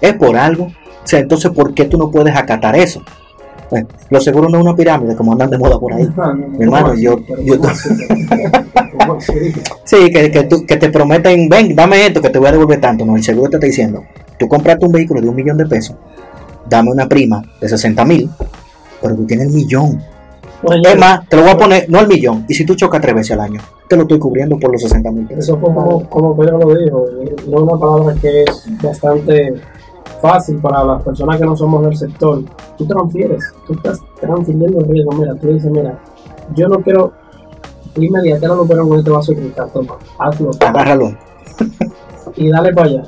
es 0.00 0.14
por 0.14 0.36
algo, 0.36 0.66
o 0.66 1.06
sea, 1.06 1.18
entonces 1.18 1.50
¿por 1.50 1.74
qué 1.74 1.84
tú 1.86 1.98
no 1.98 2.10
puedes 2.10 2.36
acatar 2.36 2.76
eso? 2.76 3.02
Eh, 3.72 3.84
los 4.10 4.22
seguros 4.22 4.50
no 4.50 4.58
es 4.58 4.64
una 4.64 4.76
pirámide 4.76 5.16
como 5.16 5.32
andan 5.32 5.50
de 5.50 5.58
moda 5.58 5.78
por 5.78 5.92
ahí. 5.92 6.08
Mi 6.56 6.64
hermano, 6.64 6.94
yo- 6.94 7.18
yo- 7.44 7.56
Sí, 9.84 10.10
que, 10.10 10.30
que, 10.30 10.44
tú- 10.44 10.64
que 10.66 10.76
te 10.76 10.88
prometen, 10.90 11.48
ven, 11.48 11.74
dame 11.74 12.06
esto, 12.06 12.20
que 12.20 12.30
te 12.30 12.38
voy 12.38 12.48
a 12.48 12.52
devolver 12.52 12.80
tanto. 12.80 13.04
No, 13.04 13.16
el 13.16 13.22
seguro 13.22 13.50
te 13.50 13.56
está 13.56 13.66
diciendo, 13.66 14.02
tú 14.38 14.48
compraste 14.48 14.86
un 14.86 14.92
vehículo 14.92 15.20
de 15.20 15.28
un 15.28 15.34
millón 15.36 15.56
de 15.56 15.66
pesos, 15.66 15.96
dame 16.68 16.90
una 16.90 17.08
prima 17.08 17.42
de 17.60 17.68
60 17.68 18.04
mil, 18.04 18.30
pero 19.02 19.14
tú 19.14 19.24
tienes 19.26 19.48
el 19.48 19.52
millón. 19.54 20.00
Es 20.92 20.98
más, 20.98 21.28
te 21.28 21.36
lo 21.36 21.42
voy 21.42 21.50
a 21.52 21.58
poner, 21.58 21.86
no 21.90 22.00
el 22.00 22.08
millón, 22.08 22.44
y 22.48 22.54
si 22.54 22.64
tú 22.64 22.74
chocas 22.74 23.00
tres 23.00 23.14
veces 23.14 23.32
al 23.32 23.40
año, 23.40 23.60
te 23.88 23.94
lo 23.96 24.02
estoy 24.02 24.18
cubriendo 24.18 24.58
por 24.58 24.72
los 24.72 24.80
60 24.82 25.10
mil 25.12 25.26
pesos. 25.26 25.44
Eso 25.44 25.60
como, 25.60 26.08
como 26.08 26.36
Pedro 26.36 26.58
lo 26.58 26.74
dijo, 26.76 27.06
no 27.48 27.56
es 27.56 27.62
una 27.62 27.78
palabra 27.78 28.14
que 28.20 28.42
es 28.42 28.66
bastante 28.82 29.54
fácil 30.20 30.56
para 30.58 30.84
las 30.84 31.02
personas 31.02 31.38
que 31.38 31.44
no 31.46 31.56
somos 31.56 31.82
del 31.84 31.96
sector. 31.96 32.42
Tú 32.76 32.86
transfieres, 32.86 33.42
tú 33.66 33.72
estás 33.74 34.00
transfiriendo 34.20 34.80
el 34.80 34.88
riesgo. 34.88 35.12
Mira, 35.12 35.34
tú 35.34 35.48
dices, 35.48 35.70
mira, 35.70 35.98
yo 36.54 36.68
no 36.68 36.78
quiero 36.80 37.12
inmediatamente 37.96 38.48
no 38.48 38.66
pero 38.66 38.84
no 38.84 39.02
te 39.02 39.10
vas 39.10 39.28
a 39.30 39.34
cristal, 39.34 39.70
toma, 39.72 39.94
hazlo 40.18 40.50
Agárralo. 40.60 41.16
y 42.36 42.50
dale 42.50 42.72
para 42.74 42.88
allá. 42.88 43.02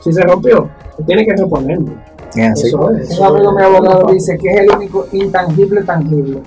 Si 0.00 0.12
se 0.12 0.22
rompió, 0.22 0.68
tú 0.96 1.02
tienes 1.04 1.26
que 1.26 1.42
reponerlo. 1.42 1.92
Eso 2.36 2.90
es. 2.92 3.18
Un 3.18 3.26
amigo 3.26 3.52
mi 3.52 3.62
abogado 3.62 4.12
dice 4.12 4.36
que 4.38 4.48
es 4.50 4.60
el 4.60 4.70
único 4.70 5.06
intangible 5.12 5.82
tangible. 5.82 6.40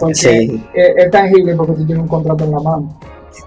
Porque 0.00 0.14
Sí. 0.14 0.64
es, 0.74 0.90
es 0.96 1.10
tangible 1.10 1.54
porque 1.54 1.72
tú 1.72 1.86
tienes 1.86 2.02
un 2.02 2.08
contrato 2.08 2.44
en 2.44 2.50
la 2.50 2.60
mano. 2.60 2.88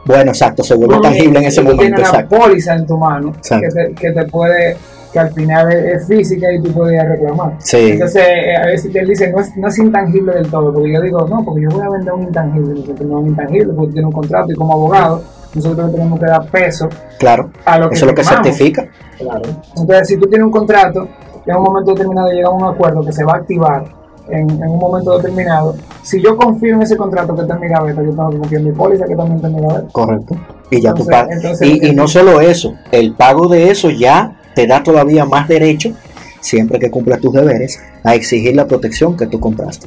Bueno, 0.05 0.31
exacto, 0.31 0.63
se 0.63 0.75
vuelve 0.75 0.99
tangible 1.01 1.39
en 1.39 1.45
ese 1.45 1.61
momento, 1.61 1.83
Tienes 1.83 2.09
una 2.09 2.27
póliza 2.27 2.75
en 2.75 2.85
tu 2.87 2.97
mano 2.97 3.31
que 3.31 3.37
Exacto. 3.37 3.67
te, 3.75 3.93
que 3.95 4.11
te 4.11 4.25
puede, 4.25 4.77
que 5.17 5.21
al 5.21 5.33
final 5.33 5.71
es, 5.73 6.01
es 6.01 6.07
física 6.07 6.47
y 6.53 6.61
tú 6.61 6.83
a 6.83 7.03
reclamar. 7.03 7.53
Sí, 7.57 7.91
Entonces, 7.93 8.21
eh, 8.23 8.55
a 8.55 8.65
veces 8.67 8.95
él 8.95 9.07
dice, 9.07 9.31
no 9.31 9.39
es, 9.39 9.57
no 9.57 9.67
es 9.67 9.77
intangible 9.79 10.33
del 10.33 10.47
todo, 10.49 10.71
porque 10.71 10.93
yo 10.93 11.01
digo, 11.01 11.27
no, 11.27 11.43
porque 11.43 11.61
yo 11.63 11.69
voy 11.69 11.81
a 11.85 11.89
vender 11.89 12.13
un 12.13 12.23
intangible, 12.23 12.83
que 12.83 13.03
no 13.03 13.17
es 13.17 13.23
un 13.23 13.27
intangible, 13.29 13.73
porque 13.73 13.93
tiene 13.93 14.07
un 14.07 14.13
contrato 14.13 14.51
y 14.51 14.55
como 14.55 14.73
abogado, 14.73 15.23
nosotros 15.55 15.91
tenemos 15.91 16.19
que 16.19 16.25
dar 16.27 16.45
peso 16.47 16.87
claro. 17.17 17.49
a 17.65 17.79
lo 17.79 17.89
que 17.89 17.95
Eso 17.95 18.05
es 18.05 18.11
lo 18.11 18.15
que 18.15 18.23
certifica. 18.23 18.85
Claro. 19.17 19.41
Entonces, 19.75 20.07
si 20.07 20.17
tú 20.17 20.27
tienes 20.27 20.45
un 20.45 20.51
contrato 20.51 21.07
y 21.45 21.49
en 21.49 21.57
un 21.57 21.63
momento 21.63 21.91
determinado 21.93 22.29
llega 22.31 22.47
a 22.47 22.51
un 22.51 22.63
acuerdo 22.63 23.03
que 23.03 23.11
se 23.11 23.23
va 23.23 23.33
a 23.33 23.37
activar 23.37 23.85
en, 24.29 24.49
en 24.51 24.69
un 24.69 24.77
momento 24.77 25.17
determinado, 25.17 25.73
si 26.03 26.21
yo 26.21 26.37
confío 26.37 26.75
en 26.75 26.81
ese 26.83 26.95
contrato 26.95 27.33
que 27.35 27.41
está 27.41 27.55
en 27.55 27.61
mi 27.61 27.67
gaveta, 27.69 28.03
yo 28.03 28.09
tengo 28.11 28.29
que 28.29 28.37
confiar 28.37 28.61
en 28.61 28.67
mi 28.67 28.73
póliza 28.73 29.05
que 29.07 29.15
también 29.15 29.37
está 29.37 29.47
en 29.47 29.55
mi 29.55 29.61
gaveta. 29.61 29.87
Correcto. 29.91 30.35
Y 30.69 30.81
ya 30.81 30.93
tú 30.93 31.03
Entonces- 31.03 31.15
pagas. 31.15 31.35
entonces- 31.37 31.67
Y, 31.67 31.87
y 31.87 31.95
no 31.95 32.07
solo 32.07 32.39
eso, 32.41 32.73
el 32.91 33.13
pago 33.15 33.47
de 33.47 33.71
eso 33.71 33.89
ya 33.89 34.33
te 34.57 34.65
da 34.65 34.81
todavía 34.81 35.23
más 35.23 35.47
derecho, 35.47 35.91
siempre 36.39 36.79
que 36.79 36.89
cumplas 36.89 37.21
tus 37.21 37.31
deberes, 37.31 37.79
a 38.03 38.15
exigir 38.15 38.55
la 38.55 38.65
protección 38.65 39.15
que 39.15 39.27
tú 39.27 39.39
compraste. 39.39 39.85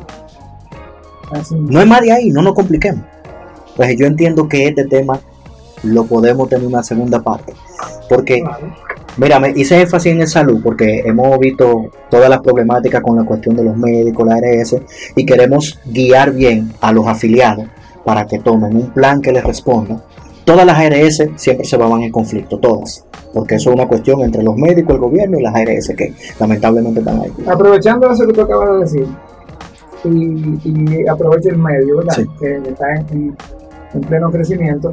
Así. 1.33 1.57
No 1.57 1.81
es 1.81 1.89
más 1.89 2.03
de 2.03 2.13
ahí, 2.13 2.31
no 2.31 2.41
nos 2.41 2.55
compliquemos. 2.55 3.05
Pues 3.75 3.97
yo 3.99 4.07
entiendo 4.07 4.49
que 4.49 4.69
este 4.69 4.85
tema 4.85 5.19
lo 5.83 6.05
podemos 6.05 6.49
tener 6.49 6.69
una 6.69 6.85
segunda 6.85 7.21
parte. 7.21 7.53
Porque, 8.09 8.43
Claro. 8.43 8.73
mira, 9.17 9.41
me 9.41 9.51
hice 9.57 9.81
énfasis 9.81 10.13
en 10.13 10.21
el 10.21 10.29
salud 10.29 10.61
porque 10.63 11.01
hemos 11.05 11.37
visto 11.41 11.91
todas 12.09 12.31
las 12.31 12.39
problemáticas 12.39 13.03
con 13.03 13.17
la 13.17 13.25
cuestión 13.25 13.57
de 13.57 13.65
los 13.65 13.77
médicos, 13.77 14.25
la 14.25 14.37
ARS, 14.37 14.77
y 15.17 15.27
queremos 15.27 15.81
guiar 15.85 16.31
bien 16.33 16.73
a 16.81 16.93
los 16.93 17.09
afiliados 17.09 17.67
para 18.05 18.25
que 18.29 18.39
tomen 18.39 18.77
un 18.77 18.91
plan 18.93 19.21
que 19.21 19.33
les 19.33 19.43
responda. 19.43 20.01
Todas 20.51 20.67
las 20.67 20.77
ARS 20.79 21.23
siempre 21.37 21.65
se 21.65 21.77
van 21.77 22.03
en 22.03 22.11
conflicto, 22.11 22.59
todas. 22.59 23.05
Porque 23.33 23.55
eso 23.55 23.71
es 23.71 23.77
una 23.77 23.87
cuestión 23.87 24.21
entre 24.23 24.43
los 24.43 24.57
médicos, 24.57 24.95
el 24.97 25.01
gobierno 25.01 25.39
y 25.39 25.43
las 25.43 25.55
ARS 25.55 25.93
que 25.97 26.13
lamentablemente 26.41 26.99
están 26.99 27.21
ahí. 27.21 27.33
Aprovechando 27.47 28.11
eso 28.11 28.27
que 28.27 28.33
tú 28.33 28.41
acabas 28.41 28.71
de 28.73 28.79
decir, 28.81 29.07
y, 30.05 30.59
y 30.65 31.07
aprovecho 31.09 31.51
el 31.51 31.59
medio, 31.59 31.99
¿verdad? 31.99 32.15
Sí. 32.17 32.27
Que 32.41 32.57
está 32.69 32.95
en, 32.97 33.07
en- 33.13 33.37
en 33.95 34.01
pleno 34.01 34.31
crecimiento, 34.31 34.93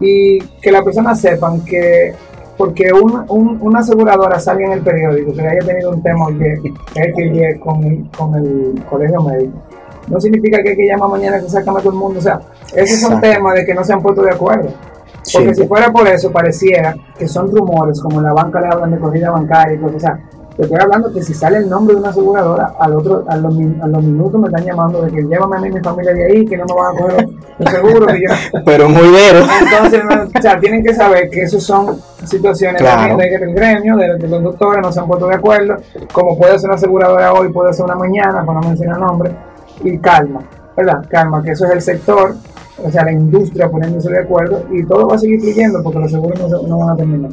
y 0.00 0.38
que 0.62 0.72
las 0.72 0.82
personas 0.82 1.20
sepan 1.20 1.60
que 1.64 2.12
porque 2.56 2.92
un- 2.92 3.24
un- 3.28 3.58
una 3.60 3.78
aseguradora 3.80 4.40
salga 4.40 4.66
en 4.66 4.72
el 4.72 4.80
periódico 4.80 5.32
que 5.32 5.42
haya 5.42 5.60
tenido 5.64 5.90
un 5.92 6.02
tema 6.02 6.26
que, 6.36 6.56
que, 6.94 7.12
que 7.12 7.60
con, 7.60 7.84
el, 7.84 8.04
con 8.18 8.34
el 8.34 8.82
colegio 8.90 9.22
médico, 9.22 9.52
no 10.10 10.20
significa 10.20 10.62
que 10.62 10.70
hay 10.70 10.76
que 10.76 10.86
llamar 10.86 11.10
mañana 11.10 11.40
que 11.40 11.48
sacan 11.48 11.76
a 11.76 11.80
todo 11.80 11.90
el 11.90 11.96
mundo. 11.98 12.18
O 12.18 12.22
sea, 12.22 12.40
esos 12.74 13.00
son 13.00 13.12
Exacto. 13.14 13.28
temas 13.30 13.54
de 13.54 13.64
que 13.66 13.74
no 13.74 13.84
se 13.84 13.92
han 13.92 14.02
puesto 14.02 14.22
de 14.22 14.32
acuerdo. 14.32 14.68
Porque 15.32 15.54
Sí. 15.54 15.62
si 15.62 15.68
fuera 15.68 15.90
por 15.92 16.06
eso, 16.08 16.30
pareciera 16.32 16.94
que 17.18 17.28
son 17.28 17.50
rumores, 17.54 18.00
como 18.00 18.18
en 18.18 18.24
la 18.24 18.32
banca 18.32 18.60
le 18.60 18.68
hablan 18.68 18.90
de 18.92 18.98
corrida 18.98 19.30
bancaria 19.30 19.74
y 19.74 19.78
cosas. 19.78 19.96
O 19.96 20.00
sea, 20.00 20.18
te 20.56 20.62
estoy 20.64 20.78
hablando 20.80 21.12
que 21.12 21.22
si 21.22 21.34
sale 21.34 21.58
el 21.58 21.68
nombre 21.68 21.94
de 21.94 22.00
una 22.00 22.10
aseguradora, 22.10 22.72
al 22.80 22.94
otro, 22.94 23.24
a 23.28 23.36
los, 23.36 23.54
min- 23.54 23.78
a 23.80 23.86
los 23.86 24.02
minutos 24.02 24.40
me 24.40 24.48
están 24.48 24.64
llamando 24.64 25.02
de 25.02 25.10
que 25.12 25.22
llévame 25.22 25.56
a 25.56 25.60
mí 25.60 25.68
y 25.68 25.72
mi 25.72 25.80
familia 25.80 26.12
de 26.14 26.24
ahí, 26.24 26.46
que 26.46 26.56
no 26.56 26.64
me 26.64 26.74
van 26.74 26.96
a 26.96 26.98
coger 26.98 27.28
los, 27.58 27.70
seguros. 27.70 28.12
que 28.12 28.20
yo- 28.22 28.60
Pero 28.64 28.88
muy 28.88 29.08
vero. 29.12 29.44
Entonces, 29.62 30.02
no, 30.04 30.22
o 30.36 30.42
sea, 30.42 30.58
tienen 30.58 30.82
que 30.82 30.94
saber 30.94 31.28
que 31.30 31.42
eso 31.42 31.60
son 31.60 31.98
situaciones 32.24 32.80
Claro. 32.80 33.16
de, 33.16 33.24
de- 33.30 33.38
del 33.38 33.54
gremio, 33.54 33.96
de, 33.96 34.16
de 34.18 34.28
los 34.28 34.42
doctores, 34.42 34.80
no 34.82 34.90
se 34.90 34.98
han 34.98 35.06
puesto 35.06 35.26
de 35.28 35.34
acuerdo, 35.36 35.76
como 36.12 36.36
puede 36.38 36.58
ser 36.58 36.70
una 36.70 36.76
aseguradora 36.76 37.32
hoy, 37.34 37.52
puede 37.52 37.72
ser 37.72 37.84
una 37.84 37.94
mañana, 37.96 38.44
para 38.44 38.60
no 38.60 38.66
mencionar 38.68 38.98
nombres, 38.98 39.32
y 39.84 39.98
calma, 39.98 40.42
¿verdad? 40.76 41.04
Calma, 41.08 41.42
que 41.42 41.52
eso 41.52 41.66
es 41.66 41.72
el 41.72 41.82
sector, 41.82 42.36
o 42.84 42.90
sea, 42.90 43.04
la 43.04 43.12
industria 43.12 43.70
poniéndose 43.70 44.10
de 44.10 44.18
acuerdo, 44.20 44.64
y 44.72 44.84
todo 44.84 45.08
va 45.08 45.16
a 45.16 45.18
seguir 45.18 45.40
fluyendo 45.40 45.82
porque 45.82 45.98
los 45.98 46.10
seguros 46.10 46.38
no, 46.40 46.48
se- 46.60 46.66
no 46.68 46.78
van 46.78 46.90
a 46.90 46.96
terminar. 46.96 47.30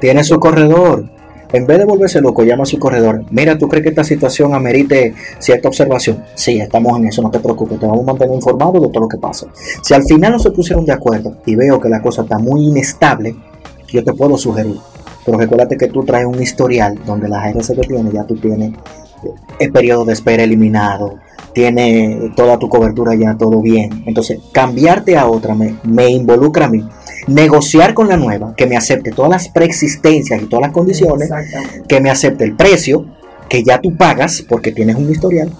tiene 0.00 0.22
su 0.24 0.38
corredor. 0.38 1.04
En 1.52 1.64
vez 1.64 1.78
de 1.78 1.84
volverse 1.84 2.20
loco, 2.20 2.42
llama 2.42 2.64
a 2.64 2.66
su 2.66 2.76
corredor. 2.78 3.22
Mira, 3.30 3.56
¿tú 3.56 3.68
crees 3.68 3.84
que 3.84 3.90
esta 3.90 4.02
situación 4.02 4.52
amerite 4.52 5.14
cierta 5.38 5.68
observación? 5.68 6.24
Sí, 6.34 6.58
estamos 6.60 6.98
en 6.98 7.06
eso, 7.06 7.22
no 7.22 7.30
te 7.30 7.38
preocupes, 7.38 7.78
te 7.78 7.86
vamos 7.86 8.02
a 8.02 8.06
mantener 8.06 8.34
informado 8.34 8.72
de 8.80 8.88
todo 8.88 9.02
lo 9.04 9.08
que 9.08 9.16
pasa. 9.16 9.46
Si 9.80 9.94
al 9.94 10.02
final 10.02 10.32
no 10.32 10.38
se 10.40 10.50
pusieron 10.50 10.84
de 10.84 10.92
acuerdo 10.92 11.36
y 11.46 11.54
veo 11.54 11.80
que 11.80 11.88
la 11.88 12.02
cosa 12.02 12.22
está 12.22 12.36
muy 12.38 12.66
inestable, 12.66 13.36
yo 13.88 14.02
te 14.02 14.12
puedo 14.12 14.36
sugerir. 14.36 14.76
Pero 15.24 15.38
recuérdate 15.38 15.76
que 15.76 15.86
tú 15.86 16.04
traes 16.04 16.26
un 16.26 16.42
historial 16.42 16.98
donde 17.06 17.28
la 17.28 17.40
ARS 17.42 17.68
que 17.68 17.86
tiene, 17.86 18.10
ya 18.12 18.24
tú 18.24 18.34
tienes 18.36 18.72
eh, 18.72 19.30
el 19.60 19.72
periodo 19.72 20.04
de 20.04 20.14
espera 20.14 20.42
eliminado, 20.42 21.14
tiene 21.56 22.32
toda 22.36 22.58
tu 22.58 22.68
cobertura 22.68 23.14
ya 23.14 23.34
todo 23.38 23.62
bien. 23.62 24.02
Entonces, 24.04 24.40
cambiarte 24.52 25.16
a 25.16 25.26
otra 25.26 25.54
me, 25.54 25.76
me 25.84 26.10
involucra 26.10 26.66
a 26.66 26.68
mí 26.68 26.86
negociar 27.28 27.94
con 27.94 28.08
la 28.08 28.18
nueva, 28.18 28.52
que 28.54 28.66
me 28.66 28.76
acepte 28.76 29.10
todas 29.10 29.30
las 29.30 29.48
preexistencias 29.48 30.42
y 30.42 30.44
todas 30.46 30.64
las 30.64 30.72
condiciones, 30.72 31.30
que 31.88 31.98
me 32.02 32.10
acepte 32.10 32.44
el 32.44 32.54
precio, 32.54 33.06
que 33.48 33.62
ya 33.64 33.80
tú 33.80 33.96
pagas 33.96 34.44
porque 34.46 34.70
tienes 34.70 34.96
un 34.96 35.10
historial, 35.10 35.50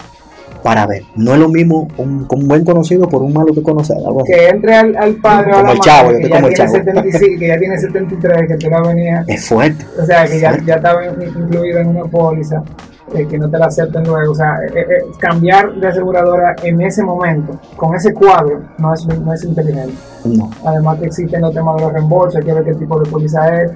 para 0.61 0.85
ver. 0.85 1.01
No 1.15 1.33
es 1.33 1.39
lo 1.39 1.49
mismo 1.49 1.87
un, 1.97 2.27
un 2.29 2.47
buen 2.47 2.63
conocido 2.63 3.09
por 3.09 3.23
un 3.23 3.33
malo 3.33 3.51
que 3.53 3.63
conocer. 3.63 3.97
algo 3.97 4.21
así. 4.21 4.33
Que 4.33 4.49
entre 4.49 4.75
al, 4.75 4.95
al 4.97 5.15
padre 5.15 5.51
o 5.53 5.57
a 5.57 5.63
la 5.63 5.71
el 5.71 5.79
chavo, 5.79 6.09
madre, 6.09 6.21
yo 6.21 6.27
que 6.27 6.33
como 6.35 6.47
el 6.47 6.53
chavo. 6.53 6.73
75, 6.73 7.39
que 7.39 7.47
ya 7.47 7.57
tiene 7.59 7.77
73, 7.79 8.47
que 8.49 8.55
te 8.57 8.69
la 8.69 8.81
venía 8.83 9.23
Es 9.27 9.45
fuerte. 9.45 9.83
O 9.99 10.05
sea, 10.05 10.27
que 10.27 10.39
ya, 10.39 10.57
ya 10.63 10.75
estaba 10.75 11.05
in- 11.07 11.21
incluido 11.43 11.79
en 11.79 11.87
una 11.87 12.03
póliza, 12.05 12.63
eh, 13.13 13.25
que 13.25 13.37
no 13.37 13.49
te 13.49 13.57
la 13.57 13.67
acepten 13.67 14.03
luego. 14.03 14.31
O 14.31 14.35
sea, 14.35 14.57
eh, 14.65 14.79
eh, 14.79 15.05
cambiar 15.19 15.73
de 15.75 15.87
aseguradora 15.87 16.55
en 16.63 16.81
ese 16.81 17.03
momento, 17.03 17.57
con 17.75 17.95
ese 17.95 18.13
cuadro, 18.13 18.61
no 18.77 18.93
es, 18.93 19.05
no 19.05 19.33
es 19.33 19.43
inteligente. 19.43 19.93
No. 20.25 20.49
Además 20.65 20.99
que 20.99 21.05
existen 21.05 21.41
los 21.41 21.53
temas 21.53 21.77
de 21.77 21.83
los 21.83 21.93
reembolsos, 21.93 22.35
hay 22.35 22.43
que 22.43 22.53
ver 22.53 22.63
qué 22.65 22.73
tipo 22.75 22.99
de 22.99 23.09
póliza 23.09 23.61
es. 23.61 23.71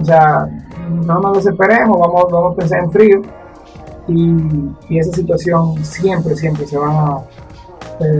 O 0.00 0.04
sea, 0.04 0.46
no 0.90 1.20
nos 1.20 1.36
desesperemos, 1.38 1.98
vamos, 1.98 2.26
vamos 2.30 2.52
a 2.52 2.56
pensar 2.56 2.80
en 2.80 2.90
frío. 2.90 3.22
Y, 4.06 4.36
y 4.90 4.98
esa 4.98 5.12
situación 5.12 5.82
siempre, 5.82 6.36
siempre 6.36 6.66
se 6.66 6.76
van 6.76 6.90
a, 6.94 7.18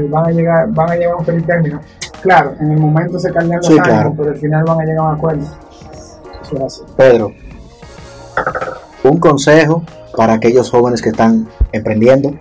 van 0.09 0.27
a 0.27 0.31
llegar, 0.31 0.69
van 0.71 0.91
a 0.91 0.95
llegar 0.95 1.13
a 1.13 1.17
un 1.17 1.25
feliz 1.27 1.45
término. 1.47 1.81
Claro, 2.23 2.55
en 2.59 2.73
el 2.73 2.79
momento 2.81 3.19
se 3.19 3.31
cargan 3.31 3.59
los 3.59 3.67
Sí, 3.67 3.79
claro. 3.81 4.15
pero 4.17 4.31
al 4.31 4.37
final 4.37 4.65
van 4.67 4.81
a 4.81 4.85
llegar 4.85 4.99
a 4.99 5.09
un 5.11 5.15
acuerdo. 5.17 5.43
Eso 6.43 6.57
es 6.57 6.63
así. 6.63 6.83
Pedro, 6.97 7.33
un 9.05 9.19
consejo 9.19 9.83
para 10.17 10.35
aquellos 10.35 10.71
jóvenes 10.71 11.03
que 11.03 11.11
están 11.11 11.49
emprendiendo 11.73 12.35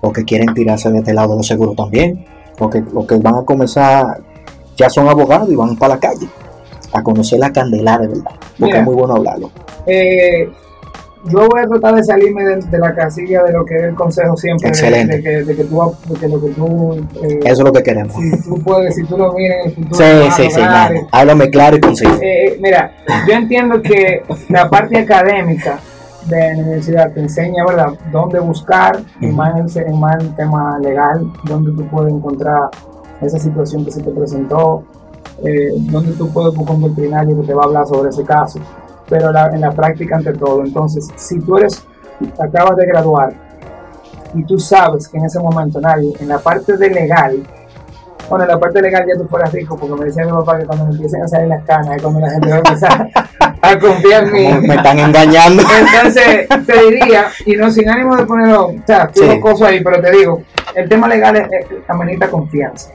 o 0.00 0.12
que 0.12 0.24
quieren 0.24 0.54
tirarse 0.54 0.90
de 0.90 0.98
este 0.98 1.14
lado 1.14 1.30
de 1.30 1.36
los 1.38 1.46
seguros 1.46 1.74
también, 1.74 2.24
o 2.58 2.70
que, 2.70 2.82
o 2.94 3.06
que 3.06 3.16
van 3.16 3.34
a 3.36 3.42
comenzar, 3.44 4.20
ya 4.76 4.88
son 4.90 5.08
abogados 5.08 5.48
y 5.50 5.56
van 5.56 5.76
para 5.76 5.94
la 5.94 6.00
calle 6.00 6.28
a 6.92 7.02
conocer 7.02 7.38
la 7.38 7.52
candela 7.52 7.98
de 7.98 8.08
verdad, 8.08 8.30
porque 8.58 8.64
Mira. 8.64 8.78
es 8.78 8.84
muy 8.84 8.94
bueno 8.94 9.14
hablarlo. 9.16 9.50
Eh, 9.86 10.48
yo 11.28 11.48
voy 11.48 11.60
a 11.60 11.66
tratar 11.66 11.94
de 11.96 12.04
salirme 12.04 12.44
de, 12.44 12.56
de 12.56 12.78
la 12.78 12.94
casilla 12.94 13.42
de 13.42 13.52
lo 13.52 13.64
que 13.64 13.74
es 13.76 13.82
el 13.82 13.94
consejo 13.94 14.36
siempre. 14.36 14.68
Excelente. 14.68 15.16
De, 15.16 15.22
que, 15.22 15.30
de 15.44 15.56
que 15.56 15.64
tú, 15.64 15.82
de 16.08 16.14
que 16.20 16.28
lo 16.28 16.40
que 16.40 16.50
tú, 16.50 16.94
eh, 17.24 17.40
Eso 17.42 17.52
es 17.52 17.58
lo 17.60 17.72
que 17.72 17.82
queremos. 17.82 18.14
si 18.14 18.42
tú 18.48 18.62
puedes, 18.62 18.94
si 18.94 19.02
tú 19.04 19.18
lo 19.18 19.32
miras 19.32 19.58
en 19.64 19.70
el 19.70 19.74
futuro, 19.74 20.04
Sí, 20.04 20.30
sí, 20.36 20.50
sí. 20.50 20.60
Háblame 21.10 21.50
claro 21.50 21.76
y 21.76 21.80
conciso. 21.80 22.14
Eh, 22.22 22.46
eh, 22.48 22.58
mira, 22.62 22.92
yo 23.26 23.34
entiendo 23.34 23.82
que 23.82 24.22
la 24.50 24.70
parte 24.70 24.98
académica 24.98 25.80
de 26.28 26.54
la 26.56 26.62
universidad 26.62 27.12
te 27.12 27.20
enseña, 27.20 27.64
¿verdad?, 27.66 27.92
dónde 28.12 28.40
buscar, 28.40 28.96
Ujú. 29.22 29.32
más 29.32 29.76
en, 29.76 29.86
en 29.86 30.00
más 30.00 30.22
en 30.22 30.34
tema 30.34 30.78
legal, 30.80 31.30
dónde 31.44 31.72
tú 31.72 31.86
puedes 31.88 32.12
encontrar 32.12 32.70
esa 33.20 33.38
situación 33.38 33.84
que 33.84 33.90
se 33.92 34.02
te 34.02 34.10
presentó, 34.10 34.82
eh, 35.44 35.70
dónde 35.90 36.12
tú 36.12 36.28
puedes 36.32 36.54
buscar 36.54 36.76
un 36.76 36.82
veterinario 36.84 37.40
que 37.40 37.46
te 37.46 37.54
va 37.54 37.62
a 37.62 37.66
hablar 37.66 37.86
sobre 37.86 38.10
ese 38.10 38.24
caso, 38.24 38.58
pero 39.08 39.30
la- 39.32 39.48
en 39.48 39.60
la 39.60 39.70
práctica 39.72 40.16
ante 40.16 40.32
todo. 40.32 40.62
Entonces, 40.64 41.08
si 41.16 41.38
tú 41.40 41.56
eres, 41.58 41.82
acabas 42.38 42.76
de 42.76 42.86
graduar 42.86 43.32
y 44.34 44.42
tú 44.44 44.58
sabes 44.58 45.08
que 45.08 45.18
en 45.18 45.24
ese 45.26 45.38
momento 45.40 45.80
nadie, 45.80 46.12
en 46.20 46.28
la 46.28 46.38
parte 46.38 46.76
de 46.76 46.90
legal, 46.90 47.36
bueno, 48.28 48.44
en 48.44 48.50
la 48.50 48.58
parte 48.58 48.82
legal 48.82 49.04
ya 49.06 49.20
tú 49.20 49.28
fueras 49.28 49.52
rico, 49.52 49.76
porque 49.76 49.94
me 49.94 50.04
decía 50.06 50.24
mi 50.24 50.32
papá 50.32 50.58
que 50.58 50.66
cuando 50.66 50.86
me 50.86 50.90
empiecen 50.92 51.22
a 51.22 51.28
salir 51.28 51.46
las 51.48 51.62
canas 51.64 51.96
es 51.96 52.02
cuando 52.02 52.20
la 52.20 52.30
gente 52.30 52.48
va 52.50 52.56
a 52.56 52.58
empezar 52.58 53.08
a 53.62 53.78
confiar 53.78 54.24
en 54.24 54.32
mí. 54.32 54.66
Me 54.68 54.74
están 54.76 54.98
engañando. 54.98 55.62
Entonces, 55.62 56.46
te 56.66 56.82
diría, 56.90 57.26
y 57.44 57.56
no 57.56 57.70
sin 57.70 57.88
ánimo 57.88 58.16
de 58.16 58.24
ponerlo, 58.26 58.66
o 58.68 58.74
sea, 58.86 59.10
Sí. 59.14 59.40
cosas 59.40 59.68
ahí, 59.70 59.82
pero 59.82 60.00
te 60.00 60.10
digo, 60.12 60.42
el 60.74 60.88
tema 60.88 61.08
legal 61.08 61.36
es, 61.36 61.44
es- 61.50 61.66
amerita 61.88 62.28
confianza. 62.28 62.90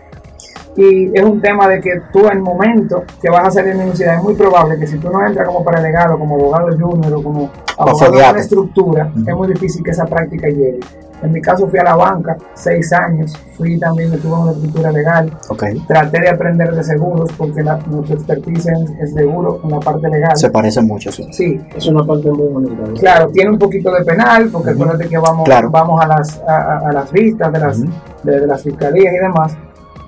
Y 0.78 1.12
es 1.14 1.24
un 1.24 1.42
tema 1.42 1.68
de 1.68 1.82
que 1.82 1.92
tú, 2.14 2.28
en 2.28 2.38
el 2.38 2.40
momento 2.42 3.04
que 3.22 3.30
vas 3.30 3.46
a 3.48 3.52
salir 3.52 3.72
de 3.72 3.76
la 3.76 3.82
universidad, 3.84 4.16
es 4.16 4.24
muy 4.24 4.36
probable 4.36 4.80
que 4.80 4.88
si 4.88 4.98
tú 5.00 5.10
no 5.10 5.26
entras 5.26 5.46
como 5.46 5.66
paralegado, 5.66 6.18
como 6.18 6.36
abogado 6.36 6.68
junior 6.80 7.14
o 7.14 7.22
como 7.24 7.52
abogado 7.78 8.12
de 8.14 8.30
una 8.30 8.40
estructura, 8.40 9.12
es 9.28 9.36
muy 9.36 9.50
difícil 9.50 9.84
que 9.84 9.92
esa 9.92 10.06
práctica 10.06 10.48
llegue. 10.48 10.80
En 11.22 11.32
mi 11.32 11.40
caso, 11.42 11.68
fui 11.68 11.78
a 11.78 11.84
la 11.84 11.96
banca 11.96 12.36
seis 12.56 12.92
años, 12.94 13.38
fui 13.56 13.78
también, 13.80 14.12
estuve 14.12 14.34
en 14.34 14.40
una 14.42 14.52
estructura 14.54 14.92
legal, 14.92 15.32
traté 15.88 16.20
de 16.20 16.30
aprender 16.30 16.74
de 16.74 16.84
seguros, 16.84 17.32
porque 17.38 17.62
la, 17.62 17.78
nuestra 17.88 18.16
expertise 18.16 18.68
es, 18.68 18.90
es 19.00 19.14
seguro 19.14 19.60
en 19.64 19.70
la 19.70 19.80
parte 19.80 20.10
legal. 20.10 20.36
Se 20.36 20.50
parecen 20.50 20.88
mucho, 20.88 21.12
sí. 21.12 21.28
Sí, 21.32 21.62
Es 21.76 21.86
una 21.88 22.04
parte 22.04 22.30
muy 22.32 22.48
bonita. 22.48 22.88
¿no? 22.88 22.94
Claro, 22.96 23.28
tiene 23.30 23.52
un 23.52 23.60
poquito 23.60 23.92
de 23.94 24.04
penal, 24.04 24.50
porque 24.52 24.72
Ujú. 24.72 24.82
acuérdate 24.84 25.10
que 25.10 25.18
vamos, 25.20 25.44
Claro. 25.46 25.70
vamos 25.70 26.02
a, 26.04 26.08
las, 26.08 26.40
a, 26.48 26.92
las 26.92 27.12
vistas 27.12 27.52
de 27.54 27.60
las, 27.60 27.82
de 28.24 28.48
las 28.48 28.64
fiscalías 28.64 29.14
y 29.14 29.18
demás, 29.18 29.56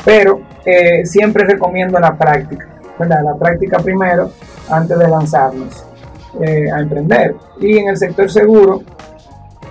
pero 0.03 0.39
eh, 0.65 1.05
siempre 1.05 1.43
recomiendo 1.45 1.99
la 1.99 2.15
práctica, 2.15 2.67
¿verdad? 2.97 3.19
La 3.23 3.35
práctica 3.35 3.77
primero 3.77 4.31
antes 4.69 4.97
de 4.97 5.07
lanzarnos 5.07 5.85
eh, 6.41 6.71
a 6.71 6.79
emprender. 6.79 7.35
Y 7.61 7.77
en 7.77 7.89
el 7.89 7.97
sector 7.97 8.31
seguro, 8.31 8.81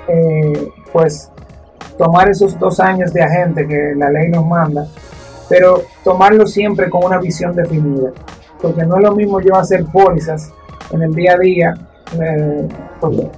eh, 0.08 0.68
pues 0.92 1.31
tomar 1.98 2.28
esos 2.28 2.58
dos 2.58 2.80
años 2.80 3.12
de 3.12 3.22
agente 3.22 3.66
que 3.66 3.94
la 3.96 4.10
ley 4.10 4.28
nos 4.28 4.46
manda, 4.46 4.86
pero 5.48 5.82
tomarlo 6.04 6.46
siempre 6.46 6.88
con 6.90 7.04
una 7.04 7.18
visión 7.18 7.54
definida, 7.54 8.10
porque 8.60 8.84
no 8.84 8.96
es 8.96 9.02
lo 9.02 9.12
mismo 9.14 9.40
yo 9.40 9.56
hacer 9.56 9.84
pólizas 9.92 10.50
en 10.90 11.02
el 11.02 11.12
día 11.14 11.32
a 11.34 11.38
día, 11.38 11.74
eh, 12.20 12.68
porque- 13.00 13.28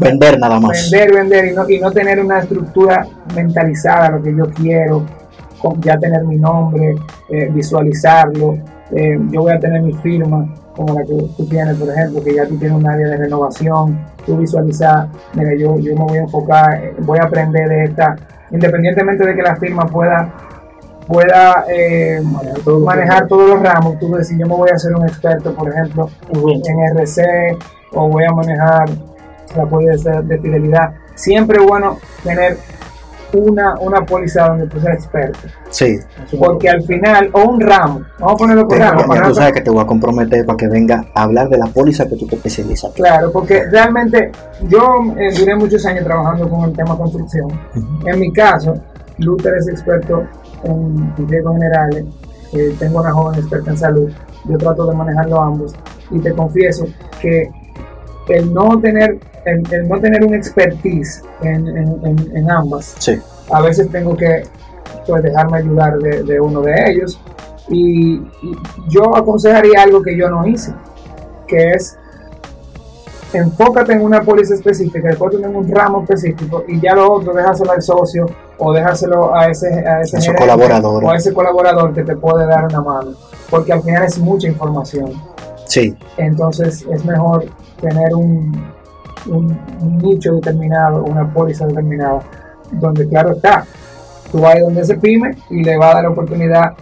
Vender 0.00 0.38
nada 0.38 0.60
más. 0.60 0.90
vender, 0.90 1.14
vender 1.14 1.44
y 1.46 1.52
no, 1.54 1.70
y 1.70 1.78
no 1.80 1.90
tener 1.90 2.20
una 2.20 2.40
estructura 2.40 3.06
mentalizada, 3.34 4.10
lo 4.10 4.22
que 4.22 4.34
yo 4.36 4.44
quiero, 4.50 5.04
con 5.60 5.80
ya 5.80 5.96
tener 5.98 6.22
mi 6.24 6.36
nombre, 6.36 6.94
eh, 7.30 7.48
visualizarlo, 7.50 8.58
eh, 8.92 9.18
yo 9.30 9.42
voy 9.42 9.52
a 9.52 9.60
tener 9.60 9.82
mi 9.82 9.92
firma, 9.94 10.54
como 10.74 10.94
la 10.94 11.02
que 11.02 11.14
tú 11.36 11.46
tienes, 11.48 11.76
por 11.76 11.88
ejemplo, 11.88 12.22
que 12.22 12.34
ya 12.34 12.46
tú 12.46 12.56
tienes 12.56 12.76
un 12.76 12.86
área 12.86 13.08
de 13.08 13.16
renovación, 13.16 13.98
tú 14.26 14.36
visualizar, 14.36 15.08
mira, 15.34 15.54
yo, 15.54 15.78
yo 15.78 15.94
me 15.94 16.04
voy 16.04 16.18
a 16.18 16.22
enfocar, 16.22 16.84
eh, 16.84 16.94
voy 17.00 17.18
a 17.18 17.24
aprender 17.24 17.68
de 17.68 17.84
esta, 17.84 18.16
independientemente 18.50 19.26
de 19.26 19.34
que 19.34 19.42
la 19.42 19.56
firma 19.56 19.86
pueda 19.86 20.32
pueda 21.06 21.64
eh, 21.68 22.22
Manejar 22.82 23.28
todo 23.28 23.44
todos 23.44 23.50
los 23.50 23.62
ramos, 23.62 23.98
tú 23.98 24.14
decir, 24.14 24.38
yo 24.38 24.46
me 24.46 24.54
voy 24.54 24.70
a 24.70 24.74
hacer 24.74 24.94
un 24.94 25.04
experto, 25.04 25.54
por 25.54 25.68
ejemplo, 25.68 26.08
en 26.32 26.98
RC 26.98 27.58
o 27.92 28.08
voy 28.08 28.24
a 28.24 28.32
manejar 28.32 28.88
la 29.56 29.66
póliza 29.66 30.22
de 30.22 30.38
fidelidad. 30.38 30.94
Siempre 31.14 31.58
es 31.58 31.66
bueno 31.66 31.98
tener 32.22 32.56
una, 33.34 33.74
una 33.80 34.04
póliza 34.04 34.48
donde 34.48 34.66
tú 34.66 34.80
seas 34.80 34.96
experto. 34.96 35.38
Sí. 35.70 35.98
Porque 36.38 36.68
al 36.68 36.82
final, 36.82 37.30
o 37.32 37.42
un 37.42 37.60
ramo, 37.60 38.02
vamos 38.18 38.34
a 38.34 38.36
ponerlo 38.36 38.68
por 38.68 38.78
ramo. 38.78 39.14
ya 39.14 39.22
tú 39.22 39.34
sabes 39.34 39.52
que 39.52 39.60
te 39.60 39.70
voy 39.70 39.82
a 39.82 39.86
comprometer 39.86 40.44
para 40.46 40.56
que 40.56 40.68
venga 40.68 41.04
a 41.14 41.22
hablar 41.22 41.48
de 41.48 41.58
la 41.58 41.66
póliza 41.66 42.06
que 42.06 42.16
tú 42.16 42.26
te 42.26 42.36
especializas. 42.36 42.92
Claro, 42.94 43.30
porque 43.32 43.64
realmente 43.70 44.30
yo 44.68 44.82
eh, 45.18 45.34
duré 45.36 45.56
muchos 45.56 45.84
años 45.86 46.04
trabajando 46.04 46.48
con 46.48 46.64
el 46.64 46.76
tema 46.76 46.96
construcción. 46.96 47.48
En 48.06 48.20
mi 48.20 48.32
caso, 48.32 48.74
Luther 49.18 49.54
es 49.58 49.68
experto 49.68 50.24
en, 50.64 51.12
en 51.18 51.28
riesgos 51.28 51.54
generales, 51.54 52.04
eh, 52.52 52.74
tengo 52.78 53.00
una 53.00 53.12
joven 53.12 53.40
experta 53.40 53.70
en 53.70 53.78
salud, 53.78 54.10
yo 54.44 54.58
trato 54.58 54.86
de 54.86 54.94
manejarlo 54.94 55.40
ambos 55.40 55.74
y 56.10 56.20
te 56.20 56.32
confieso 56.32 56.86
que 57.20 57.50
el 58.28 58.52
no 58.52 58.80
tener, 58.80 59.18
el, 59.44 59.62
el 59.72 59.88
no 59.88 60.00
tener 60.00 60.24
un 60.24 60.34
expertise 60.34 61.22
en, 61.42 61.66
en- 61.68 62.00
en- 62.06 62.36
en 62.36 62.50
ambas, 62.50 62.94
Sí. 62.98 63.18
a 63.50 63.60
veces 63.60 63.90
tengo 63.90 64.16
que 64.16 64.42
pues, 65.06 65.22
dejarme 65.22 65.58
ayudar 65.58 65.98
de, 65.98 66.22
de 66.22 66.40
uno 66.40 66.60
de 66.62 66.74
ellos 66.90 67.20
y, 67.68 68.14
y 68.16 68.22
yo 68.88 69.16
aconsejaría 69.16 69.82
algo 69.82 70.02
que 70.02 70.16
yo 70.16 70.28
no 70.30 70.46
hice, 70.46 70.72
que 71.46 71.70
es 71.72 71.96
enfócate 73.32 73.92
en 73.94 74.02
una 74.02 74.22
póliza 74.22 74.54
específica, 74.54 75.08
después 75.08 75.34
en 75.34 75.56
un 75.56 75.68
ramo 75.68 76.02
específico 76.02 76.64
y 76.68 76.80
ya 76.80 76.94
lo 76.94 77.12
otro 77.12 77.32
déjaselo 77.34 77.72
al 77.72 77.82
socio 77.82 78.26
o 78.58 78.72
déjaselo 78.72 79.34
a 79.34 79.46
ese, 79.48 79.66
a 79.86 80.00
ese 80.02 80.20
gerente 80.20 80.40
colaborador. 80.40 81.04
o 81.04 81.10
a 81.10 81.16
ese 81.16 81.34
colaborador 81.34 81.92
que 81.92 82.04
te 82.04 82.14
puede 82.16 82.46
dar 82.46 82.64
una 82.66 82.80
mano, 82.80 83.10
porque 83.50 83.72
al 83.72 83.82
final 83.82 84.04
es 84.04 84.18
mucha 84.18 84.46
información. 84.46 85.12
Sí. 85.66 85.96
Entonces 86.16 86.86
es 86.92 87.04
mejor 87.04 87.46
tener 87.80 88.14
un, 88.14 88.52
un- 89.26 89.58
un 89.80 89.98
nicho 89.98 90.34
determinado, 90.34 91.02
una 91.04 91.32
póliza 91.32 91.66
determinada, 91.66 92.20
donde 92.72 93.08
claro 93.08 93.32
está, 93.32 93.64
tú 94.32 94.40
vas 94.40 94.56
a 94.56 94.60
donde 94.60 94.80
ese 94.82 94.96
pyme 94.96 95.36
y 95.50 95.62
le 95.62 95.76
va 95.76 95.90
a 95.90 95.94
dar 95.94 96.02
la 96.04 96.10
oportunidad 96.10 96.72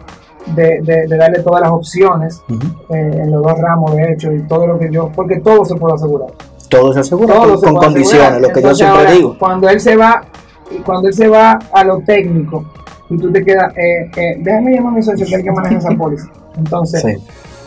de, 0.55 0.80
de- 0.82 1.07
de 1.07 1.16
darle 1.16 1.40
todas 1.40 1.61
las 1.62 1.70
opciones 1.70 2.43
eh, 2.49 3.20
en 3.22 3.30
los 3.30 3.43
dos 3.43 3.59
ramos 3.59 3.95
de 3.95 4.12
hecho 4.12 4.32
y 4.32 4.43
todo 4.43 4.66
lo 4.66 4.78
que 4.78 4.90
yo, 4.90 5.11
porque 5.14 5.40
todo 5.40 5.64
se 5.64 5.74
puede 5.76 5.95
asegurar. 5.95 6.28
Todo 6.68 6.93
se 6.93 7.01
asegura 7.01 7.34
Todo 7.34 7.49
con, 7.51 7.59
se 7.61 7.66
con 7.66 7.74
condiciones, 7.76 8.22
asegurar. 8.28 8.49
lo 8.49 8.55
que 8.55 8.62
yo 8.62 8.74
siempre 8.74 8.99
ahora, 8.99 9.11
digo. 9.12 9.36
Cuando 9.38 9.68
él 9.68 9.78
se 9.80 9.95
va, 9.97 10.22
cuando 10.86 11.09
él 11.09 11.14
se 11.14 11.28
va 11.28 11.59
a 11.72 11.84
lo 11.84 11.99
técnico 12.01 12.64
y 13.11 13.18
tú 13.18 13.30
te 13.30 13.45
quedas, 13.45 13.76
eh, 13.76 14.11
eh, 14.16 14.36
déjame 14.40 14.74
llamar 14.74 14.95
a 14.95 14.97
mi 14.97 15.03
socio 15.03 15.26
que 15.26 15.34
el 15.34 15.43
que 15.45 15.53
maneja 15.53 15.76
esa 15.78 15.90
póliza. 15.90 16.28
Entonces, 16.57 17.03
Sí. 17.03 17.16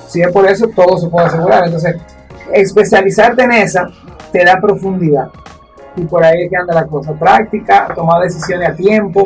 si 0.07 0.21
es 0.21 0.32
por 0.32 0.45
eso, 0.47 0.67
todo 0.76 0.97
se 0.97 1.07
puede 1.07 1.28
asegurar. 1.28 1.65
Entonces, 1.65 1.95
especializarte 2.51 3.43
en 3.43 3.51
esa 3.51 3.89
te 4.36 4.44
da 4.44 4.60
profundidad. 4.60 5.30
Y 5.96 6.04
por 6.04 6.22
ahí 6.22 6.44
es 6.44 6.50
que 6.50 6.58
anda 6.58 6.74
la 6.74 6.86
cosa. 6.86 7.14
Práctica, 7.14 7.88
tomar 7.96 8.22
decisiones 8.22 8.68
a 8.68 8.76
tiempo, 8.76 9.24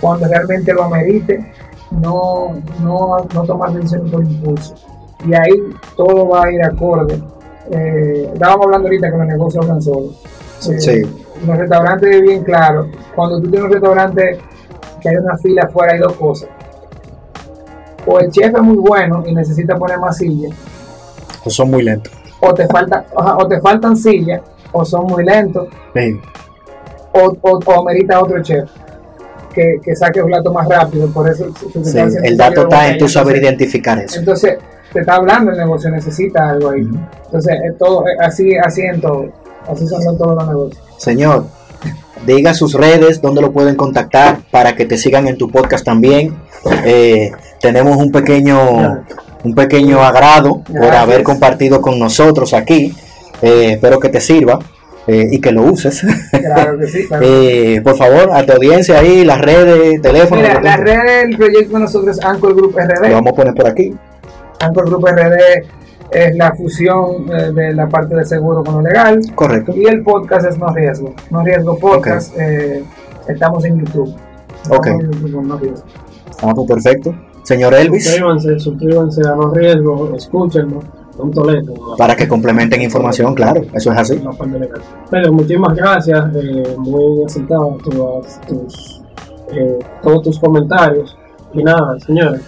cuando 0.00 0.28
realmente 0.28 0.72
lo 0.72 0.84
amerite, 0.84 1.52
no, 1.90 2.54
no, 2.80 3.26
no 3.34 3.42
tomar 3.42 3.72
decisiones 3.72 4.12
por 4.12 4.22
impulso. 4.22 4.74
Y 5.26 5.34
ahí 5.34 5.60
todo 5.96 6.28
va 6.28 6.44
a 6.44 6.52
ir 6.52 6.62
acorde. 6.62 7.20
Eh, 7.72 8.30
estábamos 8.32 8.66
hablando 8.66 8.86
ahorita 8.86 9.10
que 9.10 9.18
los 9.18 9.26
negocios 9.26 9.64
hablan 9.64 9.82
solos. 9.82 10.22
Eh, 10.70 10.80
Sí. 10.80 11.02
Los 11.44 11.58
restaurantes 11.58 12.14
es 12.16 12.22
bien 12.22 12.44
claro. 12.44 12.86
Cuando 13.16 13.40
tú 13.40 13.50
tienes 13.50 13.66
un 13.66 13.72
restaurante 13.72 14.38
que 15.02 15.08
hay 15.08 15.16
una 15.16 15.36
fila 15.38 15.62
afuera, 15.64 15.92
hay 15.92 15.98
dos 15.98 16.12
cosas. 16.14 16.48
O 18.06 18.20
el 18.20 18.30
chef 18.30 18.54
es 18.54 18.62
muy 18.62 18.76
bueno 18.76 19.24
y 19.26 19.34
necesita 19.34 19.74
poner 19.76 19.98
más 19.98 20.16
sillas, 20.16 20.52
Pues 21.42 21.56
son 21.56 21.70
muy 21.70 21.82
lentos. 21.82 22.15
O 22.40 22.52
te, 22.54 22.66
falta, 22.66 23.04
ajá, 23.16 23.36
o 23.38 23.46
te 23.48 23.60
faltan 23.60 23.96
sillas, 23.96 24.40
o 24.72 24.84
son 24.84 25.06
muy 25.06 25.24
lentos, 25.24 25.68
Sí. 25.94 26.20
o, 27.12 27.36
o, 27.40 27.58
o 27.64 27.80
amerita 27.80 28.20
otro 28.20 28.42
chef 28.42 28.68
que, 29.54 29.80
que 29.82 29.96
saque 29.96 30.20
el 30.20 30.26
plato 30.26 30.52
más 30.52 30.68
rápido. 30.68 31.08
Por 31.08 31.28
eso 31.30 31.46
Sí, 31.82 31.98
El 32.22 32.36
dato 32.36 32.62
está 32.62 32.88
en 32.88 32.98
tu 32.98 33.08
saber 33.08 33.36
identificar 33.36 33.98
eso. 33.98 34.18
Entonces, 34.18 34.58
te 34.92 35.00
está 35.00 35.14
hablando 35.14 35.50
el 35.50 35.56
negocio, 35.56 35.90
necesita 35.90 36.50
algo 36.50 36.70
ahí. 36.70 36.86
Entonces, 37.24 37.56
es 37.64 37.78
todo, 37.78 38.04
así, 38.20 38.54
así 38.58 38.82
en 38.82 39.00
todo. 39.00 39.26
Así 39.66 39.86
son 39.86 40.16
todos 40.18 40.34
los 40.36 40.46
negocios. 40.46 40.84
Señor, 40.98 41.46
diga 42.26 42.52
sus 42.54 42.74
redes, 42.74 43.20
donde 43.22 43.40
lo 43.40 43.50
pueden 43.52 43.76
contactar 43.76 44.40
para 44.50 44.76
que 44.76 44.84
te 44.84 44.96
sigan 44.98 45.26
en 45.26 45.38
tu 45.38 45.50
podcast 45.50 45.84
también. 45.84 46.36
Eh, 46.84 47.32
tenemos 47.60 47.96
un 47.96 48.12
pequeño, 48.12 49.04
un 49.46 49.54
pequeño 49.54 50.02
agrado 50.02 50.62
por 50.64 50.92
haber 50.94 51.22
compartido 51.22 51.80
con 51.80 51.98
nosotros 51.98 52.52
aquí. 52.52 52.94
Eh, 53.42 53.72
espero 53.74 54.00
que 54.00 54.08
te 54.08 54.20
sirva 54.20 54.58
eh, 55.06 55.28
y 55.30 55.40
que 55.40 55.52
lo 55.52 55.62
uses. 55.62 56.02
Claro 56.32 56.78
que 56.78 56.86
sí. 56.88 57.06
claro. 57.06 57.24
Eh, 57.28 57.80
por 57.84 57.96
favor, 57.96 58.30
a 58.34 58.44
tu 58.44 58.52
audiencia 58.52 58.98
ahí, 58.98 59.24
las 59.24 59.40
redes, 59.40 60.00
teléfono. 60.02 60.40
Mira, 60.40 60.54
lo 60.54 60.60
que 60.60 60.66
la 60.68 60.76
tengas. 60.76 61.04
red 61.04 61.22
del 61.28 61.36
proyecto 61.36 61.74
de 61.74 61.80
nosotros 61.80 62.18
es 62.18 62.24
Anchor 62.24 62.54
Group 62.56 62.74
Lo 62.76 62.84
RD. 62.84 63.12
vamos 63.12 63.32
a 63.32 63.36
poner 63.36 63.54
por 63.54 63.66
aquí. 63.68 63.94
Anchor 64.60 64.88
Group 64.88 65.06
RD 65.06 65.36
es 66.10 66.36
la 66.36 66.52
fusión 66.54 67.26
eh, 67.32 67.52
de 67.52 67.72
la 67.74 67.88
parte 67.88 68.16
de 68.16 68.24
seguro 68.24 68.64
con 68.64 68.74
lo 68.76 68.82
legal. 68.82 69.20
Correcto. 69.34 69.72
Y 69.76 69.86
el 69.86 70.02
podcast 70.02 70.46
es 70.46 70.58
No 70.58 70.68
Riesgo. 70.74 71.14
No 71.30 71.44
Riesgo 71.44 71.78
Podcast. 71.78 72.34
estamos 73.28 73.64
en 73.64 73.78
YouTube. 73.84 74.14
Estamos 74.62 74.78
Ok. 74.78 74.86
en 74.88 75.00
YouTube 75.12 75.32
con 75.34 75.48
No 75.48 75.56
Riesgo. 75.58 75.84
Ah, 76.42 76.52
pues 76.54 76.68
perfecto. 76.68 77.14
Señor 77.46 77.74
Elvis, 77.74 78.04
Suscríbanse, 78.04 78.58
suscríbanse 78.58 79.20
a 79.24 79.36
No 79.36 79.50
Riesgo, 79.50 80.12
escúchenlo, 80.16 80.80
un 81.16 81.30
toleto. 81.30 81.74
para 81.96 82.16
que 82.16 82.26
complementen 82.26 82.82
información, 82.82 83.36
claro, 83.36 83.62
eso 83.72 83.92
es 83.92 83.98
así. 83.98 84.20
Pero 85.12 85.32
muchísimas 85.32 85.76
gracias, 85.76 86.24
eh, 86.34 86.74
muy 86.76 87.22
aceptadas 87.24 87.78
todas 87.84 88.40
tus, 88.48 89.00
eh, 89.52 89.78
todos 90.02 90.22
tus 90.22 90.40
comentarios. 90.40 91.16
Y 91.54 91.62
nada, 91.62 91.96
señores, 92.00 92.42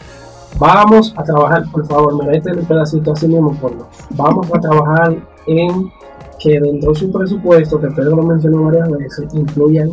vamos 0.59 1.15
a 1.17 1.23
trabajar, 1.23 1.63
por 1.71 1.87
favor, 1.87 2.21
mira, 2.21 2.37
este 2.37 2.51
es 2.51 2.57
el 2.57 2.65
pedacito 2.65 3.13
así 3.13 3.29
mismo, 3.29 3.55
ponlo. 3.61 3.87
Vamos 4.17 4.49
a 4.53 4.59
trabajar 4.59 5.17
en 5.47 5.93
que 6.41 6.59
dentro 6.59 6.91
de 6.91 6.99
su 6.99 7.13
presupuesto, 7.13 7.81
que 7.81 7.87
Pedro 7.87 8.17
lo 8.17 8.25
mencionó 8.25 8.65
varias 8.65 8.91
veces, 8.91 9.33
incluyan, 9.33 9.91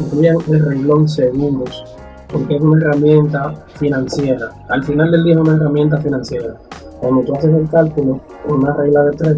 incluyan 0.00 0.36
el 0.50 0.64
renglón 0.64 1.06
seguros, 1.06 1.84
porque 2.32 2.56
es 2.56 2.60
una 2.60 2.84
herramienta 2.84 3.54
financiera. 3.76 4.50
Al 4.68 4.84
final 4.84 5.10
del 5.10 5.24
día 5.24 5.34
es 5.34 5.40
una 5.40 5.54
herramienta 5.54 5.98
financiera. 5.98 6.54
Cuando 7.00 7.22
tú 7.22 7.34
haces 7.34 7.54
el 7.54 7.68
cálculo, 7.68 8.20
una 8.46 8.74
regla 8.74 9.04
de 9.04 9.16
tres, 9.16 9.36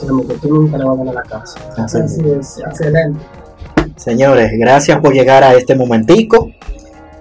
créeme 0.00 0.26
que 0.26 0.34
tú 0.34 0.48
nunca 0.48 0.78
le 0.78 0.84
vas 0.84 0.94
a 0.94 0.98
ganar 0.98 1.14
la 1.14 1.22
casa. 1.22 1.58
Así 1.76 1.98
es. 1.98 2.04
Así 2.04 2.30
es, 2.30 2.58
excelente. 2.58 3.20
Señores, 3.96 4.50
gracias 4.58 5.00
por 5.00 5.12
llegar 5.12 5.44
a 5.44 5.54
este 5.54 5.74
momentico. 5.74 6.50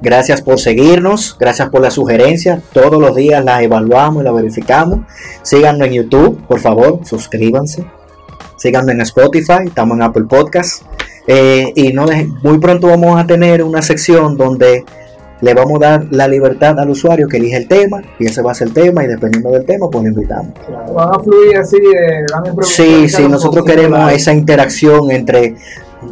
Gracias 0.01 0.41
por 0.41 0.59
seguirnos, 0.59 1.37
gracias 1.39 1.69
por 1.69 1.81
las 1.81 1.93
sugerencias. 1.93 2.63
Todos 2.73 2.99
los 2.99 3.15
días 3.15 3.45
las 3.45 3.61
evaluamos 3.61 4.21
y 4.21 4.25
las 4.25 4.33
verificamos. 4.33 5.01
Síganos 5.43 5.87
en 5.87 5.93
YouTube, 5.93 6.41
por 6.47 6.59
favor, 6.59 7.01
suscríbanse. 7.05 7.85
Síganos 8.57 8.89
en 8.89 9.01
Spotify, 9.01 9.65
estamos 9.65 9.97
en 9.97 10.03
Apple 10.03 10.23
Podcast. 10.23 10.83
Eh, 11.27 11.71
y 11.75 11.93
no 11.93 12.05
muy 12.41 12.57
pronto 12.57 12.87
vamos 12.87 13.19
a 13.19 13.27
tener 13.27 13.63
una 13.63 13.81
sección 13.81 14.37
donde 14.37 14.83
le 15.41 15.53
vamos 15.53 15.81
a 15.81 15.89
dar 15.89 16.07
la 16.11 16.27
libertad 16.27 16.79
al 16.79 16.89
usuario 16.89 17.27
que 17.27 17.37
elige 17.37 17.57
el 17.57 17.67
tema 17.67 18.01
y 18.19 18.25
ese 18.25 18.41
va 18.41 18.51
a 18.51 18.55
ser 18.55 18.69
el 18.69 18.73
tema 18.73 19.03
y 19.03 19.07
dependiendo 19.07 19.51
del 19.51 19.65
tema 19.65 19.89
pues 19.89 20.03
lo 20.03 20.09
invitamos. 20.09 20.53
Van 20.93 21.09
a 21.13 21.19
fluir 21.19 21.57
así, 21.57 21.77
eh, 21.77 22.25
van 22.33 22.59
a 22.59 22.63
Sí, 22.63 23.09
sí, 23.09 23.27
nosotros 23.27 23.65
queremos 23.65 24.11
esa 24.11 24.33
interacción 24.33 25.11
entre 25.11 25.55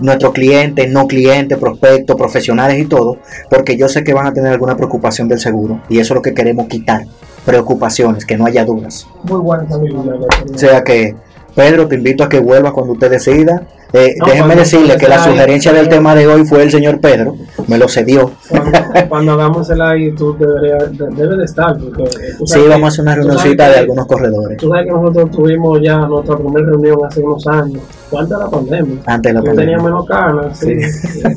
nuestros 0.02 0.34
clientes, 0.34 0.90
no 0.90 1.08
clientes, 1.08 1.58
prospectos, 1.58 2.16
profesionales 2.16 2.80
y 2.80 2.86
todo, 2.86 3.18
porque 3.50 3.78
yo 3.78 3.88
sé 3.88 4.04
que 4.04 4.14
van 4.14 4.28
a 4.28 4.34
tener 4.34 4.52
alguna 4.52 4.76
preocupación 4.76 5.28
del 5.28 5.40
seguro 5.40 5.82
y 5.90 6.00
eso 6.00 6.14
es 6.14 6.16
lo 6.16 6.22
que 6.22 6.34
queremos 6.34 6.68
quitar, 6.68 7.06
preocupaciones, 7.46 8.26
que 8.26 8.38
no 8.38 8.46
haya 8.46 8.66
dudas. 8.66 9.08
Muy 9.24 9.40
bueno 9.40 9.66
también. 9.68 9.98
O 9.98 10.58
sea 10.58 10.84
que, 10.84 11.16
Pedro, 11.56 11.88
te 11.88 11.96
invito 11.96 12.24
a 12.24 12.30
que 12.30 12.40
vuelvas 12.40 12.74
cuando 12.74 12.94
usted 12.94 13.10
decida. 13.12 13.64
Eh, 13.92 14.14
No, 14.20 14.28
déjeme 14.28 14.56
decirle 14.56 14.98
que 14.98 15.08
la 15.08 15.18
sugerencia 15.24 15.72
eh, 15.72 15.76
del 15.76 15.90
tema 15.90 16.14
de 16.14 16.28
hoy 16.28 16.46
fue 16.46 16.62
el 16.62 16.70
señor 16.70 17.00
Pedro, 17.02 17.36
me 17.68 17.80
lo 17.80 17.88
cedió. 17.88 18.30
Cuando, 18.48 18.72
cuando 19.10 19.32
hagamos 19.32 19.68
el 19.72 19.80
live, 19.80 20.14
tú 20.16 20.38
deberías, 20.38 20.96
de- 20.96 21.08
debe 21.16 21.38
de 21.38 21.46
estar. 21.46 21.76
Porque, 21.76 22.04
eh, 22.04 22.34
Sí, 22.46 22.60
vamos 22.70 22.84
a 22.84 22.88
hacer 22.90 23.02
una 23.02 23.16
reunioncita 23.16 23.66
que- 23.66 23.72
de 23.74 23.78
algunos 23.80 24.06
corredores 24.06 24.58
Tú 24.60 24.70
sabes 24.70 24.86
que 24.86 24.92
nosotros 24.92 25.32
tuvimos 25.32 25.82
ya 25.82 25.98
nuestra 26.06 26.38
primera 26.38 26.68
reunión 26.68 27.00
hace 27.04 27.20
unos 27.24 27.48
años, 27.48 27.82
antes 28.16 28.30
de 28.30 28.38
la 28.38 28.50
pandemia. 28.52 28.96
antes 29.08 29.34
de 29.34 29.40
la 29.40 29.46
Yo 29.46 29.56
tenía 29.56 29.78
pandemia. 29.78 29.84
menos 29.84 30.06
canas, 30.06 30.60
sí. 30.60 30.76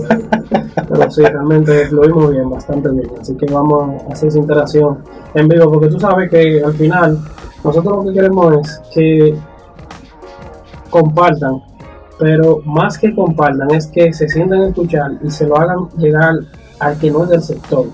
Pero 0.89 1.11
sí, 1.11 1.23
realmente 1.23 1.87
fluimos 1.87 2.31
bien, 2.33 2.51
bastante 2.51 2.91
bien. 2.91 3.11
Así 3.19 3.35
que 3.37 3.47
vamos 3.53 4.03
a 4.09 4.13
hacer 4.13 4.29
esa 4.29 4.39
interacción 4.39 4.99
en 5.35 5.49
vivo, 5.49 5.73
porque 5.73 5.89
tú 5.89 5.99
sabes 5.99 6.29
que 6.31 6.63
al 6.63 6.75
final 6.75 7.19
nosotros 7.65 8.05
lo 8.05 8.13
que 8.13 8.19
queremos 8.19 8.55
es 8.61 8.81
que 8.95 9.35
compartan, 10.93 11.63
pero 12.19 12.61
más 12.65 12.99
que 12.99 13.13
compartan 13.15 13.69
es 13.75 13.87
que 13.89 14.13
se 14.13 14.29
sientan 14.29 14.61
a 14.61 14.69
escuchar 14.69 15.13
y 15.25 15.31
se 15.31 15.47
lo 15.47 15.57
hagan 15.57 15.89
llegar 15.97 16.35
al 16.79 16.99
que 16.99 17.11
no 17.11 17.25
es 17.25 17.31
del 17.31 17.43
sector. 17.43 17.87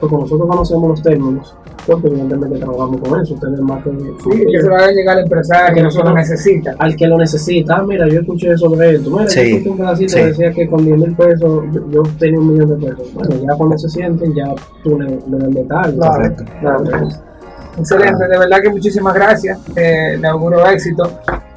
Porque 0.00 0.16
nosotros 0.16 0.48
conocemos 0.48 0.88
los 0.90 1.02
términos, 1.02 1.56
porque 1.86 2.08
evidentemente 2.08 2.58
trabajamos 2.58 3.00
con 3.00 3.20
eso, 3.20 3.34
ustedes 3.34 3.60
más 3.60 3.82
que... 3.82 3.90
Sí, 3.90 4.46
que 4.50 4.60
se 4.60 4.68
lo 4.68 4.76
haga 4.76 4.92
llegar 4.92 5.16
al 5.16 5.24
empresario 5.24 5.74
que 5.74 5.82
nosotros 5.82 6.14
necesita. 6.14 6.74
al 6.78 6.96
que 6.96 7.06
lo 7.06 7.18
necesita, 7.18 7.76
ah, 7.76 7.82
mira, 7.82 8.06
yo 8.08 8.20
escuché 8.20 8.56
sobre 8.56 8.94
esto, 8.94 9.10
mira, 9.10 9.28
Sí, 9.28 9.40
yo 9.40 9.56
escuché 9.56 9.70
un 9.70 9.76
pedacito 9.78 10.12
sí. 10.12 10.18
que 10.18 10.26
decía 10.26 10.52
que 10.52 10.68
con 10.68 10.84
10 10.84 10.98
mil 10.98 11.16
pesos 11.16 11.64
yo, 11.72 11.90
yo 11.90 12.02
tenía 12.18 12.38
un 12.38 12.52
millón 12.52 12.68
de 12.68 12.86
pesos. 12.86 13.14
Bueno, 13.14 13.34
ya 13.34 13.56
cuando 13.56 13.78
se 13.78 13.88
sienten, 13.88 14.34
ya 14.34 14.54
tú 14.82 14.98
le, 14.98 15.08
le 15.08 15.38
das 15.38 15.54
detalle. 15.54 15.96
Claro. 15.96 16.12
Correcto. 16.12 16.44
Claro. 16.60 16.84
Excelente, 17.78 18.28
de 18.28 18.38
verdad 18.38 18.58
que 18.62 18.70
muchísimas 18.70 19.14
gracias. 19.14 19.58
Eh, 19.74 20.16
le 20.20 20.28
auguro 20.28 20.64
éxito. 20.66 21.10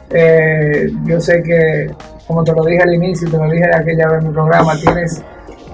Eh, 0.10 0.90
yo 1.06 1.20
sé 1.20 1.42
que, 1.44 1.92
como 2.28 2.44
te 2.44 2.54
lo 2.54 2.64
dije 2.64 2.82
al 2.84 2.94
inicio, 2.94 3.30
te 3.30 3.38
lo 3.38 3.50
dije 3.50 3.66
aquella 3.74 4.08
vez 4.10 4.22
en 4.22 4.28
mi 4.30 4.34
programa, 4.34 4.74
tienes 4.80 5.22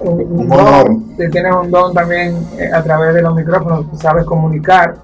un, 0.00 0.48
don, 0.48 1.16
te 1.16 1.28
tienes 1.28 1.54
un 1.54 1.70
don 1.70 1.94
también 1.94 2.36
eh, 2.58 2.68
a 2.72 2.82
través 2.82 3.14
de 3.14 3.22
los 3.22 3.34
micrófonos, 3.34 3.86
sabes 4.00 4.24
comunicar. 4.24 4.94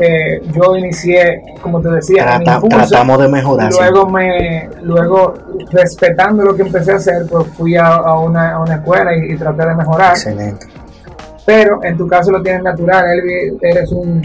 Eh, 0.00 0.42
yo 0.52 0.76
inicié, 0.76 1.40
como 1.62 1.80
te 1.80 1.88
decía, 1.88 2.24
Trata- 2.24 2.54
impulso. 2.56 2.76
tratamos 2.78 3.18
de 3.20 3.28
mejorar. 3.28 3.70
Luego 3.72 4.08
me, 4.08 4.68
luego 4.82 5.34
respetando 5.70 6.42
lo 6.42 6.56
que 6.56 6.62
empecé 6.62 6.92
a 6.92 6.96
hacer, 6.96 7.26
pues 7.30 7.46
fui 7.56 7.76
a, 7.76 7.86
a 7.86 8.18
una, 8.18 8.54
a 8.54 8.60
una 8.60 8.74
escuela 8.74 9.16
y, 9.16 9.32
y 9.32 9.36
traté 9.36 9.64
de 9.68 9.74
mejorar. 9.76 10.10
Excelente. 10.14 10.66
Pero 11.46 11.78
en 11.84 11.96
tu 11.96 12.08
caso 12.08 12.32
lo 12.32 12.42
tienes 12.42 12.64
natural, 12.64 13.04
Elvi, 13.08 13.56
eres 13.62 13.92
un, 13.92 14.20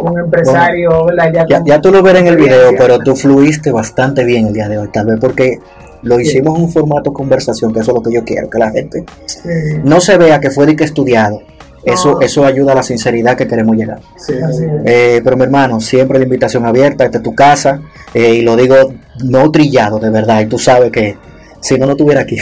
un 0.00 0.18
empresario, 0.18 1.04
¿verdad? 1.06 1.30
Ya, 1.32 1.46
Ya, 1.48 1.58
con 1.58 1.66
ya 1.66 1.80
tú 1.80 1.90
lo 1.90 2.02
verás 2.02 2.22
en 2.22 2.28
el 2.28 2.36
video, 2.36 2.72
pero 2.76 2.98
tú 2.98 3.14
fluiste 3.14 3.70
bastante 3.70 4.24
bien 4.24 4.46
el 4.48 4.52
día 4.52 4.68
de 4.68 4.78
hoy, 4.78 4.88
tal 4.92 5.06
vez 5.06 5.18
porque 5.20 5.58
lo 6.02 6.20
hicimos 6.20 6.56
en 6.58 6.64
un 6.64 6.70
formato 6.70 7.12
conversación, 7.12 7.72
que 7.72 7.80
eso 7.80 7.92
es 7.92 7.94
lo 7.96 8.02
que 8.02 8.12
yo 8.12 8.24
quiero, 8.24 8.50
que 8.50 8.58
la 8.58 8.70
gente 8.70 9.04
Sí, 9.26 9.48
no 9.82 10.00
se 10.00 10.18
vea 10.18 10.38
que 10.40 10.50
fue 10.50 10.66
de 10.66 10.76
que 10.76 10.84
estudiado. 10.84 11.40
Eso, 11.84 12.18
eso 12.22 12.46
ayuda 12.46 12.72
a 12.72 12.76
la 12.76 12.82
sinceridad 12.82 13.36
que 13.36 13.46
queremos 13.46 13.76
llegar. 13.76 14.00
Sí, 14.16 14.32
así 14.42 14.64
es. 14.64 14.70
Eh, 14.86 15.20
pero 15.22 15.36
mi 15.36 15.42
hermano, 15.42 15.80
siempre 15.80 16.18
la 16.18 16.24
invitación 16.24 16.64
abierta, 16.64 17.04
esta 17.04 17.18
es 17.18 17.22
tu 17.22 17.34
casa, 17.34 17.82
eh, 18.14 18.36
y 18.36 18.40
lo 18.40 18.56
digo 18.56 18.94
no 19.24 19.50
trillado, 19.50 19.98
de 19.98 20.08
verdad, 20.08 20.40
y 20.40 20.46
tú 20.46 20.58
sabes 20.58 20.90
que 20.90 21.18
si 21.60 21.78
no, 21.78 21.86
no 21.86 21.92
estuviera 21.92 22.22
aquí. 22.22 22.36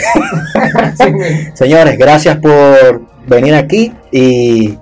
Señores, 1.53 1.97
gracias 1.97 2.37
por 2.37 3.01
venir 3.27 3.55
aquí 3.55 3.93
y 4.11 4.77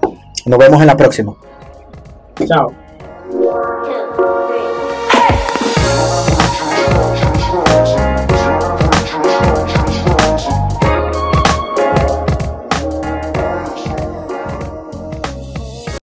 nos 0.46 0.60
vemos 0.60 0.82
en 0.82 0.88
la 0.88 0.98
próxima. 0.98 1.34
Chao. 2.48 2.81